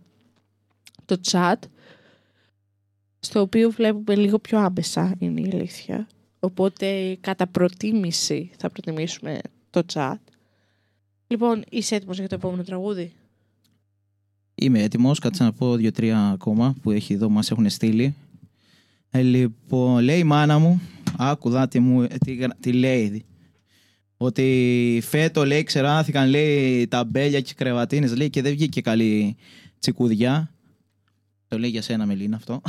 το 1.05 1.19
chat 1.31 1.55
στο 3.19 3.41
οποίο 3.41 3.71
βλέπουμε 3.71 4.15
λίγο 4.15 4.39
πιο 4.39 4.59
άμεσα 4.59 5.15
είναι 5.19 5.41
η 5.41 5.49
αλήθεια. 5.53 6.07
Οπότε 6.39 7.17
κατά 7.21 7.47
προτίμηση 7.47 8.51
θα 8.57 8.69
προτιμήσουμε 8.69 9.39
το 9.69 9.81
chat. 9.93 10.15
Λοιπόν 11.27 11.63
είσαι 11.69 11.95
έτοιμος 11.95 12.19
για 12.19 12.27
το 12.27 12.35
επόμενο 12.35 12.63
τραγούδι; 12.63 13.13
Είμαι 14.55 14.81
έτοιμος, 14.81 15.19
κάτσε 15.19 15.43
να 15.43 15.51
πω 15.53 15.75
δύο-τρία 15.75 16.29
ακόμα 16.29 16.75
που 16.81 16.91
έχει 16.91 17.13
εδώ, 17.13 17.29
μας 17.29 17.51
έχουν 17.51 17.69
στείλει. 17.69 18.15
Ε, 19.09 19.21
λοιπόν, 19.21 20.03
λέει 20.03 20.19
η 20.19 20.23
μάνα 20.23 20.59
μου, 20.59 20.81
άκου 21.17 21.49
δάτη 21.49 21.79
μου, 21.79 22.01
ε, 22.01 22.07
τι, 22.25 22.33
γρα- 22.33 22.55
τι 22.59 22.71
λέει. 22.73 23.25
Ότι 24.17 25.01
φέτο 25.03 25.45
λέει 25.45 25.63
ξεράθηκαν 25.63 26.29
λέει 26.29 26.87
τα 26.87 27.03
μπέλια 27.03 27.41
και 27.41 27.51
οι 27.51 27.55
κρεβατίνες 27.55 28.15
λέει 28.15 28.29
και 28.29 28.41
δεν 28.41 28.51
βγήκε 28.51 28.81
καλή 28.81 29.35
τσικουδιά. 29.79 30.51
Το 31.47 31.59
λέει 31.59 31.69
για 31.69 31.81
σένα 31.81 32.05
Μελίνα 32.05 32.35
αυτό. 32.35 32.61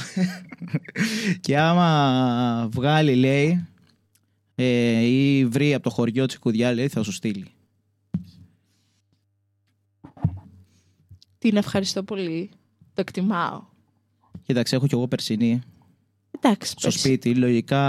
και 1.40 1.58
άμα 1.58 2.68
βγάλει 2.72 3.14
λέει 3.14 3.66
ε, 4.54 5.00
ή 5.00 5.46
βρει 5.46 5.74
από 5.74 5.82
το 5.82 5.90
χωριό 5.90 6.26
της 6.26 6.38
Κουδιά, 6.38 6.74
λέει, 6.74 6.88
θα 6.88 7.02
σου 7.02 7.12
στείλει. 7.12 7.46
Την 11.48 11.56
ευχαριστώ 11.56 12.02
πολύ. 12.02 12.50
Το 12.94 13.00
εκτιμάω. 13.00 13.62
Κοίταξε, 14.46 14.76
έχω 14.76 14.86
κι 14.86 14.94
εγώ 14.94 15.06
περσινή 15.08 15.62
Εντάξει, 16.40 16.70
στο 16.70 16.80
περσι- 16.82 17.04
σπίτι. 17.04 17.34
Λογικά 17.34 17.82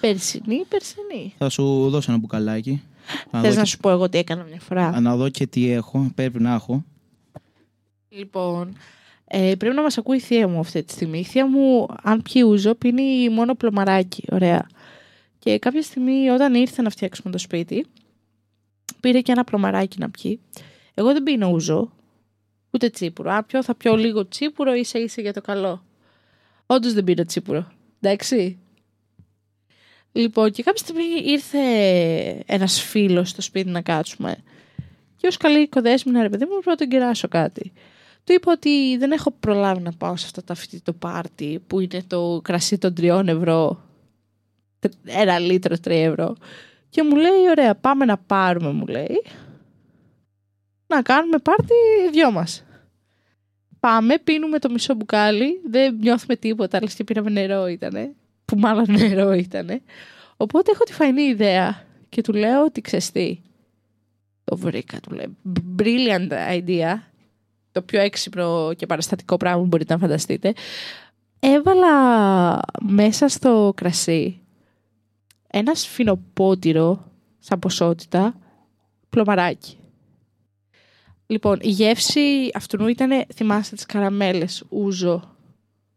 Περσινή, 0.00 0.64
περσινή. 0.68 1.34
θα 1.38 1.48
σου 1.48 1.90
δώσω 1.90 2.10
ένα 2.12 2.20
μπουκαλάκι. 2.20 2.82
Να 3.30 3.40
Θες 3.40 3.50
δω, 3.50 3.56
να 3.56 3.62
και, 3.62 3.68
σου 3.68 3.78
πω 3.78 3.90
εγώ 3.90 4.08
τι 4.08 4.18
έκανα 4.18 4.42
μια 4.44 4.60
φορά; 4.60 5.00
να 5.00 5.16
δω 5.16 5.28
και 5.28 5.46
τι 5.46 5.70
έχω. 5.70 6.10
Πρέπει 6.14 6.40
να 6.42 6.54
έχω. 6.54 6.84
Λοιπόν, 8.08 8.76
ε, 9.24 9.54
πρέπει 9.58 9.74
να 9.74 9.82
μας 9.82 9.98
ακούει 9.98 10.16
η 10.16 10.20
θεία 10.20 10.48
μου 10.48 10.58
αυτή 10.58 10.82
τη 10.82 10.92
στιγμή. 10.92 11.18
Η 11.18 11.24
θεία 11.24 11.46
μου, 11.46 11.86
αν 12.02 12.22
πιει 12.22 12.42
ούζο, 12.46 12.74
πίνει 12.74 13.28
μόνο 13.28 13.54
πλωμαράκι. 13.54 14.24
Ωραία. 14.32 14.66
Και 15.38 15.58
κάποια 15.58 15.82
στιγμή 15.82 16.28
όταν 16.28 16.54
ήρθε 16.54 16.82
να 16.82 16.90
φτιάξουμε 16.90 17.30
το 17.32 17.38
σπίτι, 17.38 17.86
πήρε 19.00 19.20
και 19.20 19.32
ένα 19.32 19.44
πλωμαράκι 19.44 19.98
να 19.98 20.10
πιει. 20.10 20.40
Εγώ 20.94 21.12
δεν 21.12 21.22
πίνω 21.22 21.48
ούζο, 21.50 21.92
ούτε 22.70 22.88
τσίπουρο. 22.90 23.30
Αν 23.30 23.46
πιω 23.46 23.62
θα 23.62 23.74
πιω 23.74 23.96
λίγο 23.96 24.28
τσίπουρο 24.28 24.74
ίσα 24.74 24.98
ίσα 24.98 25.20
για 25.20 25.32
το 25.32 25.40
καλό. 25.40 25.84
Όντως 26.66 26.92
δεν 26.92 27.04
πίνω 27.04 27.24
τσίπουρο. 27.24 27.72
Εντάξει. 28.00 28.58
Λοιπόν, 30.12 30.50
και 30.50 30.62
κάποια 30.62 30.84
στιγμή 30.84 31.04
ήρθε 31.24 31.58
ένας 32.46 32.82
φίλος 32.82 33.28
στο 33.28 33.42
σπίτι 33.42 33.70
να 33.70 33.80
κάτσουμε. 33.80 34.36
Και 35.16 35.26
ως 35.26 35.36
καλή 35.36 35.58
οικοδέσμηνα, 35.58 36.22
ρε 36.22 36.28
παιδί 36.28 36.44
μου, 36.44 36.50
πρέπει 36.50 36.68
να 36.68 36.74
τον 36.76 36.88
κεράσω 36.88 37.28
κάτι. 37.28 37.72
Του 38.24 38.32
είπα 38.32 38.52
ότι 38.52 38.96
δεν 38.96 39.12
έχω 39.12 39.30
προλάβει 39.40 39.82
να 39.82 39.92
πάω 39.92 40.16
σε 40.16 40.24
αυτά 40.26 40.44
τα 40.44 40.54
φοιτητό 40.54 40.92
πάρτι 40.92 41.62
που 41.66 41.80
είναι 41.80 42.02
το 42.06 42.40
κρασί 42.44 42.78
των 42.78 42.94
τριών 42.94 43.28
ευρώ. 43.28 43.82
Τε- 44.78 44.92
Ένα 45.04 45.38
λίτρο 45.38 45.78
τρία 45.78 46.04
ευρώ. 46.04 46.36
Και 46.90 47.02
μου 47.02 47.16
λέει, 47.16 47.48
ωραία, 47.50 47.74
πάμε 47.74 48.04
να 48.04 48.16
πάρουμε, 48.18 48.72
μου 48.72 48.86
λέει. 48.86 49.22
Να 50.88 51.02
κάνουμε 51.02 51.38
πάρτι 51.38 51.74
δυο 52.12 52.30
μας. 52.32 52.64
Πάμε, 53.80 54.18
πίνουμε 54.18 54.58
το 54.58 54.70
μισό 54.70 54.94
μπουκάλι, 54.94 55.60
δεν 55.70 55.94
νιώθουμε 55.94 56.36
τίποτα, 56.36 56.76
αλλά 56.76 56.88
και 56.96 57.04
πήραμε 57.04 57.30
νερό 57.30 57.66
ήτανε, 57.66 58.14
που 58.44 58.58
μάλλον 58.58 58.86
νερό 58.88 59.32
ήτανε. 59.32 59.82
Οπότε 60.36 60.70
έχω 60.70 60.84
τη 60.84 60.92
φαϊνή 60.92 61.22
ιδέα 61.22 61.84
και 62.08 62.20
του 62.20 62.32
λέω 62.32 62.64
ότι 62.64 62.80
ξέρεις 62.80 63.12
τι, 63.12 63.40
το 64.44 64.56
βρήκα, 64.56 65.00
του 65.00 65.14
λέει. 65.14 65.36
Brilliant 65.78 66.32
idea. 66.32 66.94
Το 67.72 67.82
πιο 67.82 68.00
έξυπνο 68.00 68.74
και 68.76 68.86
παραστατικό 68.86 69.36
πράγμα 69.36 69.60
που 69.60 69.66
μπορείτε 69.66 69.92
να 69.92 69.98
φανταστείτε. 70.00 70.52
Έβαλα 71.40 72.60
μέσα 72.80 73.28
στο 73.28 73.72
κρασί 73.76 74.40
ένα 75.50 75.74
σφινοπότηρο 75.74 77.10
σαν 77.38 77.58
ποσότητα 77.58 78.34
πλωμαράκι. 79.10 79.77
Λοιπόν, 81.30 81.58
η 81.60 81.68
γεύση 81.68 82.50
αυτού 82.54 82.86
ήταν, 82.86 83.24
θυμάστε 83.34 83.74
τις 83.74 83.86
καραμέλες 83.86 84.64
ούζο 84.68 85.36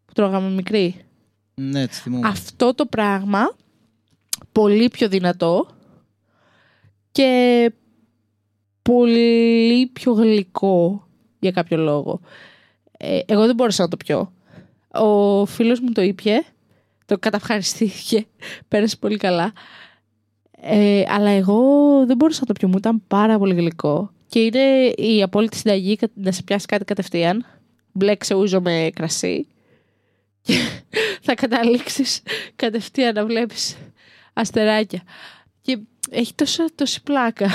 που 0.05 0.13
τρώγαμε 0.13 0.49
μικρή. 0.49 1.05
Ναι, 1.53 1.87
τη 1.87 1.93
θυμούμαι. 1.93 2.27
Αυτό 2.27 2.73
το 2.73 2.85
πράγμα 2.85 3.55
πολύ 4.51 4.89
πιο 4.89 5.07
δυνατό 5.07 5.67
και 7.11 7.71
πολύ 8.81 9.87
πιο 9.93 10.11
γλυκό 10.13 11.07
για 11.39 11.51
κάποιο 11.51 11.77
λόγο. 11.77 12.19
Ε, 12.97 13.19
εγώ 13.25 13.45
δεν 13.45 13.55
μπόρεσα 13.55 13.83
να 13.83 13.89
το 13.89 13.97
πιω. 13.97 14.33
Ο 14.91 15.45
φίλος 15.45 15.79
μου 15.79 15.91
το 15.91 16.01
ήπιε, 16.01 16.41
το 17.05 17.17
καταυχαριστήθηκε, 17.17 18.25
πέρασε 18.67 18.97
πολύ 18.97 19.17
καλά. 19.17 19.53
Ε, 20.61 21.03
αλλά 21.07 21.29
εγώ 21.29 21.59
δεν 22.05 22.15
μπορούσα 22.15 22.39
να 22.39 22.45
το 22.45 22.53
πιω, 22.53 22.67
μου 22.67 22.77
ήταν 22.77 23.01
πάρα 23.07 23.37
πολύ 23.37 23.53
γλυκό. 23.53 24.11
Και 24.31 24.39
είναι 24.39 24.87
η 24.87 25.21
απόλυτη 25.21 25.57
συνταγή 25.57 25.95
κα- 25.95 26.09
να 26.13 26.31
σε 26.31 26.43
πιάσει 26.43 26.65
κάτι 26.65 26.85
κατευθείαν. 26.85 27.45
Μπλέξε 27.91 28.33
ούζο 28.33 28.61
με 28.61 28.89
κρασί. 28.95 29.47
Και 30.41 30.53
θα 31.25 31.35
καταλήξεις 31.35 32.21
κατευθείαν 32.55 33.13
να 33.13 33.25
βλέπεις 33.25 33.77
αστεράκια. 34.33 35.03
Και 35.61 35.79
έχει 36.09 36.33
τόσο, 36.33 36.65
τόση 36.75 37.03
πλάκα. 37.03 37.49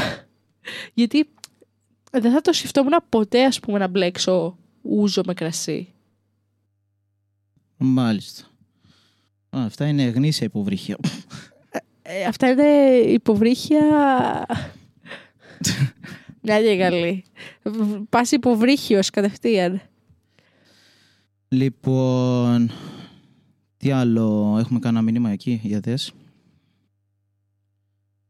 Γιατί 0.94 1.28
δεν 2.10 2.32
θα 2.32 2.40
το 2.40 2.52
σκεφτόμουν 2.52 2.98
ποτέ, 3.08 3.44
ας 3.44 3.60
πούμε, 3.60 3.78
να 3.78 3.88
μπλέξω 3.88 4.58
ούζο 4.82 5.22
με 5.26 5.34
κρασί. 5.34 5.92
Μάλιστα. 7.76 8.42
Α, 9.56 9.64
αυτά 9.64 9.86
είναι 9.86 10.02
γνήσια 10.02 10.46
υποβρύχια. 10.46 10.96
Ε, 12.02 12.24
αυτά 12.24 12.48
είναι 12.48 12.96
υποβρύχια... 12.96 13.80
Μια 16.46 16.62
και 16.62 16.76
καλή. 16.76 17.24
Πας 18.08 18.30
υποβρύχιος 18.30 19.10
κατευθείαν. 19.10 19.80
Λοιπόν, 21.48 22.70
τι 23.76 23.90
άλλο 23.90 24.56
έχουμε 24.58 24.78
κανένα 24.78 25.02
μήνυμα 25.02 25.30
εκεί 25.30 25.60
για 25.62 25.80
δες. 25.80 26.12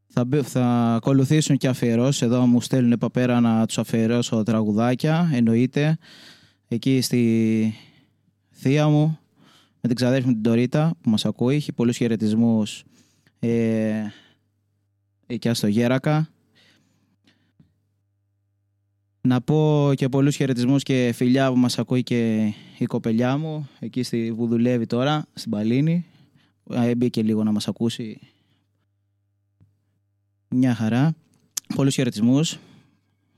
Θα, 0.06 0.24
μπε- 0.24 0.46
θα 0.46 0.94
ακολουθήσουν 0.94 1.56
και 1.56 1.68
αφιερώσεις. 1.68 2.22
Εδώ 2.22 2.46
μου 2.46 2.60
στέλνουν 2.60 2.92
επ' 2.92 3.10
πέρα 3.10 3.40
να 3.40 3.66
τους 3.66 3.78
αφιερώσω 3.78 4.42
τραγουδάκια. 4.42 5.30
Εννοείται. 5.32 5.98
Εκεί 6.68 7.00
στη 7.00 7.74
θεία 8.50 8.88
μου, 8.88 9.18
με 9.80 9.88
την 9.88 9.94
ξαδέρφη 9.94 10.26
μου 10.26 10.32
την 10.32 10.42
Τωρίτα 10.42 10.94
που 11.00 11.10
μας 11.10 11.24
ακούει. 11.24 11.54
Έχει 11.54 11.72
πολλούς 11.72 11.96
χαιρετισμούς 11.96 12.84
ε, 13.38 14.02
εκεί 15.26 15.54
στο 15.54 15.66
Γέρακα. 15.66 16.28
Να 19.26 19.40
πω 19.40 19.90
και 19.94 20.08
πολλούς 20.08 20.36
χαιρετισμούς 20.36 20.82
και 20.82 21.12
φιλιά 21.14 21.50
που 21.50 21.56
μας 21.56 21.78
ακούει 21.78 22.02
και 22.02 22.52
η 22.78 22.84
κοπελιά 22.84 23.36
μου, 23.36 23.68
εκεί 23.78 24.02
στη, 24.02 24.34
που 24.36 24.46
δουλεύει 24.46 24.86
τώρα, 24.86 25.26
στην 25.34 25.50
Παλίνη. 25.50 26.06
Ε, 26.70 26.94
Μπήκε 26.94 27.22
λίγο 27.22 27.44
να 27.44 27.52
μας 27.52 27.68
ακούσει. 27.68 28.20
Μια 30.48 30.74
χαρά. 30.74 31.14
Πολλούς 31.74 31.94
χαιρετισμούς. 31.94 32.58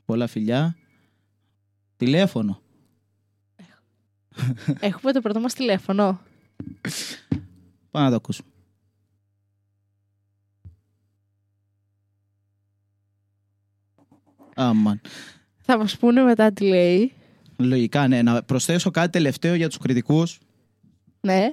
Πολλά 0.05 0.27
φιλιά. 0.27 0.77
Τηλέφωνο. 1.97 2.61
Έχουμε 4.79 5.11
το 5.11 5.21
πρώτο 5.21 5.39
μας 5.39 5.53
τηλέφωνο. 5.53 6.19
Πάμε 7.91 8.05
να 8.05 8.09
το 8.09 8.15
ακούσουμε. 8.15 8.49
Αμάν. 14.55 15.01
Θα 15.71 15.77
μας 15.77 15.97
πούνε 15.97 16.21
μετά 16.21 16.51
τι 16.51 16.65
λέει. 16.65 17.11
Λογικά, 17.57 18.07
ναι. 18.07 18.21
Να 18.21 18.43
προσθέσω 18.43 18.91
κάτι 18.91 19.09
τελευταίο 19.09 19.55
για 19.55 19.67
τους 19.67 19.77
κριτικούς. 19.77 20.39
Ναι, 21.21 21.51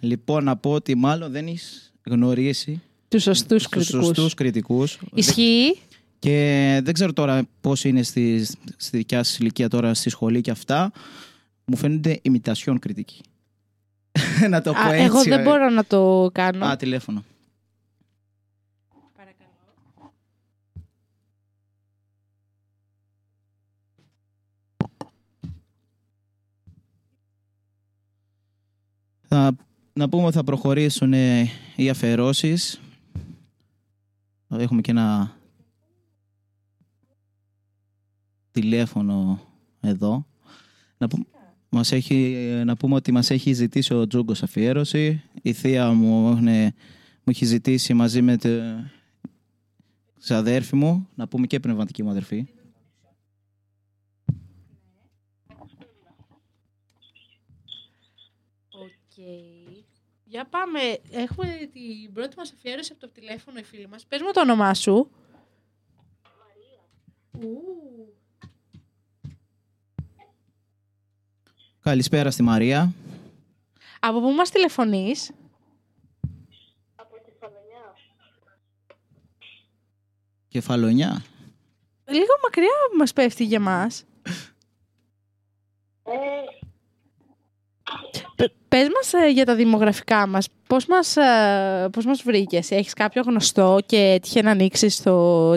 Λοιπόν, 0.00 0.44
να 0.44 0.56
πω 0.56 0.70
ότι 0.70 0.94
μάλλον 0.94 1.32
δεν 1.32 1.46
έχεις 1.46 1.94
γνωρίσει 2.04 2.82
τους 3.08 3.22
σωστούς 3.22 3.62
τους 3.62 3.68
κριτικούς. 3.68 4.04
σωστούς 4.04 4.34
κριτικούς. 4.34 4.98
Ισχύει. 5.14 5.78
Και 6.18 6.80
δεν 6.82 6.94
ξέρω 6.94 7.12
τώρα 7.12 7.42
πώς 7.60 7.84
είναι 7.84 8.02
στη, 8.02 8.46
στη 8.76 8.96
δικιά 8.96 9.22
σας 9.22 9.38
ηλικία 9.38 9.68
τώρα 9.68 9.94
στη 9.94 10.10
σχολή 10.10 10.40
και 10.40 10.50
αυτά. 10.50 10.92
Μου 11.64 11.76
φαίνονται 11.76 12.18
ημιτασιόν 12.22 12.78
κριτική. 12.78 13.20
να 14.50 14.60
το 14.62 14.72
πω 14.72 14.78
Α, 14.78 14.92
έτσι. 14.92 15.04
εγώ 15.04 15.22
δεν 15.22 15.40
ε. 15.40 15.42
μπορώ 15.42 15.70
να 15.70 15.84
το 15.84 16.30
κάνω. 16.32 16.66
Α, 16.66 16.76
τηλέφωνο. 16.76 17.24
Θα, 29.28 29.56
να 29.92 30.08
πούμε 30.08 30.24
ότι 30.24 30.34
θα 30.34 30.44
προχωρήσουν 30.44 31.12
ε, 31.12 31.48
οι 31.76 31.88
αφαιρώσεις. 31.88 32.80
Έχουμε 34.48 34.80
και 34.80 34.90
ένα 34.90 35.36
τηλέφωνο 38.50 39.40
εδώ. 39.80 40.26
Να, 40.98 41.08
που- 41.08 41.26
μας 41.68 41.92
έχει, 41.92 42.34
ε, 42.36 42.64
να 42.64 42.76
πούμε 42.76 42.94
ότι 42.94 43.12
μας 43.12 43.30
έχει 43.30 43.52
ζητήσει 43.52 43.94
ο 43.94 44.06
Τζούγκος 44.06 44.42
αφιέρωση. 44.42 45.22
Η 45.42 45.52
θεία 45.52 45.92
μου, 45.92 46.36
είναι, 46.36 46.64
μου 47.14 47.24
έχει 47.24 47.44
ζητήσει 47.44 47.94
μαζί 47.94 48.22
με 48.22 48.36
την 48.36 48.60
ξαδέρφη 50.20 50.76
μου, 50.76 51.08
να 51.14 51.28
πούμε 51.28 51.46
και 51.46 51.60
πνευματική 51.60 52.02
μου 52.02 52.10
αδερφή. 52.10 52.46
Οκ. 59.26 59.84
Για 60.24 60.44
πάμε. 60.44 60.80
Έχουμε 61.10 61.68
την 61.72 62.12
πρώτη 62.12 62.36
μας 62.36 62.52
αφιέρωση 62.52 62.92
από 62.92 63.00
το 63.00 63.08
τηλέφωνο, 63.08 63.58
η 63.58 63.62
φίλη 63.62 63.86
μας. 63.88 64.06
Πες 64.06 64.20
μου 64.20 64.30
το 64.32 64.40
όνομά 64.40 64.74
σου. 64.74 65.10
Ου. 67.40 67.48
Καλησπέρα 71.80 72.30
στη 72.30 72.42
Μαρία. 72.42 72.92
Από 74.00 74.20
πού 74.20 74.30
μας 74.30 74.50
τηλεφωνείς; 74.50 75.32
Κεφαλονιά. 80.48 81.24
Λίγο 82.06 82.32
μακριά 82.42 82.74
μας 82.98 83.12
πέφτει 83.12 83.44
για 83.44 83.60
μας. 83.60 84.04
Πε- 88.36 88.52
Πες 88.68 88.88
μας 88.94 89.12
ε, 89.12 89.28
για 89.30 89.44
τα 89.44 89.54
δημογραφικά 89.54 90.26
μας. 90.26 90.48
Πώς 90.68 90.86
μας, 90.86 91.16
ε, 91.16 91.88
πώς 91.92 92.04
μας 92.06 92.22
βρήκες; 92.22 92.70
Έχεις 92.70 92.92
κάποιο 92.92 93.22
γνωστό 93.26 93.78
και 93.86 93.96
έτυχε 93.96 94.42
να 94.42 94.50
ανοίξεις 94.50 95.02
το... 95.02 95.54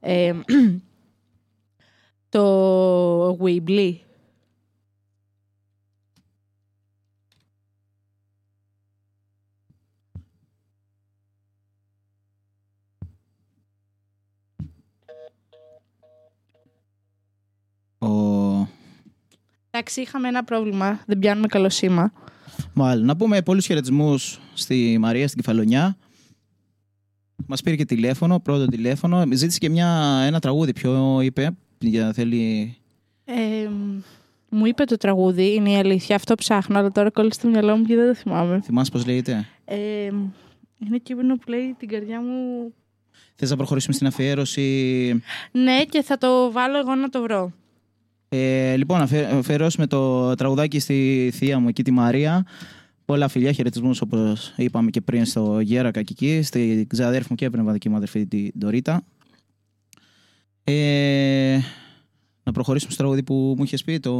ε, 0.00 0.32
το 2.28 3.38
Weebly; 3.42 3.94
Εντάξει, 19.80 20.00
είχαμε 20.00 20.28
ένα 20.28 20.44
πρόβλημα. 20.44 21.00
Δεν 21.06 21.18
πιάνουμε 21.18 21.46
καλό 21.46 21.68
σήμα. 21.68 22.12
Μάλλον. 22.72 23.04
Να 23.04 23.16
πούμε 23.16 23.42
πολλούς 23.42 23.66
χαιρετισμούς 23.66 24.40
στη 24.54 24.96
Μαρία 25.00 25.28
στην 25.28 25.42
Κεφαλονιά. 25.42 25.96
Μας 27.46 27.62
πήρε 27.62 27.76
και 27.76 27.84
τηλέφωνο, 27.84 28.40
πρώτο 28.40 28.66
τηλέφωνο. 28.66 29.24
Ζήτησε 29.32 29.58
και 29.58 29.68
μια, 29.68 30.20
ένα 30.26 30.38
τραγούδι. 30.38 30.72
Ποιο 30.72 31.20
είπε, 31.20 31.56
για 31.78 32.12
θέλει... 32.12 32.74
Ε, 33.24 33.68
μου 34.48 34.66
είπε 34.66 34.84
το 34.84 34.96
τραγούδι, 34.96 35.54
είναι 35.54 35.70
η 35.70 35.76
αλήθεια. 35.76 36.16
Αυτό 36.16 36.34
ψάχνω, 36.34 36.78
αλλά 36.78 36.90
τώρα 36.90 37.10
κόλλησε 37.10 37.38
στο 37.40 37.48
μυαλό 37.48 37.76
μου 37.76 37.84
και 37.84 37.94
δεν 37.94 38.06
το 38.06 38.14
θυμάμαι. 38.14 38.60
Θυμάσαι 38.60 38.90
πώς 38.90 39.06
λέγεται; 39.06 39.48
Ε, 39.64 40.04
είναι 40.86 40.98
κείμενο 41.02 41.36
που 41.36 41.50
λέει 41.50 41.74
την 41.78 41.88
καρδιά 41.88 42.20
μου. 42.20 42.72
Θες 43.34 43.50
να 43.50 43.56
προχωρήσουμε 43.56 43.94
στην 43.94 44.06
αφιέρωση. 44.06 45.22
Ναι, 45.50 45.84
και 45.84 46.02
θα 46.02 46.18
το 46.18 46.52
βάλω 46.52 46.78
εγώ 46.78 46.94
να 46.94 47.08
το 47.08 47.22
βρω. 47.22 47.52
Ε, 48.32 48.76
λοιπόν, 48.76 48.98
να 48.98 49.04
αφιε- 49.04 49.32
αφιερώσουμε 49.32 49.86
το 49.86 50.34
τραγουδάκι 50.34 50.78
στη 50.78 51.30
θεία 51.34 51.58
μου 51.58 51.68
εκεί 51.68 51.82
τη 51.82 51.90
Μαρία. 51.90 52.46
Πολλά 53.04 53.28
φιλιά, 53.28 53.52
χαιρετισμούς 53.52 54.00
όπως 54.00 54.52
είπαμε 54.56 54.90
και 54.90 55.00
πριν 55.00 55.24
στο 55.24 55.60
Γέρα 55.60 55.90
Κακική, 55.90 56.42
στη 56.42 56.86
ξαδέρφη 56.88 57.26
μου 57.30 57.36
και 57.36 57.50
πνευματική 57.50 57.88
μου 57.88 57.96
αδερφή 57.96 58.26
την 58.26 58.50
Ντορίτα. 58.58 59.02
Ε, 60.64 61.58
να 62.42 62.52
προχωρήσουμε 62.52 62.92
στο 62.92 63.00
τραγούδι 63.02 63.22
που 63.22 63.54
μου 63.56 63.64
είχες 63.64 63.84
πει, 63.84 64.00
το. 64.00 64.12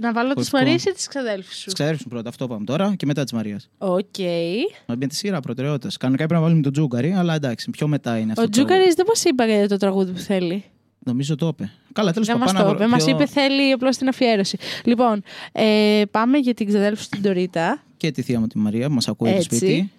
Να 0.00 0.12
βάλω 0.12 0.28
τη 0.28 0.34
Κωδικό. 0.34 0.56
Μαρία 0.58 0.74
ή 0.74 0.92
τη 0.92 1.08
ξαδέλφη 1.08 1.54
σου; 1.54 1.64
Τη 1.66 1.72
ξαδέρφη 1.72 2.02
μου 2.04 2.10
πρώτα, 2.10 2.28
αυτό 2.28 2.46
πάμε 2.46 2.64
τώρα 2.64 2.94
και 2.96 3.06
μετά 3.06 3.24
τη 3.24 3.34
Μαρία. 3.34 3.60
Οκ. 3.78 4.18
Με 4.86 5.06
τη 5.06 5.14
σειρά 5.14 5.40
προτεραιότητας. 5.40 5.96
Κανονικά 5.96 6.24
έπρεπε 6.24 6.40
να 6.40 6.46
βάλουμε 6.46 6.64
τον 6.64 6.72
Τζούκαρη, 6.72 7.12
αλλά 7.12 7.34
εντάξει, 7.34 7.70
πιο 7.70 7.88
μετά 7.88 8.18
είναι 8.18 8.30
αυτό. 8.32 8.42
Ο 8.42 8.44
το 8.44 8.50
τραγούδι. 8.50 8.74
Τζούκαρη 8.76 8.94
δεν 8.96 9.04
μας 9.08 9.24
είπε 9.24 9.44
για 9.58 9.68
το 9.68 9.76
τραγούδι 9.76 10.12
που 10.12 10.18
θέλει. 10.18 10.64
Νομίζω 11.04 11.34
το 11.34 11.46
είπε. 11.46 11.70
Καλά, 11.92 12.12
τέλος 12.12 12.26
Δεν 12.26 12.38
πάντων. 12.38 12.54
μας 12.54 12.62
πάμε 12.62 12.74
το 12.74 12.78
να 12.78 12.84
είπε. 12.84 12.96
βρω 12.96 12.96
Μας 12.96 13.04
πιο- 13.04 13.14
είπε 13.14 13.40
θέλει 13.40 13.72
απλώς 13.72 13.96
την 13.96 14.08
αφιέρωση. 14.08 14.58
Λοιπόν, 14.84 15.22
ε, 15.52 16.02
πάμε 16.10 16.38
για 16.38 16.54
την 16.54 16.66
ξαδέλφη 16.66 17.02
σου 17.02 17.08
την 17.08 17.22
Τωρίτα. 17.22 17.82
Και 17.96 18.10
τη 18.10 18.22
θεία 18.22 18.40
μου 18.40 18.46
τη 18.46 18.58
Μαρία, 18.58 18.88
που 18.88 18.94
μας 18.94 19.08
ακούει 19.08 19.30
το 19.30 19.36
Έτσι. 19.36 19.56
σπίτι. 19.56 19.90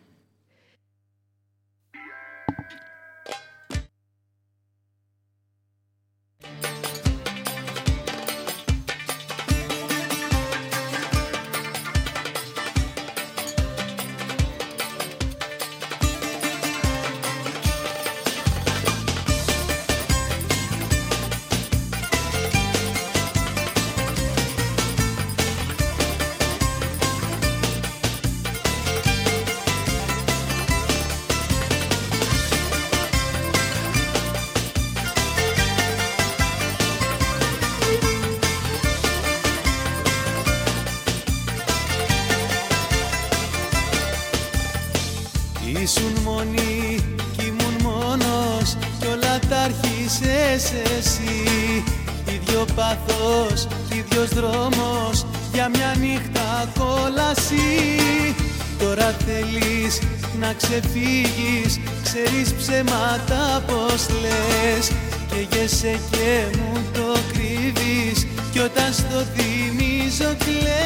Ξεφύγεις, 60.61 61.79
ξέρεις 62.03 62.53
ψέματα 62.53 63.63
πως 63.67 64.01
λες. 64.21 64.85
Και 65.29 65.55
γεσαι 65.55 65.99
και 66.11 66.57
μου 66.57 66.73
το 66.93 67.19
κρύβεις 67.31 68.27
κι 68.51 68.59
όταν 68.59 68.93
στο 68.93 69.25
θυμίζω 69.35 70.35
κλαις. 70.45 70.79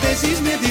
Παίζεις 0.00 0.40
με 0.40 0.54
τη 0.62 0.70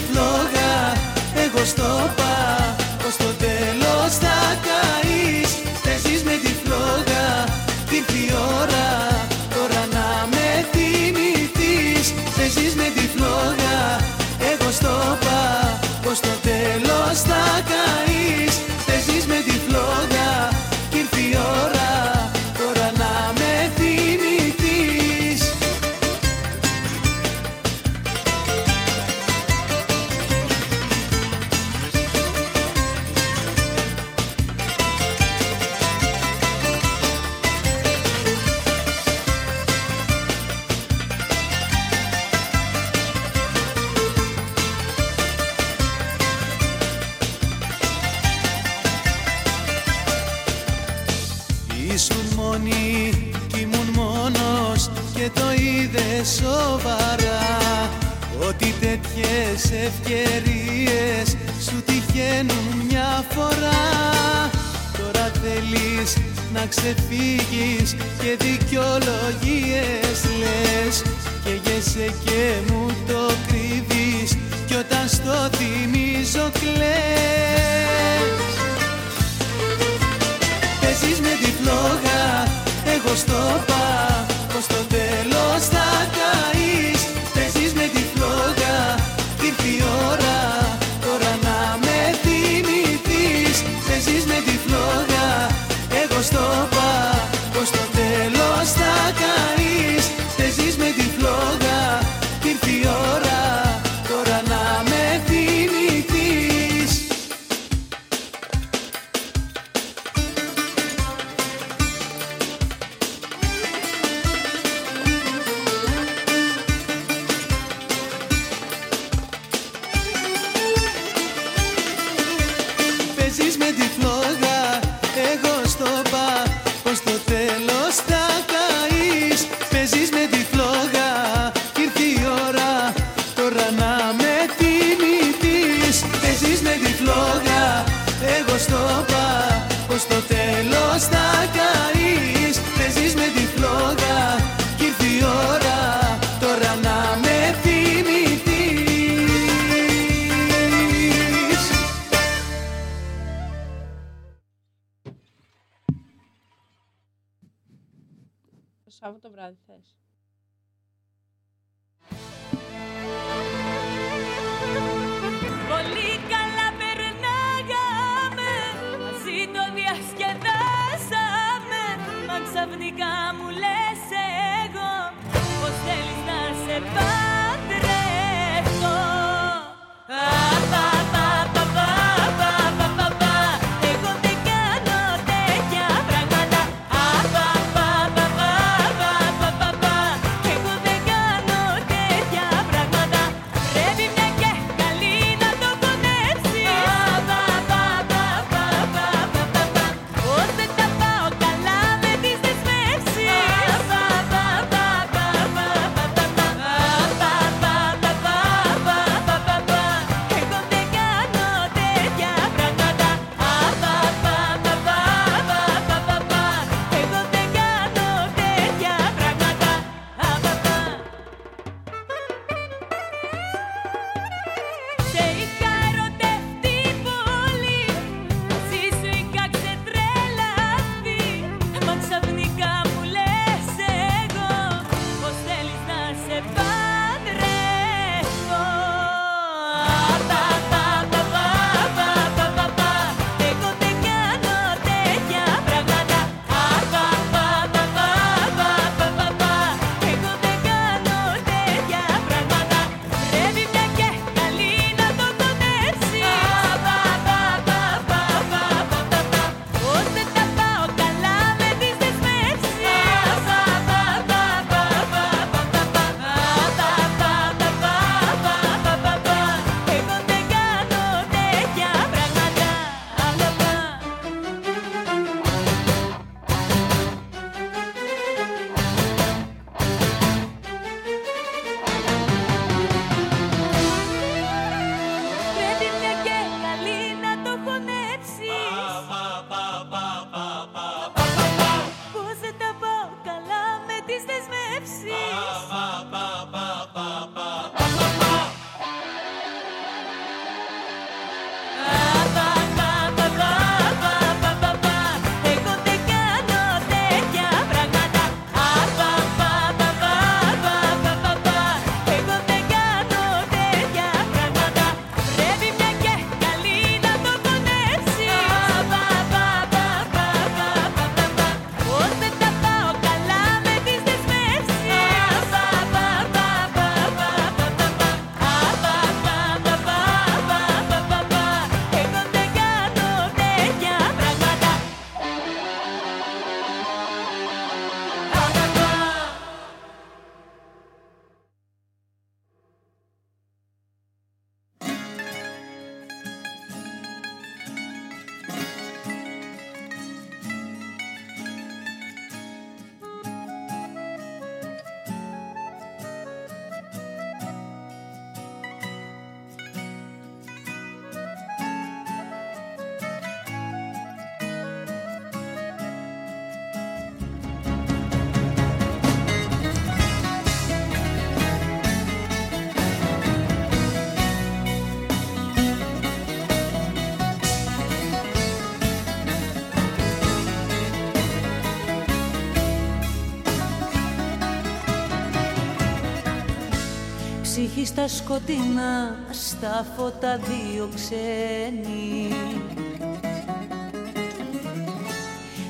στα 387.95 388.07
σκοτεινά 388.07 389.19
στα 389.29 389.85
φώτα 389.97 390.37
δύο 390.37 390.89
ξένοι. 390.95 392.35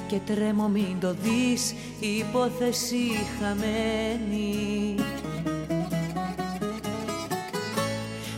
Και 0.08 0.20
τρέμω 0.26 0.68
μην 0.68 1.00
το 1.00 1.16
δεις 1.22 1.76
υπόθεση 2.00 3.12
χαμένη. 3.40 4.96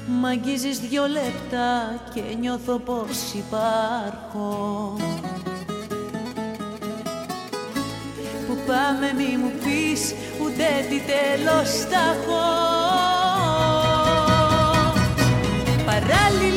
Μ' 0.08 0.26
αγγίζεις 0.26 0.80
δυο 0.80 1.08
λεπτά 1.08 2.02
και 2.14 2.22
νιώθω 2.40 2.80
πως 2.80 3.34
υπάρχω. 3.34 4.96
Που 8.48 8.58
πάμε 8.68 9.14
μη 9.18 9.38
μου 9.38 9.52
πεις 9.64 10.14
ούτε 10.42 10.64
τι 10.90 11.00
τέλος 11.00 11.70
θα 11.70 12.00
έχω. 12.00 13.15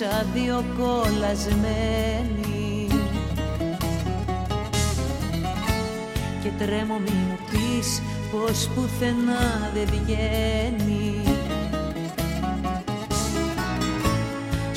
διαδρόμες 0.00 0.08
σαν 0.40 0.64
κολλασμένοι 0.78 2.86
Και 6.42 6.50
τρέμω 6.58 6.98
μη 6.98 7.10
μου 7.10 7.38
πεις 7.50 8.02
πως 8.30 8.68
πουθενά 8.74 9.70
δεν 9.74 9.86
βγαίνει. 9.86 11.22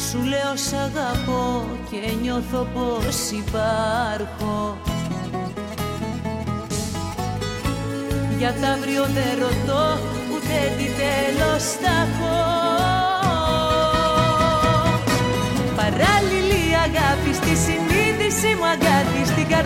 Σου 0.09 0.23
λέω 0.23 0.55
σ' 0.55 0.73
αγαπώ 0.73 1.65
και 1.89 1.97
νιώθω 2.21 2.67
πως 2.73 3.31
υπάρχω. 3.31 4.77
Για 8.37 8.53
τα 8.61 8.67
αύριο 8.67 9.03
δεν 9.03 9.39
ρωτώ 9.39 9.97
ούτε 10.33 10.75
τι 10.77 10.83
τέλος 10.83 11.63
θα 11.63 11.87
έχω 11.87 12.52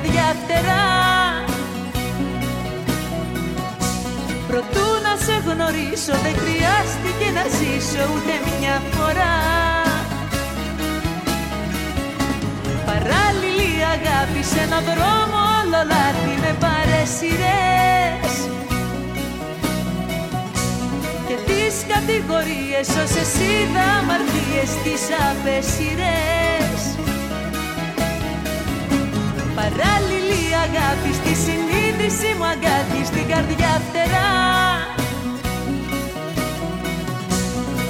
καρδιά 0.02 0.36
φτερά. 0.44 0.86
Προτού 4.48 4.88
να 5.06 5.14
σε 5.26 5.36
γνωρίσω 5.46 6.14
δεν 6.24 6.36
χρειάστηκε 6.42 7.28
να 7.38 7.44
ζήσω 7.58 8.04
ούτε 8.14 8.34
μια 8.50 8.82
φορά. 8.92 9.38
Παράλληλη 12.86 13.72
αγάπη 13.96 14.44
σε 14.52 14.60
έναν 14.60 14.84
δρόμο 14.90 15.40
όλο 15.60 15.82
λάθη 15.92 16.34
με 16.44 16.56
παρέσιρες 16.64 18.34
Και 21.28 21.38
τις 21.48 21.76
κατηγορίες 21.94 22.88
όσες 23.04 23.32
είδα 23.48 23.86
αμαρτίες 24.00 24.70
τις 24.84 25.04
απέσιρες 25.30 26.57
Παράλληλη 29.60 30.44
αγάπη 30.66 31.12
στη 31.20 31.34
συνείδηση 31.46 32.30
μου 32.38 32.46
αγκάτι 32.54 33.00
στην 33.06 33.26
καρδιά 33.32 33.74
φτερά. 33.86 34.32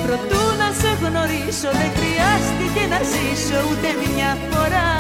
Προτού 0.04 0.44
να 0.62 0.70
σε 0.80 0.92
γνωρίσω 1.02 1.70
δεν 1.80 1.92
χρειάστηκε 1.98 2.84
να 2.94 3.00
ζήσω 3.12 3.60
ούτε 3.70 3.90
μια 4.04 4.32
φορά. 4.50 4.92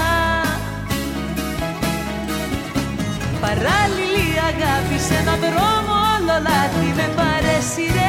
Παράλληλη 3.42 4.28
αγάπη 4.52 4.98
σε 5.08 5.16
έναν 5.22 5.40
δρόμο 5.46 5.94
όλο 6.16 6.36
λάθη 6.48 6.90
με 7.00 7.08
παρέσιρες 7.18 8.07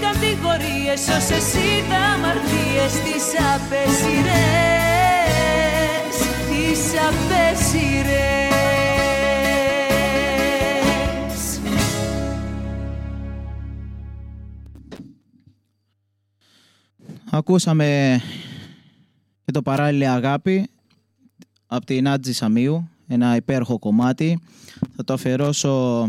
κατηγορίες 0.00 1.00
όσες 1.00 1.54
είδα 1.54 2.00
αμαρτίες 2.14 2.92
τις 3.04 3.26
απέσιρες 3.54 4.98
Τις 6.48 6.82
απέσιρες 7.08 8.48
Ακούσαμε 17.30 18.20
και 19.44 19.52
το 19.52 19.62
παράλληλη 19.62 20.08
αγάπη 20.08 20.68
από 21.66 21.86
την 21.86 22.08
Άτζη 22.08 22.32
Σαμίου, 22.32 22.88
ένα 23.06 23.36
υπέροχο 23.36 23.78
κομμάτι. 23.78 24.40
Θα 24.96 25.04
το 25.04 25.12
αφιερώσω 25.12 26.06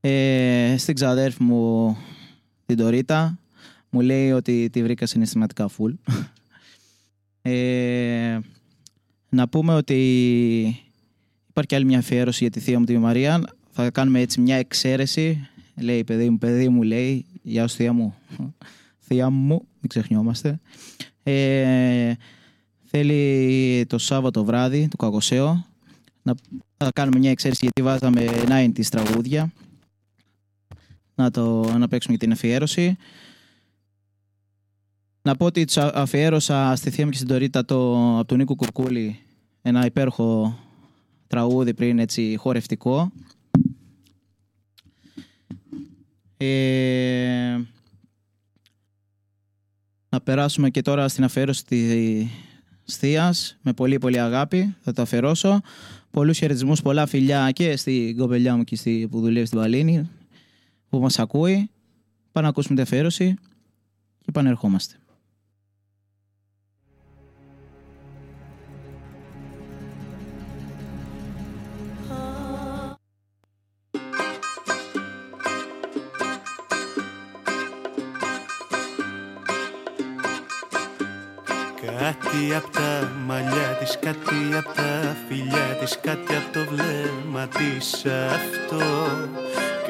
ε, 0.00 0.74
στην 0.78 0.94
ξαδέρφη 0.94 1.42
μου 1.42 1.96
την 2.66 2.76
Τωρίτα. 2.76 3.38
Μου 3.90 4.00
λέει 4.00 4.30
ότι 4.32 4.70
τη 4.70 4.82
βρήκα 4.82 5.06
συναισθηματικά 5.06 5.68
full. 5.78 5.94
Ε, 7.42 8.38
να 9.28 9.48
πούμε 9.48 9.74
ότι 9.74 9.94
υπάρχει 11.48 11.66
και 11.66 11.74
άλλη 11.74 11.84
μια 11.84 11.98
αφιέρωση 11.98 12.38
για 12.42 12.50
τη 12.50 12.60
θεία 12.60 12.78
μου 12.78 12.84
τη 12.84 12.98
Μαρία. 12.98 13.42
Θα 13.70 13.90
κάνουμε 13.90 14.20
έτσι 14.20 14.40
μια 14.40 14.56
εξαίρεση. 14.56 15.48
Λέει 15.80 16.04
παιδί 16.04 16.30
μου, 16.30 16.38
παιδί 16.38 16.68
μου, 16.68 16.82
λέει, 16.82 17.24
γεια 17.42 17.66
σου 17.66 17.76
θεία 17.76 17.92
μου. 17.92 18.14
θεία 18.98 19.30
μου, 19.30 19.66
μην 19.80 19.88
ξεχνιόμαστε. 19.88 20.60
Ε, 21.22 22.12
θέλει 22.84 23.86
το 23.86 23.98
Σάββατο 23.98 24.44
βράδυ, 24.44 24.88
το 24.88 24.96
Κακοσέο, 24.96 25.66
να 26.22 26.34
θα 26.76 26.90
κάνουμε 26.94 27.18
μια 27.18 27.30
εξαίρεση 27.30 27.60
γιατί 27.60 27.82
βάζαμε 27.82 28.26
90 28.74 28.84
τραγούδια. 28.90 29.52
Να, 31.18 31.30
το, 31.30 31.76
να 31.78 31.88
παίξουμε 31.88 32.16
και 32.16 32.24
την 32.24 32.32
αφιέρωση. 32.32 32.96
Να 35.22 35.36
πω 35.36 35.44
ότι 35.44 35.64
τους 35.64 35.76
α- 35.76 35.92
αφιέρωσα 35.94 36.72
στη 36.76 36.90
θεία 36.90 37.04
μου 37.04 37.10
και 37.10 37.16
στην 37.16 37.28
Τωρίτα 37.28 37.64
το, 37.64 37.94
από 38.18 38.28
τον 38.28 38.38
Νίκο 38.38 38.54
Κουρκούλη 38.54 39.18
ένα 39.62 39.84
υπέροχο 39.84 40.58
τραγούδι 41.26 41.74
πριν 41.74 41.98
έτσι 41.98 42.36
χορευτικό. 42.38 43.12
Ε, 46.36 47.56
να 50.08 50.20
περάσουμε 50.20 50.70
και 50.70 50.82
τώρα 50.82 51.08
στην 51.08 51.24
αφιέρωση 51.24 51.64
της 51.64 52.96
θείας 52.96 53.56
με 53.62 53.72
πολύ 53.72 53.98
πολύ 53.98 54.20
αγάπη. 54.20 54.74
Θα 54.80 54.92
το 54.92 55.02
αφιερώσω. 55.02 55.60
Πολλούς 56.10 56.38
χαιρετισμούς, 56.38 56.82
πολλά 56.82 57.06
φιλιά 57.06 57.50
και 57.50 57.76
στην 57.76 58.16
κοπελιά 58.16 58.56
μου 58.56 58.64
και 58.64 58.76
στη, 58.76 59.08
που 59.10 59.20
δουλεύει 59.20 59.46
στην 59.46 59.58
Παλίνη 59.58 60.10
που 60.88 60.98
μας 60.98 61.18
ακούει. 61.18 61.70
Πάμε 62.32 62.46
να 62.46 62.48
ακούσουμε 62.48 62.74
την 62.74 62.84
αφιέρωση 62.84 63.34
και 64.18 64.26
επανερχόμαστε. 64.28 64.96
Κάτι 81.98 82.54
απ' 82.54 82.72
τα 82.72 83.12
μαλλιά 83.26 83.76
της, 83.78 83.98
κάτι 83.98 84.56
απ' 84.56 84.74
τα 84.74 85.16
φιλιά 85.28 85.76
της 85.80 85.98
Κάτι 86.00 86.34
απ' 86.34 86.52
το 86.52 86.64
βλέμμα 86.64 87.48
της 87.48 88.04
αυτό 88.06 88.80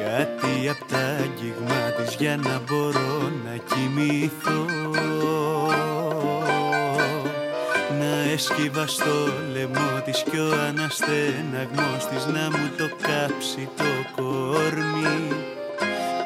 Κάτι 0.07 0.69
απ' 0.69 0.91
τα 0.91 0.97
αγγίγμα 0.97 1.91
της 1.97 2.15
για 2.19 2.37
να 2.37 2.61
μπορώ 2.65 3.31
να 3.45 3.57
κοιμηθώ. 3.69 4.65
Να 7.99 8.31
έσκυβα 8.33 8.87
στο 8.87 9.15
λαιμό 9.53 10.01
της 10.05 10.23
κι 10.29 10.37
ο 10.37 10.51
αναστέναγμός 10.67 12.05
της 12.09 12.25
Να 12.25 12.57
μου 12.57 12.69
το 12.77 12.89
κάψει 13.01 13.69
το 13.77 13.83
κορμί 14.15 15.27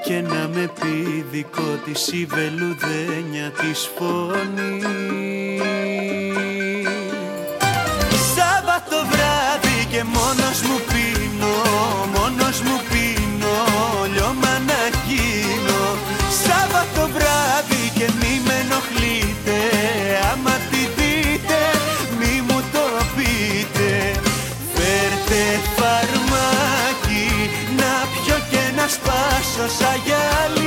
και 0.06 0.22
να 0.22 0.50
με 0.54 0.72
πει 0.80 1.26
δικό 1.32 1.80
της 1.86 2.08
η 2.08 2.26
βελουδένια 2.26 3.50
της 3.50 3.90
φωνή. 3.96 4.82
Σάββατο 8.36 8.98
βράδυ 9.12 9.86
και 9.92 10.04
μόνος 10.04 10.62
μου 10.62 10.71
ίσως 29.66 29.82
αγέλη 29.82 30.61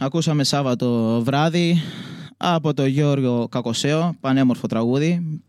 Ακούσαμε 0.00 0.44
Σάββατο 0.44 1.20
βράδυ 1.24 1.76
από 2.36 2.74
τον 2.74 2.86
Γιώργο 2.86 3.48
Κακοσέο, 3.48 4.16
πανέμορφο 4.20 4.66
τραγούδι. 4.66 5.42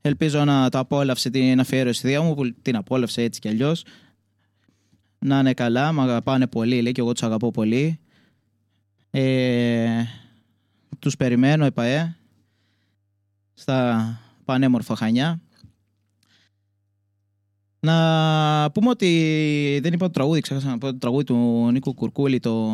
Ελπίζω 0.00 0.44
να 0.44 0.68
το 0.68 0.78
απόλαυσε 0.78 1.30
την 1.30 1.60
αφιέρωση 1.60 2.06
θεία 2.06 2.22
μου, 2.22 2.34
που 2.34 2.54
την 2.62 2.76
απόλαυσε 2.76 3.22
έτσι 3.22 3.40
κι 3.40 3.48
αλλιώς. 3.48 3.84
Να 5.18 5.38
είναι 5.38 5.54
καλά, 5.54 5.92
με 5.92 6.02
αγαπάνε 6.02 6.46
πολύ, 6.46 6.82
λέει 6.82 6.92
και 6.92 7.00
εγώ 7.00 7.12
τους 7.12 7.22
αγαπώ 7.22 7.50
πολύ. 7.50 8.00
Ε, 9.10 10.02
τους 10.98 11.16
περιμένω, 11.16 11.64
ΕΠΑΕ, 11.64 12.16
στα 13.54 14.20
πανέμορφα 14.44 14.96
Χανιά. 14.96 15.40
Να 17.80 18.70
πούμε 18.70 18.88
ότι 18.88 19.78
δεν 19.82 19.92
είπα 19.92 20.06
το 20.06 20.12
τραγούδι, 20.12 20.40
ξέχασα 20.40 20.68
να 20.68 20.78
πω 20.78 20.86
το 20.86 20.98
τραγούδι 20.98 21.24
του 21.24 21.68
Νίκου 21.72 21.94
Κουρκούλη, 21.94 22.40
το 22.40 22.70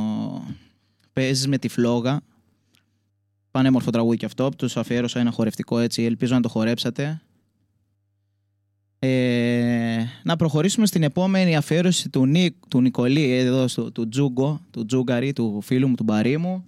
«Παίζεις 1.16 1.46
με 1.46 1.58
τη 1.58 1.68
φλόγα». 1.68 2.20
Πανέμορφο 3.50 3.90
τραγούδι 3.90 4.16
κι 4.16 4.24
αυτό, 4.24 4.48
τους 4.48 4.76
αφιέρωσα 4.76 5.20
ένα 5.20 5.30
χορευτικό 5.30 5.78
έτσι, 5.78 6.02
ελπίζω 6.02 6.34
να 6.34 6.40
το 6.40 6.48
χορέψατε. 6.48 7.22
Ε, 8.98 10.04
να 10.22 10.36
προχωρήσουμε 10.36 10.86
στην 10.86 11.02
επόμενη 11.02 11.56
αφιέρωση 11.56 12.08
του, 12.08 12.26
Νίκ, 12.26 12.54
του 12.68 12.80
Νικολή, 12.80 13.30
εδώ 13.30 13.68
στο, 13.68 13.92
του 13.92 14.08
Τζούγκο, 14.08 14.60
του 14.70 14.86
Τζούγκαρη, 14.86 15.32
του 15.32 15.60
φίλου 15.60 15.88
μου, 15.88 15.94
του 15.94 16.04
Μπαρί 16.04 16.36
μου. 16.36 16.64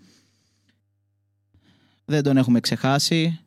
Δεν 2.04 2.22
τον 2.22 2.36
έχουμε 2.36 2.60
ξεχάσει. 2.60 3.40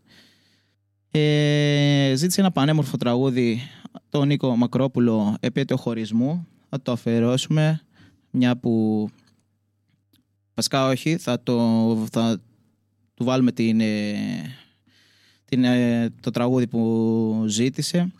Ε, 1.11 2.14
ζήτησε 2.15 2.41
ένα 2.41 2.52
πανέμορφο 2.52 2.98
τραγούδι 2.98 3.61
τον 4.10 4.28
Νίκο 4.28 4.56
Μακρόπουλο 4.56 5.38
επέτειο 5.40 5.78
χωρισμού. 5.78 6.48
Θα 6.69 6.82
το 6.82 6.91
αφιερώσουμε, 6.91 7.82
μια 8.32 8.57
που 8.57 9.10
βασικά 10.62 10.88
όχι, 10.88 11.18
θα, 11.18 11.44
το, 11.44 12.08
θα 12.12 12.42
του 13.14 13.24
βάλουμε 13.24 13.52
την, 13.52 13.82
ε, 13.82 14.16
την, 15.46 15.64
ε, 15.64 16.10
το 16.20 16.32
τραγούδι 16.32 16.68
που 16.68 17.44
ζήτησε. 17.48 18.12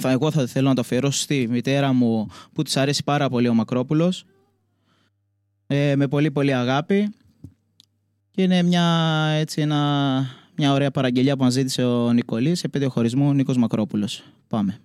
Θα, 0.00 0.10
εγώ 0.10 0.30
θα 0.30 0.46
θέλω 0.46 0.68
να 0.68 0.74
το 0.74 0.80
αφιερώσω 0.80 1.20
στη 1.20 1.46
μητέρα 1.50 1.92
μου 1.92 2.26
που 2.52 2.62
της 2.62 2.76
αρέσει 2.76 3.04
πάρα 3.04 3.28
πολύ 3.28 3.48
ο 3.48 3.54
Μακρόπουλος. 3.54 4.24
Ε, 5.66 5.96
με 5.96 6.08
πολύ 6.08 6.30
πολύ 6.30 6.54
αγάπη. 6.54 7.14
Και 8.30 8.42
είναι 8.42 8.62
μια, 8.62 8.84
έτσι, 9.34 9.60
ένα, 9.60 10.30
μια 10.56 10.72
ωραία 10.72 10.90
παραγγελιά 10.90 11.36
που 11.36 11.42
μας 11.42 11.52
ζήτησε 11.52 11.84
ο 11.84 12.12
Νικολής, 12.12 12.64
επέτειο 12.64 12.90
χωρισμού 12.90 13.32
Νίκος 13.32 13.56
Μακρόπουλος. 13.56 14.22
Πάμε. 14.48 14.80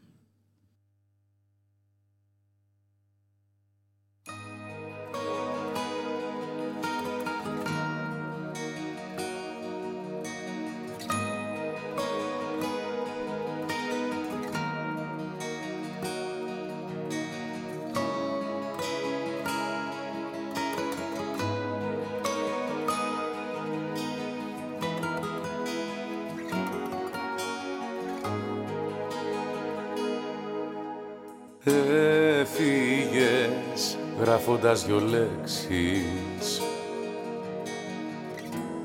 Έφυγες 32.40 33.98
γράφοντας 34.20 34.86
δυο 34.86 35.00
λέξεις 35.00 36.62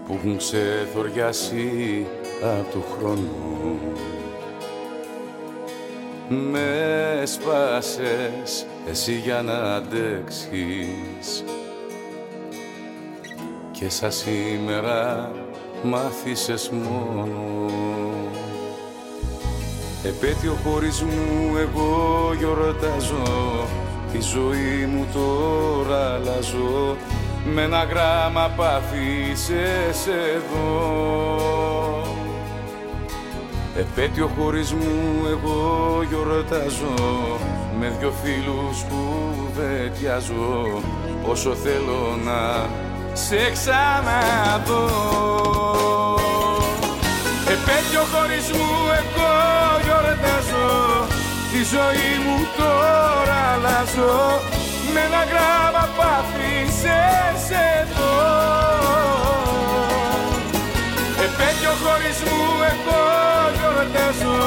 που 0.07 0.15
έχουν 0.19 0.37
ξεθοριάσει 0.37 2.07
απ' 2.43 2.71
του 2.71 2.85
χρόνου. 2.99 3.79
Με 6.29 7.23
σπάσες 7.25 8.67
εσύ 8.91 9.13
για 9.13 9.43
να 9.43 9.75
αντέξεις. 9.75 11.45
Και 13.71 13.89
σαν 13.89 14.13
σήμερα 14.13 15.33
μάθησες 15.83 16.71
μόνος 16.71 18.56
Επέτειο 20.03 20.57
χωρισμού 20.65 21.57
εγώ 21.61 22.33
γιορτάζω. 22.39 23.67
Τη 24.13 24.21
ζωή 24.21 24.87
μου 24.93 25.07
τώρα 25.13 26.15
αλλάζω. 26.15 26.97
Με 27.55 27.63
ένα 27.63 27.85
γράμμα 27.85 28.51
πάθησες 28.57 30.07
εδώ. 30.07 30.67
Επέτειο 33.79 34.31
χωρισμού 34.39 35.27
εγώ 35.31 36.03
γιορτάζω. 36.09 36.95
Με 37.81 37.93
δυο 37.99 38.13
φίλους 38.23 38.83
που 38.83 38.97
βετιάζω 39.55 40.83
Όσο 41.29 41.55
θέλω 41.55 42.19
να 42.25 42.69
σε 43.13 43.51
ξαναδώ 43.53 44.91
Επέτειο 47.97 48.19
χωρισμού 48.19 48.73
εγώ 48.99 49.33
γιορτάζω 49.85 50.69
Τη 51.51 51.61
ζωή 51.75 52.13
μου 52.25 52.37
τώρα 52.59 53.39
αλλάζω. 53.53 54.41
Με 54.93 55.01
ένα 55.09 55.23
γράμμα 55.31 55.85
πάθησες 55.97 57.43
εδώ. 57.79 58.15
Επέτειο 61.27 61.73
χωρισμού 61.83 62.43
εγώ 62.71 63.03
γιορτάζω 63.57 64.41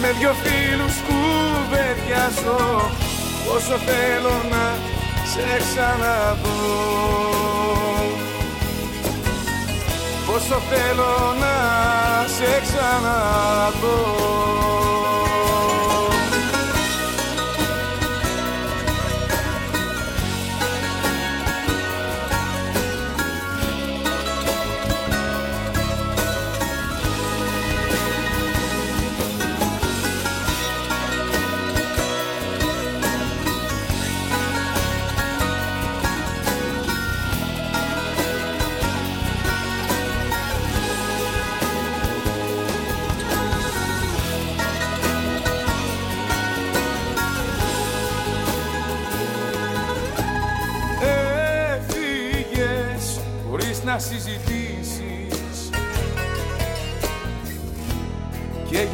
Με 0.00 0.08
δυο 0.18 0.32
φίλους 0.42 0.96
κουβεντιάζω 1.06 2.62
Όσο 3.54 3.76
θέλω 3.86 4.36
να 4.52 4.64
σε 5.30 5.46
ξαναδώ 5.64 7.14
Πόσο 10.34 10.60
θέλω 10.70 11.34
να 11.40 11.54
σε 12.28 12.60
ξαναδώ 12.60 13.98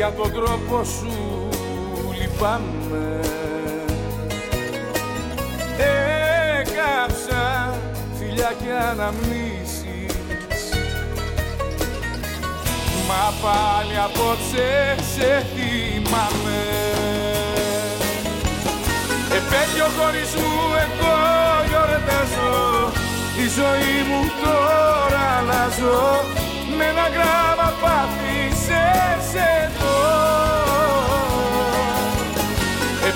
για 0.00 0.12
τον 0.12 0.32
τρόπο 0.32 0.84
σου 0.84 1.48
λυπάμαι. 2.20 3.20
Έκαψα 6.58 7.74
φιλιά 8.18 8.52
και 8.62 8.72
αναμνήσεις. 8.90 10.14
Μα 13.08 13.24
πάλι 13.42 13.96
απόψε 14.06 14.96
σε 15.14 15.46
θυμάμαι. 15.52 16.62
Επέτειο 19.38 19.86
χωρισμού 19.96 20.60
εγώ 20.84 21.16
γιορτάζω 21.68 22.58
Τη 23.36 23.44
ζωή 23.58 23.96
μου 24.08 24.20
τώρα 24.42 25.22
αλλάζω. 25.38 26.24
Με 26.76 26.84
ένα 26.84 27.06
γράμμα 27.14 27.68
πάθησες 27.82 29.34
εδώ 29.34 29.79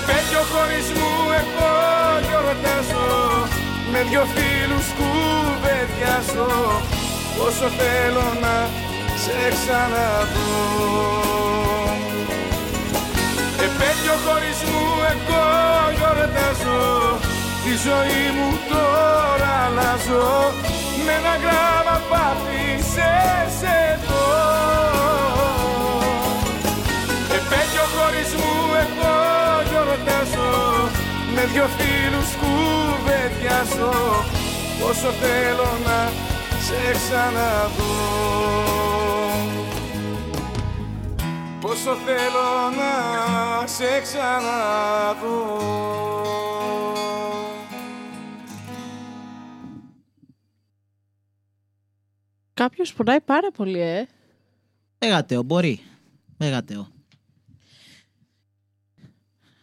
Επέτειο 0.07 0.41
χωρισμού 0.51 1.11
εγώ 1.39 1.71
γιορτάζω 2.27 3.07
Με 3.91 3.99
δυο 4.09 4.23
φίλους 4.33 4.87
κουβεντιάζω 4.97 6.51
Πόσο 7.37 7.67
θέλω 7.77 8.27
να 8.41 8.55
σε 9.23 9.37
ξαναδώ. 9.55 10.53
Επέτειο 13.65 14.15
χωρισμού 14.25 14.85
εγώ 15.11 15.45
γιορτάζω 15.97 16.83
Τη 17.63 17.73
ζωή 17.85 18.23
μου 18.35 18.49
τώρα 18.69 19.51
αλλάζω. 19.65 20.53
Με 21.05 21.11
ένα 21.19 21.35
γράμμα 21.43 21.97
πάθησες 22.09 23.55
εδώ 23.89 24.27
Επέτειο 27.37 27.85
χωρισμού 27.95 28.53
εγώ 28.83 29.34
γιορτάζω 29.85 30.51
Με 31.33 31.45
δυο 31.45 31.67
φίλους 31.77 32.29
κουβεντιάζω 32.41 33.93
Πόσο 34.79 35.11
θέλω 35.11 35.69
να 35.85 36.11
σε 36.65 36.91
ξαναδώ 36.91 37.93
Πόσο 41.61 41.95
θέλω 42.05 42.69
να 42.77 43.67
σε 43.67 44.01
ξαναδώ 44.01 45.73
Κάποιος 52.53 52.93
πονάει 52.93 53.21
πάρα 53.21 53.51
πολύ, 53.51 53.79
ε. 53.81 54.07
Μέγατεο, 54.99 55.43
μπορεί. 55.43 55.81
Μέγατεο. 56.37 56.94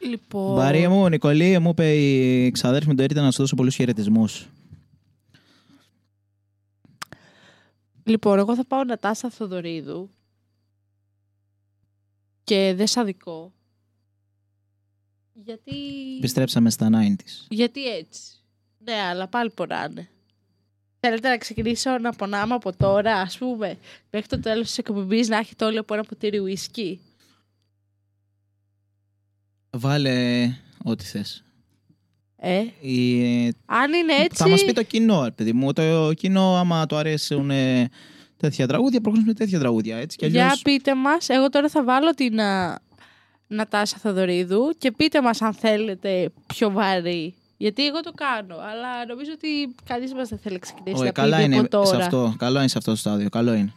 Λοιπόν... 0.03 0.55
Μπαρία 0.55 0.91
μου, 0.91 1.09
Νικολή, 1.09 1.59
μου 1.59 1.71
είπε 1.71 1.95
η 1.95 2.51
ξαδέρφη 2.51 2.89
μου 2.89 2.95
το 2.95 3.03
έρητα 3.03 3.23
να 3.23 3.31
σου 3.31 3.39
δώσω 3.41 3.57
πολλούς 3.57 3.75
χαιρετισμούς. 3.75 4.49
Λοιπόν, 8.05 8.39
εγώ 8.39 8.55
θα 8.55 8.65
πάω 8.65 8.85
Νατάσα 8.85 9.31
Θοδωρίδου 9.31 10.11
και 12.45 12.73
δεν 12.77 12.87
σ' 12.87 12.97
αδικό. 12.97 13.53
Γιατί... 15.33 15.73
Επιστρέψαμε 16.19 16.71
στα 16.71 16.91
90s. 16.93 17.47
Γιατί 17.49 17.87
έτσι. 17.97 18.23
Ναι, 18.79 18.95
αλλά 18.95 19.29
πάλι 19.29 19.51
πονάνε. 19.51 20.09
Θέλετε 21.01 21.29
να 21.29 21.37
ξεκινήσω 21.37 21.99
να 21.99 22.13
πονάμε 22.13 22.55
από 22.55 22.77
τώρα, 22.77 23.15
ας 23.15 23.39
πούμε, 23.39 23.79
μέχρι 24.11 24.29
το 24.29 24.41
τέλος 24.41 24.67
της 24.67 24.79
εκπομπής 24.79 25.29
να 25.29 25.37
έχετε 25.37 25.65
όλοι 25.65 25.79
από 25.79 25.95
ένα 25.95 26.05
ποτήρι 26.05 26.39
ουίσκι. 26.39 27.01
Βάλε 29.77 30.49
ό,τι 30.85 31.05
θες. 31.05 31.45
Ε, 32.37 32.59
Η... 32.81 33.47
αν 33.67 33.93
είναι 33.93 34.13
έτσι... 34.19 34.43
Θα 34.43 34.49
μας 34.49 34.65
πει 34.65 34.73
το 34.73 34.83
κοινό, 34.83 35.25
ρε 35.25 35.31
παιδί 35.31 35.53
μου. 35.53 35.73
Το 35.73 36.13
κοινό, 36.13 36.57
άμα 36.57 36.87
το 36.87 36.97
αρέσουν 36.97 37.51
ε, 37.51 37.89
τέτοια 38.37 38.67
τραγούδια, 38.67 39.01
προχωρήσουμε 39.01 39.35
τέτοια 39.35 39.59
τραγούδια. 39.59 39.97
Έτσι, 39.97 40.17
κι 40.17 40.27
Για 40.27 40.43
αλλιώς... 40.43 40.63
πείτε 40.63 40.95
μας, 40.95 41.29
εγώ 41.29 41.49
τώρα 41.49 41.69
θα 41.69 41.85
βάλω 41.85 42.11
την 42.11 42.41
α, 42.41 42.81
Νατάσα 43.47 43.97
Θοδωρίδου 43.97 44.75
και 44.79 44.91
πείτε 44.93 45.23
μας 45.23 45.43
αν 45.43 45.53
θέλετε 45.55 46.31
πιο 46.47 46.71
βαρύ. 46.71 47.35
Γιατί 47.57 47.87
εγώ 47.87 48.01
το 48.01 48.13
κάνω, 48.15 48.55
αλλά 48.55 49.07
νομίζω 49.09 49.31
ότι 49.35 49.75
κανείς 49.85 50.15
μας 50.15 50.29
δεν 50.29 50.39
θέλει 50.39 50.55
να 50.55 50.61
ξεκινήσει 50.61 50.95
Όχι, 50.95 51.05
να 51.05 51.13
καλά 51.13 51.37
πει 51.37 51.43
είναι 51.43 51.59
από 51.59 51.69
τώρα. 51.69 51.87
σε 51.87 51.97
αυτό. 51.97 52.35
Καλό 52.39 52.59
είναι 52.59 52.69
σε 52.69 52.79
αυτό 52.79 52.91
το 52.91 52.97
στάδιο. 52.97 53.29
Καλό 53.29 53.55
είναι. 53.55 53.73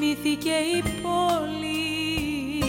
Θυμήθηκε 0.00 0.50
η 0.50 0.82
πόλη. 1.02 2.62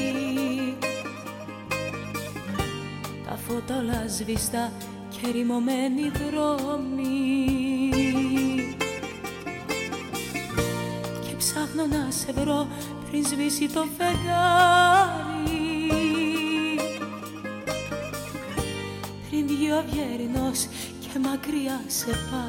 Τα 3.26 3.36
φώτα 3.36 3.78
όλα 3.78 4.08
σβηστά 4.08 4.72
και 5.10 5.32
ρημωμένοι 5.32 6.10
δρόμοι. 6.10 7.90
Και 11.22 11.36
ψάχνω 11.38 11.86
να 11.86 12.12
σε 12.12 12.32
βρω 12.32 12.68
πριν 13.10 13.26
σβήσει 13.26 13.68
το 13.68 13.86
φεγγάρι. 13.98 15.50
Πριν 19.30 19.48
βγει 19.48 19.72
ο 19.72 19.84
και 21.00 21.20
μακριά 21.20 21.82
σε 21.88 22.06
πάει 22.06 22.49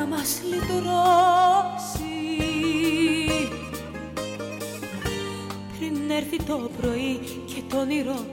να 0.00 0.06
μας 0.06 0.40
λυτρώσει. 0.50 2.00
Πριν 5.78 6.10
έρθει 6.10 6.36
το 6.36 6.70
πρωί 6.80 7.20
και 7.46 7.62
το 7.68 7.78
όνειρο 7.78 8.24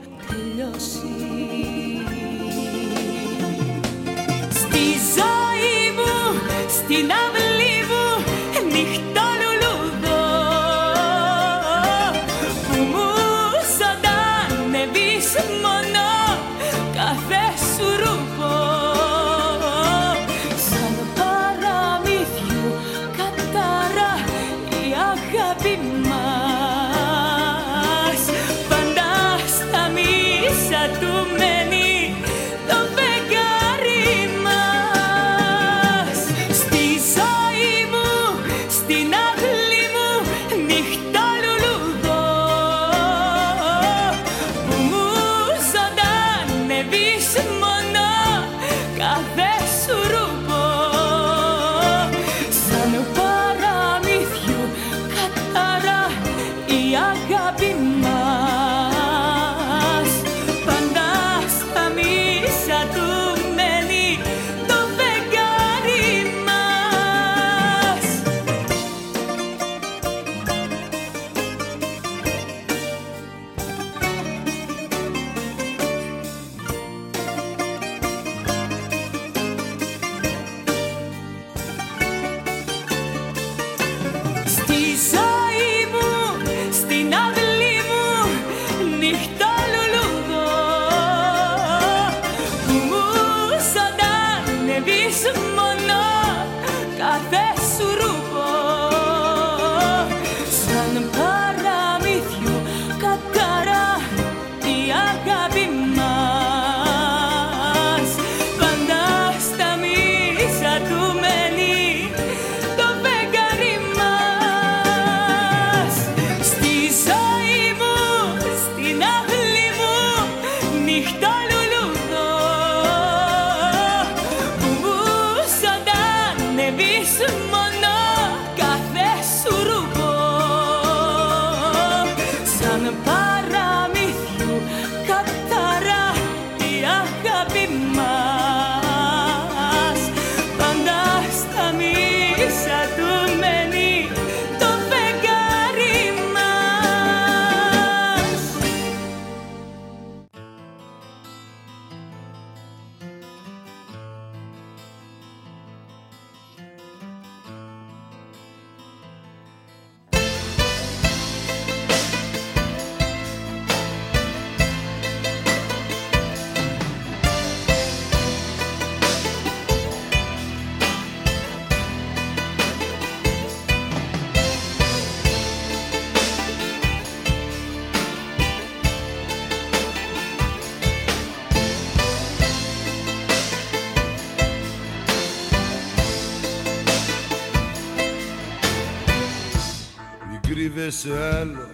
κρύβεσαι 191.02 191.36
άλλο. 191.40 191.68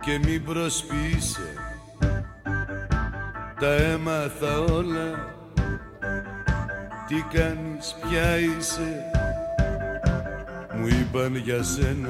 Και 0.00 0.18
μην 0.24 0.44
προσποιείσαι 0.44 1.52
Τα 3.60 3.72
έμαθα 3.72 4.58
όλα. 4.58 5.30
Τι 7.08 7.38
κάνεις, 7.38 7.96
ποια 8.00 8.38
είσαι. 8.38 9.10
Μου 10.74 10.86
είπαν 10.86 11.36
για 11.36 11.62
σένα 11.62 12.08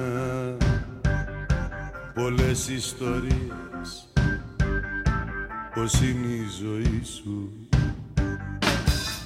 Πολλές 2.14 2.68
ιστορίες. 2.68 4.08
Πως 5.74 5.92
είναι 5.92 6.26
η 6.26 6.46
ζωή 6.62 7.02
σου. 7.04 7.52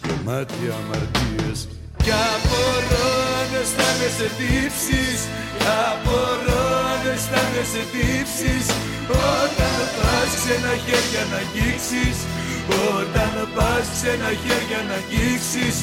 Γεμάτη 0.04 0.54
αμαρτίες. 0.54 1.68
Κι 1.96 2.12
απορώ 2.12 3.08
αν 3.40 3.60
αισθάνεσαι 3.60 4.30
τύψεις 4.38 5.20
Κι 5.26 5.45
απορώ 5.90 6.62
αν 6.92 7.02
αισθάνεσαι 7.12 7.82
τύψεις 7.92 8.66
Όταν 9.08 9.76
πας 9.96 10.30
ξένα 10.38 10.72
χέρια 10.84 11.22
να 11.30 11.36
αγγίξεις. 11.44 12.18
Όταν 12.96 13.34
πας 13.54 13.86
ξένα 13.94 14.30
χέρια 14.42 14.80
να 14.88 14.94
αγγίξεις. 15.00 15.76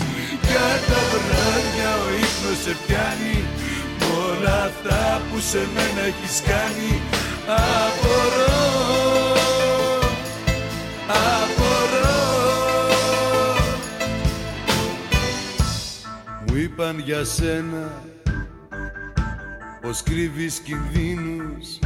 Για 0.48 0.70
τα 0.88 1.02
βράδια 1.24 1.90
ο 2.04 2.08
ύπνος 2.24 2.60
σε 2.64 2.74
πιάνει. 2.82 3.38
Μ' 4.00 4.12
όλα 4.28 4.56
αυτά 4.64 5.22
που 5.28 5.40
σε 5.50 5.62
μένα 5.74 6.02
έχεις 6.12 6.42
κάνει. 6.52 6.92
Απορώ. 7.46 8.62
Απορώ. 11.38 12.22
Μου 16.46 16.56
είπαν 16.56 17.00
για 17.00 17.24
σένα 17.24 18.13
πως 19.84 20.04
κρύβεις 20.04 20.60
κινδύνους 20.60 21.80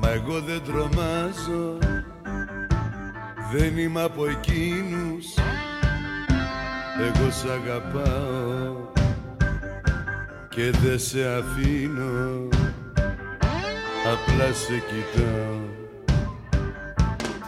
Μα 0.00 0.10
εγώ 0.10 0.40
δεν 0.40 0.62
τρομάζω. 0.64 1.78
Δεν 3.52 3.78
είμαι 3.78 4.02
από 4.02 4.26
εκείνους 4.26 5.26
Εγώ 7.00 7.30
σ' 7.30 7.44
αγαπάω 7.44 8.76
Και 10.48 10.70
δεν 10.70 10.98
σε 10.98 11.28
αφήνω. 11.28 12.48
Απλά 14.12 14.52
σε 14.52 14.82
κοιτάω 14.88 15.60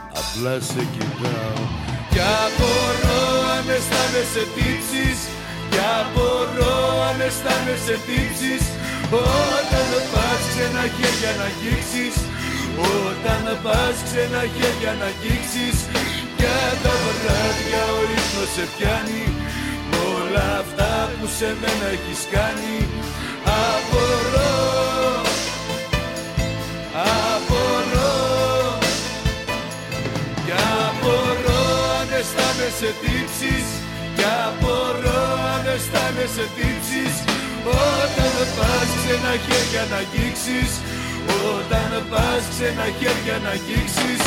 Απλά 0.09 0.61
σε 0.61 0.86
κοιτάω. 0.93 1.65
Κι 2.11 2.19
απορώ 2.19 3.51
αν 3.57 3.69
αισθάνεσαι 3.69 4.44
τύψεις 4.55 5.28
Κι 5.73 5.83
απορώ 6.01 6.77
αν 7.09 7.19
αισθάνεσαι 7.27 7.97
τύψεις 8.07 8.65
Όταν 9.11 9.89
πας 10.13 10.41
ξένα 10.51 10.85
χέρια 10.97 11.33
να 11.39 11.47
αγγίξεις. 11.51 12.17
Όταν 13.05 13.45
πας 13.65 13.97
ξένα 14.07 14.43
χέρια 14.57 14.93
να 15.01 15.07
αγγίξεις. 15.13 15.77
Για 16.39 16.61
τα 16.83 16.95
βράδια 17.17 17.83
ο 17.99 18.01
ύπνος 18.17 18.51
σε 18.55 18.65
πιάνει. 18.73 19.25
Μ' 19.91 19.99
όλα 20.15 20.47
αυτά 20.63 20.91
που 21.17 21.27
σε 21.39 21.49
μένα 21.61 21.87
έχεις 21.97 22.23
κάνει. 22.35 22.77
Απορώ. 23.67 24.55
Απορώ. 27.33 28.15
Κι 30.45 30.57
απορώ 30.87 31.63
αν 32.01 32.09
αισθάνεσαι 32.19 32.91
τύψεις 33.03 33.67
Κι 34.17 34.27
απορώ 34.47 34.86
αν 35.77 35.82
αισθάνεσαι 35.82 36.47
τύψεις 36.57 37.15
Όταν 38.01 38.35
πας 38.57 38.89
ξένα 38.98 39.32
χέρια 39.44 39.82
να 39.90 39.97
αγγίξεις 40.03 40.73
Όταν 41.55 41.90
πας 42.11 42.43
ξένα 42.53 42.86
χέρια 42.98 43.36
να 43.44 43.51
αγγίξεις 43.57 44.23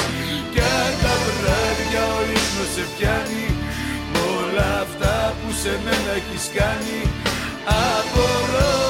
Κι 0.53 0.61
αν 0.81 0.93
τα 1.03 1.13
βράδια 1.25 2.03
ο 2.17 2.19
ύπνος 2.35 2.69
σε 2.75 2.83
πιάνει 2.93 3.47
Μ' 4.11 4.19
όλα 4.37 4.69
αυτά 4.85 5.15
που 5.39 5.49
σε 5.61 5.73
μένα 5.83 6.11
έχεις 6.19 6.45
κάνει 6.57 6.99
Απορώ 7.89 7.89
Απορώ 7.97 8.88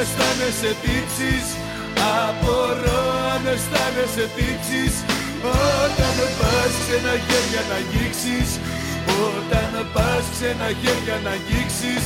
αισθάνεσαι 0.00 0.72
τύψεις 0.82 1.46
Απορώ 2.22 3.02
αν 3.32 3.42
αισθάνεσαι 3.52 4.26
τύψεις 4.36 4.94
Όταν 5.82 6.16
πας 6.38 6.72
ξένα 6.82 7.14
χέρια 7.26 7.62
να 7.70 7.76
αγγίξεις 7.80 8.50
Όταν 9.26 9.72
πας 9.94 10.24
ξένα 10.34 10.68
χέρια 10.80 11.16
να 11.24 11.32
αγγίξεις 11.36 12.04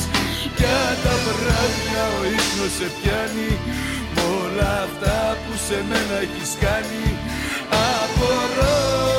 Για 0.59 0.81
τα 1.03 1.13
βράδια 1.25 2.03
ο 2.19 2.21
ύπνος 2.35 2.73
σε 2.77 2.87
πιάνει. 2.97 3.51
Μ' 4.13 4.23
όλα 4.41 4.71
αυτά 4.87 5.17
που 5.41 5.53
σε 5.67 5.77
μένα 5.89 6.15
έχεις 6.25 6.51
κάνει. 6.63 7.05
Απορώ 7.99 8.75
Απορώ 8.75 9.14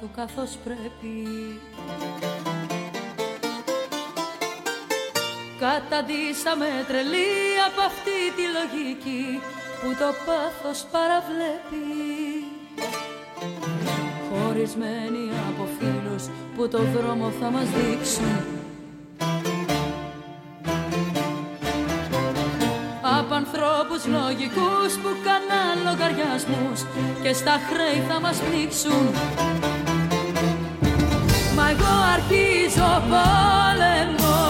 του 0.00 0.10
καθώς 0.16 0.58
πρέπει. 0.64 1.14
Καταντήσαμε 5.58 6.66
τρελή 6.88 7.30
από 7.68 7.80
αυτή 7.80 8.18
τη 8.36 8.44
λογική 8.56 9.40
που 9.80 9.88
το 10.00 10.08
πάθος 10.26 10.86
παραβλέπει. 10.92 11.84
Χωρισμένοι 14.30 15.24
από 15.48 15.68
φίλους 15.78 16.24
που 16.56 16.68
το 16.68 16.78
δρόμο 16.78 17.32
θα 17.40 17.50
μας 17.50 17.64
δείξουν. 17.64 18.44
Από 23.18 23.34
ανθρώπους 23.34 24.06
λογικούς 24.06 24.92
που 25.02 25.10
κάναν 25.26 25.76
λογαριασμούς 25.84 26.80
και 27.22 27.32
στα 27.32 27.56
χρέη 27.68 28.00
θα 28.08 28.20
μας 28.20 28.36
πνίξουν. 28.38 29.04
Μα 29.12 29.79
εγώ 31.70 31.92
αρχίζω 32.14 32.90
πόλεμο. 33.10 34.40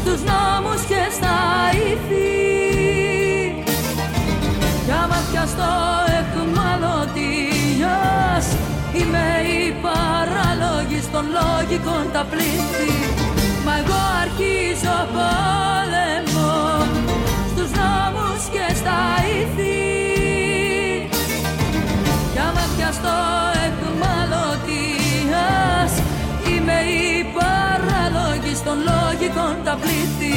Στους 0.00 0.20
νόμους 0.30 0.82
και 0.90 1.02
στα 1.16 1.38
ηθή 1.86 2.32
Για 4.84 4.96
άμα 5.02 5.20
πιαστώ 5.30 5.72
εχμαλωτίας 6.18 7.44
Είμαι 8.96 9.26
η 9.58 9.62
παράλογη 9.86 11.00
των 11.12 11.24
λογικών 11.38 12.04
τα 12.12 12.22
πλήθη. 12.30 12.92
Μα 13.64 13.72
εγώ 13.80 14.00
αρχίζω 14.22 14.96
πόλεμο. 15.16 16.52
Στους 17.52 17.70
νόμους 17.80 18.42
και 18.54 18.66
στα 18.80 19.00
ηθή 19.38 19.80
Για 22.32 22.42
άμα 22.42 22.64
πιαστώ 22.76 23.51
των 28.72 28.80
λογικών 28.80 29.64
τα 29.64 29.78
πλήθη. 29.80 30.34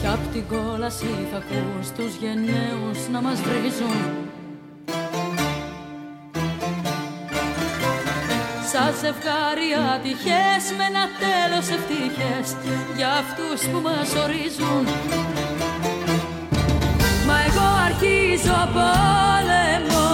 Κι 0.00 0.06
απ' 0.06 0.32
την 0.32 0.44
κόλαση 0.48 1.06
θα 1.30 1.36
ακούς 1.36 1.90
τους 1.90 2.14
γενναίους 2.20 3.08
να 3.12 3.22
μας 3.22 3.40
βρίζουν 3.40 4.29
Σαν 8.82 8.94
ζευγάρι 9.02 9.70
ατυχές 9.94 10.62
με 10.76 10.84
ένα 10.90 11.04
τέλος 11.22 11.66
ευτυχές 11.76 12.46
για 12.96 13.10
αυτούς 13.22 13.60
που 13.70 13.78
μας 13.86 14.08
ορίζουν. 14.24 14.84
Μα 17.26 17.36
εγώ 17.48 17.66
αρχίζω 17.88 18.60
πόλεμο 18.76 20.08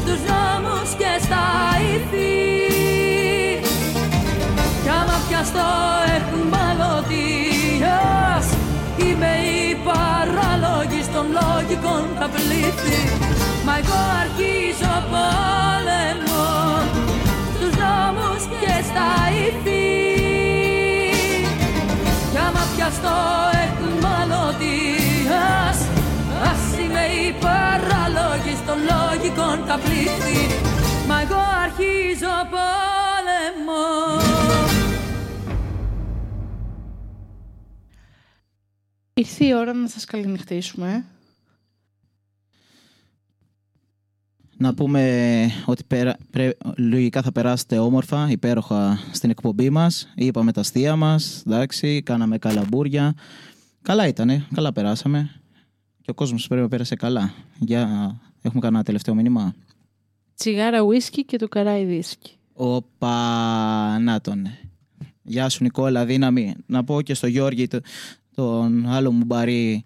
στους 0.00 0.20
νόμους 0.30 0.90
και 1.00 1.12
στα 1.26 1.46
ηθή 1.92 2.42
Κι 4.82 4.90
άμα 5.00 5.16
πιαστώ 5.28 5.70
εχμαλωτίας 6.16 7.24
Είμαι 9.02 9.32
η 9.58 9.64
παράλογη 9.88 11.02
των 11.14 11.26
λογικών 11.38 12.02
τα 12.18 12.26
πλήθη 12.34 13.00
Μα 13.66 13.72
εγώ 13.80 14.00
αρχίζω 14.22 14.94
πόλεμο 15.12 15.12
στους 15.12 15.20
νόμους 15.22 16.22
και 16.22 16.31
στα 18.92 19.10
ηθή 19.44 19.90
Κι 22.30 22.38
άμα 22.38 22.64
πιαστώ 22.76 23.16
εχμαλωτίας 23.64 25.78
Ας 26.50 26.62
είμαι 26.78 27.04
η 27.26 27.28
παράλογη 27.40 28.54
των 28.66 28.78
λογικών 28.90 29.56
τα 29.66 29.76
πλήθη. 29.78 30.40
Μα 31.08 31.20
εγώ 31.20 31.40
αρχίζω 31.64 32.34
πόλεμο. 32.50 33.84
Ήρθε 39.14 39.44
η 39.44 39.54
ώρα 39.54 39.72
να 39.72 39.88
σας 39.88 40.04
καληνυχτήσουμε. 40.04 41.04
Να 44.62 44.74
πούμε 44.74 45.50
ότι 45.64 45.84
πέρα, 45.86 46.16
πρέ- 46.30 46.56
λογικά 46.76 47.22
θα 47.22 47.32
περάσετε 47.32 47.78
όμορφα, 47.78 48.30
υπέροχα 48.30 48.98
στην 49.12 49.30
εκπομπή 49.30 49.70
μας. 49.70 50.12
Είπαμε 50.14 50.52
τα 50.52 50.60
αστεία 50.60 50.96
μας, 50.96 51.42
εντάξει, 51.46 52.02
κάναμε 52.02 52.38
καλαμπούρια. 52.38 53.14
Καλά 53.82 54.06
ήτανε, 54.06 54.46
καλά 54.54 54.72
περάσαμε. 54.72 55.30
Και 56.00 56.10
ο 56.10 56.14
κόσμος 56.14 56.46
πρέπει 56.46 56.62
να 56.62 56.68
πέρασε 56.68 56.94
καλά. 56.94 57.32
Για... 57.58 58.14
Έχουμε 58.42 58.60
κανένα 58.60 58.82
τελευταίο 58.82 59.14
μήνυμα; 59.14 59.54
Τσιγάρα 60.34 60.80
ουίσκι 60.80 61.24
και 61.24 61.36
το 61.36 61.48
καράι 61.48 61.84
δίσκι. 61.84 62.32
Οπα, 62.52 63.98
να 63.98 64.20
τον. 64.20 64.46
Γεια 65.22 65.48
σου 65.48 65.62
Νικόλα, 65.62 66.04
δύναμη. 66.04 66.54
Να 66.66 66.84
πω 66.84 67.02
και 67.02 67.14
στο 67.14 67.26
Γιώργη, 67.26 67.66
το- 67.66 67.80
τον 68.34 68.88
άλλο 68.88 69.12
μου 69.12 69.24
μπαρί, 69.24 69.84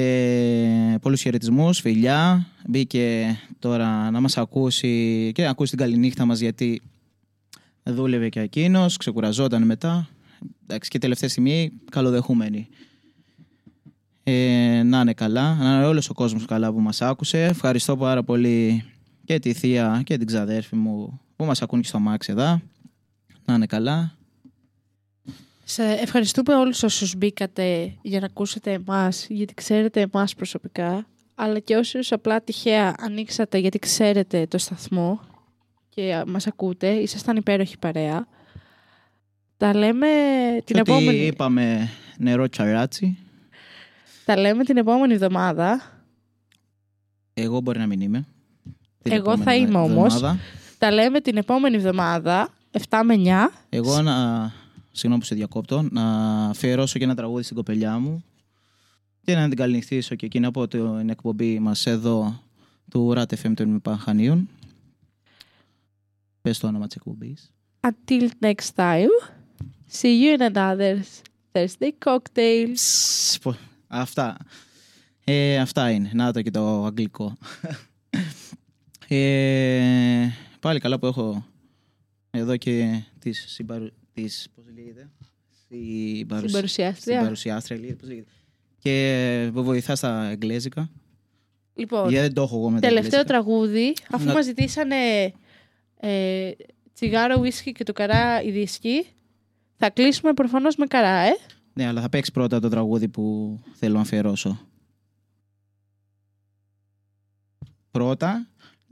ε, 0.00 0.98
πολλούς 1.00 1.20
χαιρετισμούς, 1.20 1.80
φιλιά. 1.80 2.46
Μπήκε 2.66 3.36
τώρα 3.58 4.10
να 4.10 4.20
μας 4.20 4.36
ακούσει 4.36 5.30
και 5.34 5.42
να 5.42 5.50
ακούσει 5.50 5.70
την 5.70 5.78
καληνύχτα 5.78 6.24
μας 6.24 6.40
γιατί 6.40 6.82
δούλευε 7.82 8.28
και 8.28 8.40
εκείνος, 8.40 8.96
ξεκουραζόταν 8.96 9.62
μετά. 9.62 10.08
Εντάξει, 10.62 10.90
και 10.90 10.98
τελευταία 10.98 11.28
στιγμή 11.28 11.72
καλοδεχούμενοι. 11.90 12.68
Ε, 14.22 14.82
να 14.84 15.00
είναι 15.00 15.12
καλά, 15.12 15.54
να 15.54 15.74
είναι 15.74 15.86
όλος 15.86 16.10
ο 16.10 16.14
κόσμος 16.14 16.44
καλά 16.44 16.72
που 16.72 16.80
μας 16.80 17.02
άκουσε. 17.02 17.44
Ευχαριστώ 17.44 17.96
πάρα 17.96 18.22
πολύ 18.22 18.84
και 19.24 19.38
τη 19.38 19.52
θεία 19.52 20.02
και 20.04 20.16
την 20.16 20.26
ξαδέρφη 20.26 20.76
μου 20.76 21.20
που 21.36 21.44
μας 21.44 21.62
ακούν 21.62 21.80
και 21.80 21.88
στο 21.88 21.98
Μάξ 21.98 22.28
εδώ. 22.28 22.60
Να 23.44 23.54
είναι 23.54 23.66
καλά. 23.66 24.17
Σε 25.70 25.82
ευχαριστούμε 25.84 26.54
όλους 26.54 26.82
όσους 26.82 27.14
μπήκατε 27.16 27.94
για 28.02 28.20
να 28.20 28.26
ακούσετε 28.26 28.72
εμάς, 28.72 29.26
γιατί 29.28 29.54
ξέρετε 29.54 30.00
εμάς 30.12 30.34
προσωπικά, 30.34 31.06
αλλά 31.34 31.58
και 31.58 31.76
όσους 31.76 32.12
απλά 32.12 32.40
τυχαία 32.40 32.94
ανοίξατε 32.98 33.58
γιατί 33.58 33.78
ξέρετε 33.78 34.46
το 34.46 34.58
σταθμό 34.58 35.20
και 35.88 36.14
α, 36.14 36.24
μας 36.26 36.46
ακούτε, 36.46 36.88
ήσασταν 36.88 37.36
υπέροχη 37.36 37.78
παρέα. 37.78 38.26
Τα 39.56 39.74
λέμε 39.74 40.06
την 40.64 40.74
Και 40.74 40.80
ότι 40.80 40.90
επόμενη, 40.92 41.26
είπαμε 41.26 41.88
νερό 42.18 42.48
τσαράτσι. 42.48 43.18
τα 44.24 44.36
λέμε 44.36 44.64
την 44.64 44.76
επόμενη 44.76 45.12
εβδομάδα. 45.14 45.80
Εγώ 47.34 47.60
μπορεί 47.60 47.78
να 47.78 47.86
μην 47.86 48.00
είμαι. 48.00 48.26
Την 49.02 49.12
Εγώ 49.12 49.24
θα 49.24 49.32
επόμενη 49.52 49.58
είμαι 49.60 49.78
όμως. 49.78 50.14
εβδομάδα. 50.14 50.38
Τα 50.78 50.90
λέμε 50.90 51.20
την 51.20 51.36
επόμενη 51.36 51.76
εβδομάδα, 51.76 52.48
7 52.88 53.00
με 53.04 53.14
9. 53.14 53.48
Εγώ 53.68 54.02
να. 54.02 54.52
Συγγνώμη 54.92 55.20
που 55.20 55.26
σε 55.26 55.34
διακόπτω. 55.34 55.82
Να 55.90 56.04
αφιερώσω 56.48 56.98
και 56.98 57.04
ένα 57.04 57.14
τραγούδι 57.14 57.42
στην 57.42 57.56
κοπελιά 57.56 57.98
μου. 57.98 58.24
Και 59.20 59.34
να 59.34 59.48
την 59.48 59.56
καληνυχτήσω 59.56 60.14
και 60.14 60.26
εκείνη 60.26 60.46
από 60.46 60.68
την 60.68 61.08
εκπομπή 61.10 61.58
μας 61.58 61.86
εδώ 61.86 62.42
του 62.90 63.12
RAT 63.16 63.24
FM 63.42 63.52
των 63.54 63.68
Μηπαχανίων. 63.68 64.48
Πες 66.42 66.58
το 66.58 66.66
όνομα 66.66 66.86
της 66.86 66.96
εκπομπής. 66.96 67.52
Until 67.80 68.28
next 68.40 68.70
time, 68.74 69.30
see 70.00 70.20
you 70.22 70.38
in 70.38 70.52
another 70.52 70.96
Thursday 71.52 71.90
cocktail. 72.04 72.72
Σπο- 73.32 73.56
Αυτά. 73.88 74.36
Ε, 75.24 75.58
αυτά 75.58 75.90
είναι. 75.90 76.10
Να 76.14 76.32
το 76.32 76.42
και 76.42 76.50
το 76.50 76.84
αγγλικό. 76.84 77.36
ε, 79.08 80.28
πάλι 80.60 80.80
καλά 80.80 80.98
που 80.98 81.06
έχω 81.06 81.44
εδώ 82.30 82.56
και 82.56 83.02
τις, 83.18 83.44
συμπαρου... 83.48 83.86
τις 84.22 84.48
πώς 84.54 84.64
λέγεται, 84.74 85.10
συμπαρουσ- 85.68 86.48
Συμπαρουσιάστρια. 86.48 87.16
συμπαρουσιάστρια, 87.18 87.78
λέγεται, 87.80 87.96
πώς 87.98 88.08
λέγεται. 88.08 88.30
Και 88.78 89.50
που 89.52 89.62
βοηθά 89.64 89.96
στα 89.96 90.24
εγγλέζικα. 90.28 90.90
Λοιπόν, 91.74 92.08
Γιατί 92.08 92.24
δεν 92.24 92.34
το 92.34 92.42
έχω 92.42 92.56
εγώ 92.56 92.70
με 92.70 92.80
τα 92.80 92.88
τελευταίο 92.88 93.20
εγγλέζικα. 93.20 93.42
τραγούδι, 93.42 93.94
αφού 94.10 94.24
Να- 94.24 94.32
μας 94.32 94.44
ζητήσανε 94.44 94.96
ε, 96.00 96.50
τσιγάρο, 96.92 97.40
ουίσκι 97.40 97.72
και 97.72 97.84
το 97.84 97.92
καρά 97.92 98.42
η 98.42 98.50
δίσκη, 98.50 99.06
θα 99.76 99.90
κλείσουμε 99.90 100.32
προφανώς 100.32 100.76
με 100.76 100.86
καρά, 100.86 101.18
ε. 101.18 101.30
Ναι, 101.72 101.86
αλλά 101.86 102.00
θα 102.00 102.08
παίξει 102.08 102.32
πρώτα 102.32 102.60
το 102.60 102.68
τραγούδι 102.68 103.08
που 103.08 103.58
θέλω 103.74 103.94
να 103.94 104.00
αφιερώσω. 104.00 104.60
Πρώτα. 107.90 108.46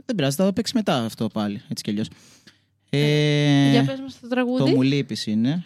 Δεν 0.04 0.16
πειράζει, 0.16 0.36
θα 0.36 0.44
το 0.44 0.52
παίξει 0.52 0.72
μετά 0.74 1.04
αυτό 1.04 1.26
πάλι. 1.26 1.62
Έτσι 1.68 1.82
κι 1.82 1.90
αλλιώς. 1.90 2.08
Ε, 2.90 3.70
Για 3.70 3.84
πες 3.84 4.00
μας 4.00 4.20
το 4.20 4.28
τραγούδι. 4.28 4.58
Το 4.58 4.66
μου 4.76 4.82
λείπεις 4.82 5.26
είναι. 5.26 5.64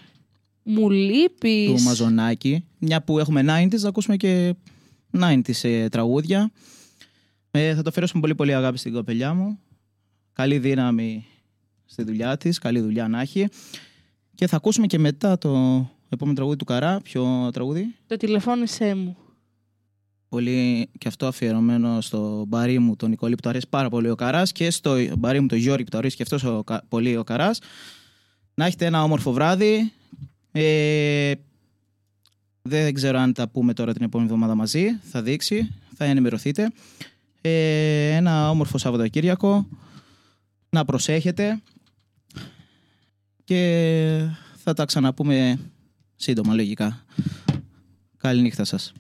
Μου 0.63 0.91
λείπεις. 0.91 1.67
Του 1.67 1.81
Μαζονάκη. 1.83 2.65
Μια 2.79 3.03
που 3.03 3.19
έχουμε 3.19 3.45
90s, 3.47 3.77
θα 3.77 3.89
ακούσουμε 3.89 4.17
και 4.17 4.55
90s 5.19 5.63
ε, 5.63 5.89
τραγούδια. 5.89 6.51
Ε, 7.51 7.75
θα 7.75 7.83
το 7.83 7.91
φέρω 7.91 8.07
με 8.15 8.21
πολύ 8.21 8.35
πολύ 8.35 8.55
αγάπη 8.55 8.79
στην 8.79 8.93
κοπελιά 8.93 9.35
μου. 9.35 9.59
Καλή 10.33 10.59
δύναμη 10.59 11.27
στη 11.85 12.03
δουλειά 12.03 12.37
της, 12.37 12.59
καλή 12.59 12.81
δουλειά 12.81 13.09
να 13.09 13.21
έχει. 13.21 13.49
Και 14.35 14.47
θα 14.47 14.57
ακούσουμε 14.57 14.87
και 14.87 14.99
μετά 14.99 15.39
το 15.39 15.51
επόμενο 16.09 16.37
τραγούδι 16.37 16.57
του 16.57 16.65
Καρά. 16.65 17.01
Ποιο 17.01 17.51
τραγούδι; 17.53 17.95
Το 18.07 18.17
τηλεφώνησέ 18.17 18.95
μου. 18.95 19.17
Πολύ 20.31 20.89
και 20.99 21.09
αυτό 21.09 21.27
αφιερωμένο 21.27 22.01
στο 22.01 22.45
μπαρί 22.49 22.79
μου 22.79 22.97
τον 22.97 23.11
Νικόλη 23.11 23.35
που 23.35 23.41
του 23.41 23.49
αρέσει 23.49 23.67
πάρα 23.69 23.89
πολύ 23.89 24.11
ο 24.11 24.15
Καράς 24.15 24.53
και 24.53 24.71
στο 24.71 25.17
μπαρί 25.19 25.41
μου 25.41 25.47
τον 25.47 25.59
Γιώργη 25.59 25.85
που 25.85 25.91
του 25.91 25.99
αρέσει 25.99 26.17
και 26.17 26.23
αυτός 26.23 26.45
ο, 26.45 26.63
Κα- 26.65 26.85
πολύ 26.89 27.17
ο 27.17 27.25
Καράς. 27.25 27.59
Να 28.55 28.67
έχετε 28.67 28.87
ένα 28.87 29.03
όμορφο 29.03 29.33
βράδυ. 29.33 29.93
Ε, 30.53 31.33
δεν 32.63 32.95
ξέρω 32.95 33.19
αν 33.19 33.33
τα 33.33 33.49
πούμε 33.49 33.73
τώρα 33.73 33.93
την 33.93 34.03
επόμενη 34.03 34.31
εβδομάδα 34.31 34.55
μαζί. 34.55 34.99
Θα 35.03 35.23
δείξει. 35.23 35.75
Θα 35.97 36.05
ενημερωθείτε. 36.05 36.73
Ε, 37.41 38.15
ένα 38.15 38.51
όμορφο 38.51 38.79
Σαββατοκύριακο. 38.79 39.69
Να 40.71 40.85
προσέχετε. 40.85 41.63
Και 43.45 44.29
θα 44.57 44.73
τα 44.73 44.85
ξαναπούμε 44.85 45.59
σύντομα 46.17 46.55
λογικά. 46.55 47.05
Καλή 48.17 48.43
νύχτα 48.43 48.65
σας. 48.65 48.93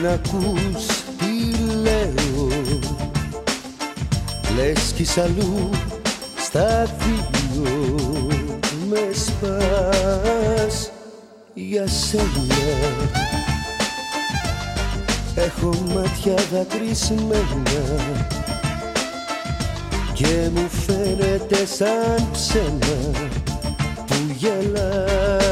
Δεν 0.00 0.10
ακούς 0.10 0.86
τι 1.18 1.62
λέω. 1.82 2.48
Λες 4.56 4.92
κι 4.96 5.02
είσαι 5.02 5.20
αλλού 5.20 5.70
στα 6.38 6.84
δύο 6.84 7.96
με 8.88 9.08
σπάς 9.12 10.90
για 11.54 11.86
σένα. 11.86 12.24
Έχω 15.34 15.74
μάτια 15.94 16.34
δακρυσμένα 16.52 17.44
και 20.12 20.50
μου 20.54 20.68
φαίνεται 20.68 21.66
σαν 21.66 22.28
ψέμα 22.32 23.10
που 24.06 24.14
γελάς 24.36 25.49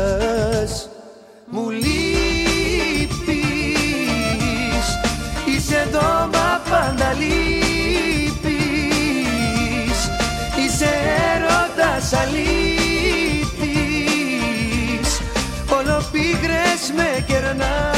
με 17.54 17.97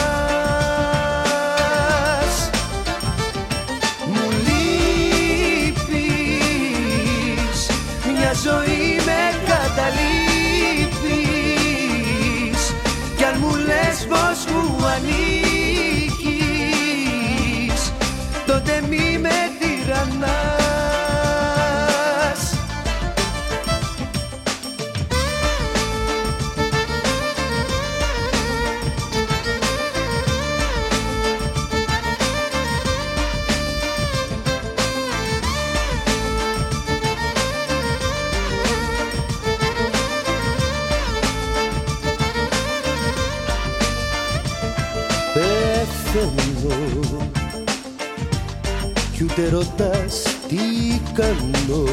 κι 49.60 49.66
ούτε 49.72 49.84
ρωτάς 49.84 50.22
τι 50.48 51.00
κάνω. 51.12 51.84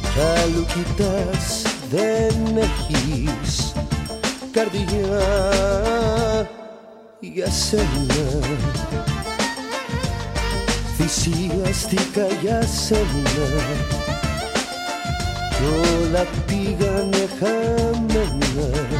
Κι 0.00 0.20
άλλου 0.42 0.64
κοιτάς 0.64 1.62
δεν 1.90 2.56
έχεις 2.56 3.72
καρδιά 4.50 5.18
για 7.20 7.50
σένα. 7.50 8.46
Θυσιαστήκα 10.96 12.26
για 12.42 12.62
σένα. 12.62 13.46
Κι 15.50 15.64
όλα 16.02 16.26
πήγανε 16.46 17.28
χαμένα 17.38 18.93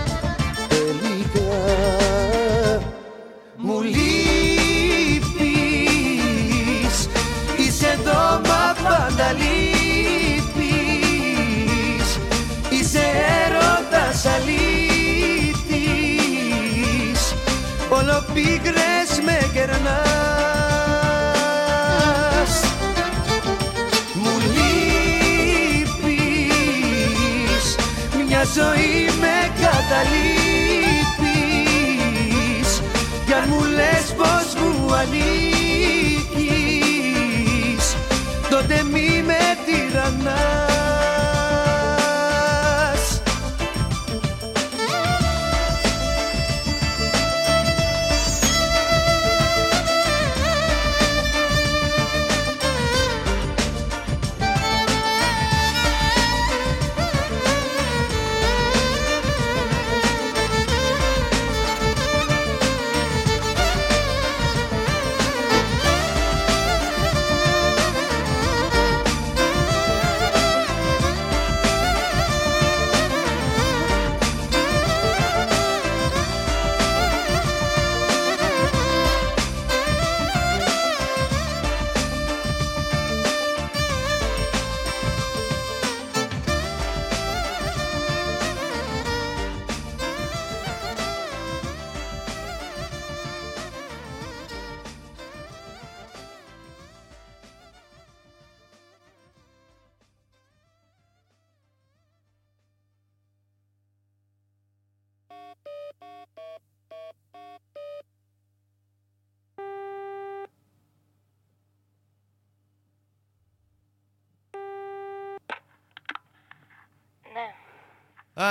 καταλείπεις 31.24 32.82
Κι 33.26 33.32
αν 33.32 33.48
μου 33.48 33.62
λες 33.64 34.14
πως 34.16 34.54
μου 34.60 34.94
ανήκεις. 34.94 35.16
Τότε 38.50 38.82
μη 38.92 39.22
με 39.26 39.42
τυραννάς 39.64 40.83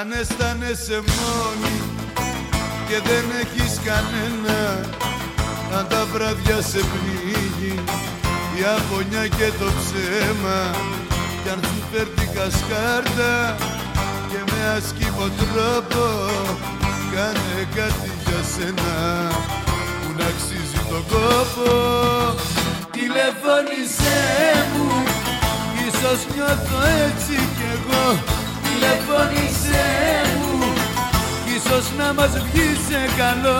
Αν 0.04 0.12
αισθάνεσαι 0.12 1.00
μόνη 1.18 1.78
και 2.88 2.98
δεν 3.10 3.26
έχεις 3.42 3.74
κανένα. 3.88 4.60
Αν 5.78 5.88
τα 5.88 6.06
βράδια 6.14 6.62
σε 6.62 6.82
πνίγει 6.92 7.76
η 8.58 8.62
αφωνιά 8.76 9.28
και 9.28 9.50
το 9.60 9.70
ψέμα. 9.80 10.60
Κι 11.44 11.50
αν 11.54 11.60
σου 11.64 11.80
φέρει 11.92 12.28
κασκάρτα 12.36 13.56
και 14.30 14.40
με 14.50 14.60
ασκήμο 14.78 15.28
τρόπο 15.40 16.04
Κάνε 17.14 17.60
κάτι 17.76 18.12
για 18.26 18.42
σένα. 18.54 18.96
Που 20.02 20.10
να 20.18 20.26
αξίζει 20.32 20.82
τον 20.90 21.04
κόπο. 21.14 21.72
Τηλεφώνησέ 22.92 24.22
μου, 24.74 24.90
ίσως 25.88 26.20
νιώθω 26.34 26.80
έτσι 27.06 27.36
κι 27.56 27.66
εγώ. 27.76 28.06
Τηλεφώνησέ 28.64 29.54
μου, 29.54 29.63
ίσως 31.76 31.92
να 31.98 32.14
μας 32.14 32.32
βγεις 32.46 32.78
σε 32.88 33.02
καλό. 33.22 33.60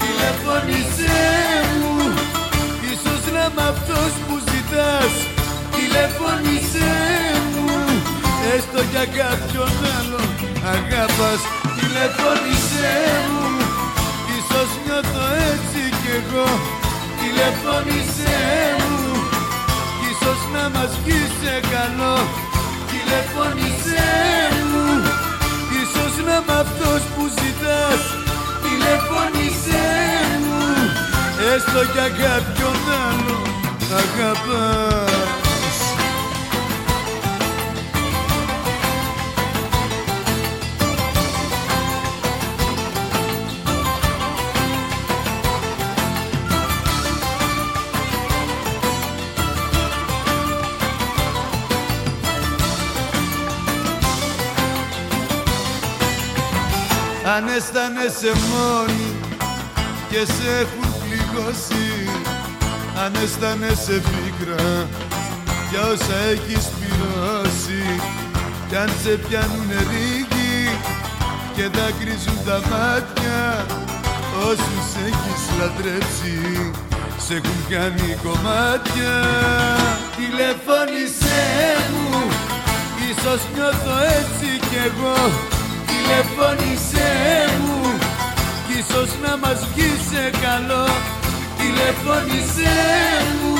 Τηλεφώνησέ 0.00 1.20
μου, 1.78 1.94
ίσως 2.92 3.22
να 3.34 3.42
είμαι 3.48 3.64
αυτός 3.74 4.10
που 4.24 4.34
ζητάς. 4.50 5.12
Τηλεφώνησέ 5.74 6.94
μου, 7.52 7.68
έστω 8.54 8.80
για 8.92 9.04
κάποιον 9.18 9.72
άλλο 9.96 10.22
αγάπας 10.74 11.40
Τηλεφώνησέ 11.76 12.96
μου, 13.32 13.48
ίσως 14.36 14.70
νιώθω 14.84 15.24
έτσι 15.50 15.80
κι 16.00 16.10
εγώ. 16.20 16.48
Τηλεφώνησέ 17.18 18.38
μου, 18.88 19.06
ίσως 20.10 20.40
να 20.54 20.64
μας 20.74 20.90
βγεις 21.02 21.30
σε 21.40 21.54
καλό. 21.74 22.16
Τηλεφώνησέ 22.90 24.06
μου, 24.18 24.28
ίσως 24.48 24.62
να 24.62 24.67
είμαι 26.28 26.60
αυτός 26.60 27.02
που 27.14 27.22
ζητάς 27.40 28.02
Τηλεφώνησέ 28.62 29.88
μου, 30.44 30.60
έστω 31.54 31.80
για 31.92 32.08
κάποιον 32.08 32.76
άλλο 33.06 33.38
αγαπάς 34.00 35.27
αισθάνεσαι 57.58 58.32
μόνη 58.50 59.10
και 60.10 60.22
σε 60.34 60.48
έχουν 60.62 60.88
πληγώσει. 61.02 61.88
Αν 63.04 63.12
αισθάνεσαι 63.22 63.96
πίκρα 64.08 64.88
για 65.70 65.82
όσα 65.92 66.16
έχεις 66.32 66.64
πληρώσει. 66.74 67.84
Κι 68.68 68.76
αν 68.76 68.90
σε 69.02 69.12
πιάνουν 69.24 69.70
ρίγοι 69.90 70.78
και 71.54 71.62
δακρύζουν 71.62 72.38
τα 72.46 72.58
μάτια 72.70 73.66
Όσους 74.50 74.88
έχεις 75.08 75.42
λατρέψει 75.58 76.36
σε 77.24 77.34
έχουν 77.34 77.60
κάνει 77.68 78.16
κομμάτια. 78.22 79.14
Τηλεφώνησέ 80.16 81.46
μου, 81.92 82.18
ίσως 83.10 83.40
νιώθω 83.54 83.94
έτσι 84.18 84.48
κι 84.68 84.76
εγώ 84.86 85.57
Τηλεφώνησέ 86.18 87.12
μου 87.64 87.80
κι 88.66 88.78
ίσως 88.80 89.10
να 89.24 89.32
μας 89.42 89.58
βγει 89.70 89.92
σε 90.10 90.22
καλό. 90.44 90.86
Τηλεφώνησέ 91.58 92.78
μου 93.40 93.56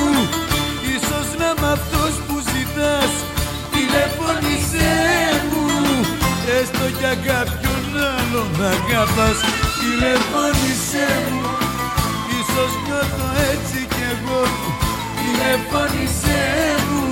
ίσως 0.94 1.28
να 1.40 1.48
είμαι 1.54 1.70
αυτός 1.76 2.12
που 2.26 2.36
ζητάς. 2.52 3.12
Τηλεφώνησέ 3.72 4.94
μου 5.50 5.66
έστω 6.58 6.86
για 6.98 7.14
κάποιον 7.30 7.82
άλλον 8.14 8.50
αγαπάς. 8.74 9.38
Τηλεφώνησέ 9.80 11.08
μου 11.32 11.52
ίσως 12.38 12.72
νιώθω 12.84 13.26
έτσι 13.52 13.78
κι 13.94 14.04
εγώ. 14.14 14.42
Τηλεφώνησέ 15.18 16.44
μου 16.88 17.06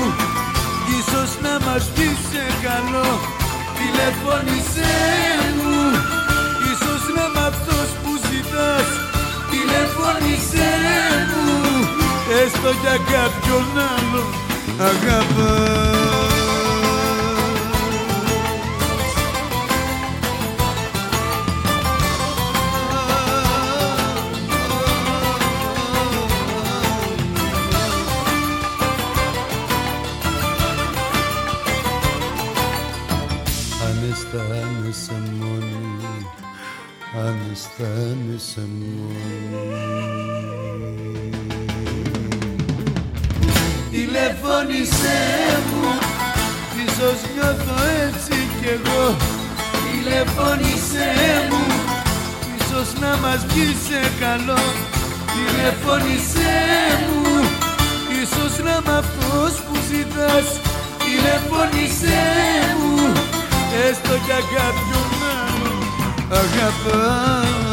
ίσως 0.98 1.30
να 1.44 1.54
μας 1.66 1.82
βγει 1.94 2.10
σε 2.30 2.44
καλό 2.66 3.08
Τηλεφώνησέ 3.78 4.96
μου. 5.56 5.78
Ίσως 6.70 7.02
να 7.16 7.24
είμαι 7.26 7.42
αυτός 7.52 7.88
που 8.02 8.10
ζητάς 8.28 8.88
Τηλεφώνησέ 9.50 10.72
μου. 11.30 11.50
Έστω 12.42 12.70
για 12.82 12.96
κάποιον 13.12 13.66
άλλο 13.92 14.24
αγαπάς 14.90 16.45
αισθάνεσαι 38.36 38.68
μόνη 38.78 39.16
Τηλεφώνησέ 43.90 45.20
μου 45.68 45.88
Ίσως 46.84 47.18
νιώθω 47.34 47.76
έτσι 48.04 48.36
κι 48.60 48.68
εγώ. 48.76 49.16
Τηλεφώνησέ 49.84 51.10
μου 51.50 51.64
Ίσως 52.58 53.00
να 53.00 53.16
μας 53.16 53.46
βγει 53.46 53.76
σε 53.86 54.00
καλό. 54.20 54.62
Τηλεφώνησέ 55.32 56.56
μου 57.06 57.24
Ίσως 58.22 58.52
να 58.64 58.70
είμαι 58.70 58.98
αυτός 58.98 59.52
που 59.64 59.74
ζητάς. 59.90 60.46
Τηλεφώνησέ 61.02 62.22
μου 62.80 63.12
Έστω 63.88 64.14
για 64.26 64.40
κάποιον 64.54 65.08
άλλο 65.36 65.76
αγαπάς 66.30 67.65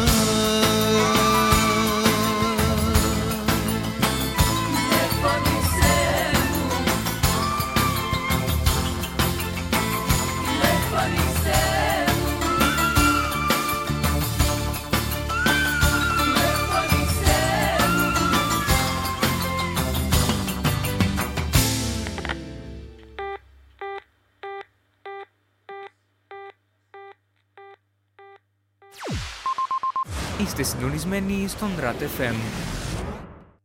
Είστε 31.14 31.26
συντονισμένοι 31.26 31.48
στον 31.48 31.68
RAT 31.80 32.02
FM. 32.02 32.63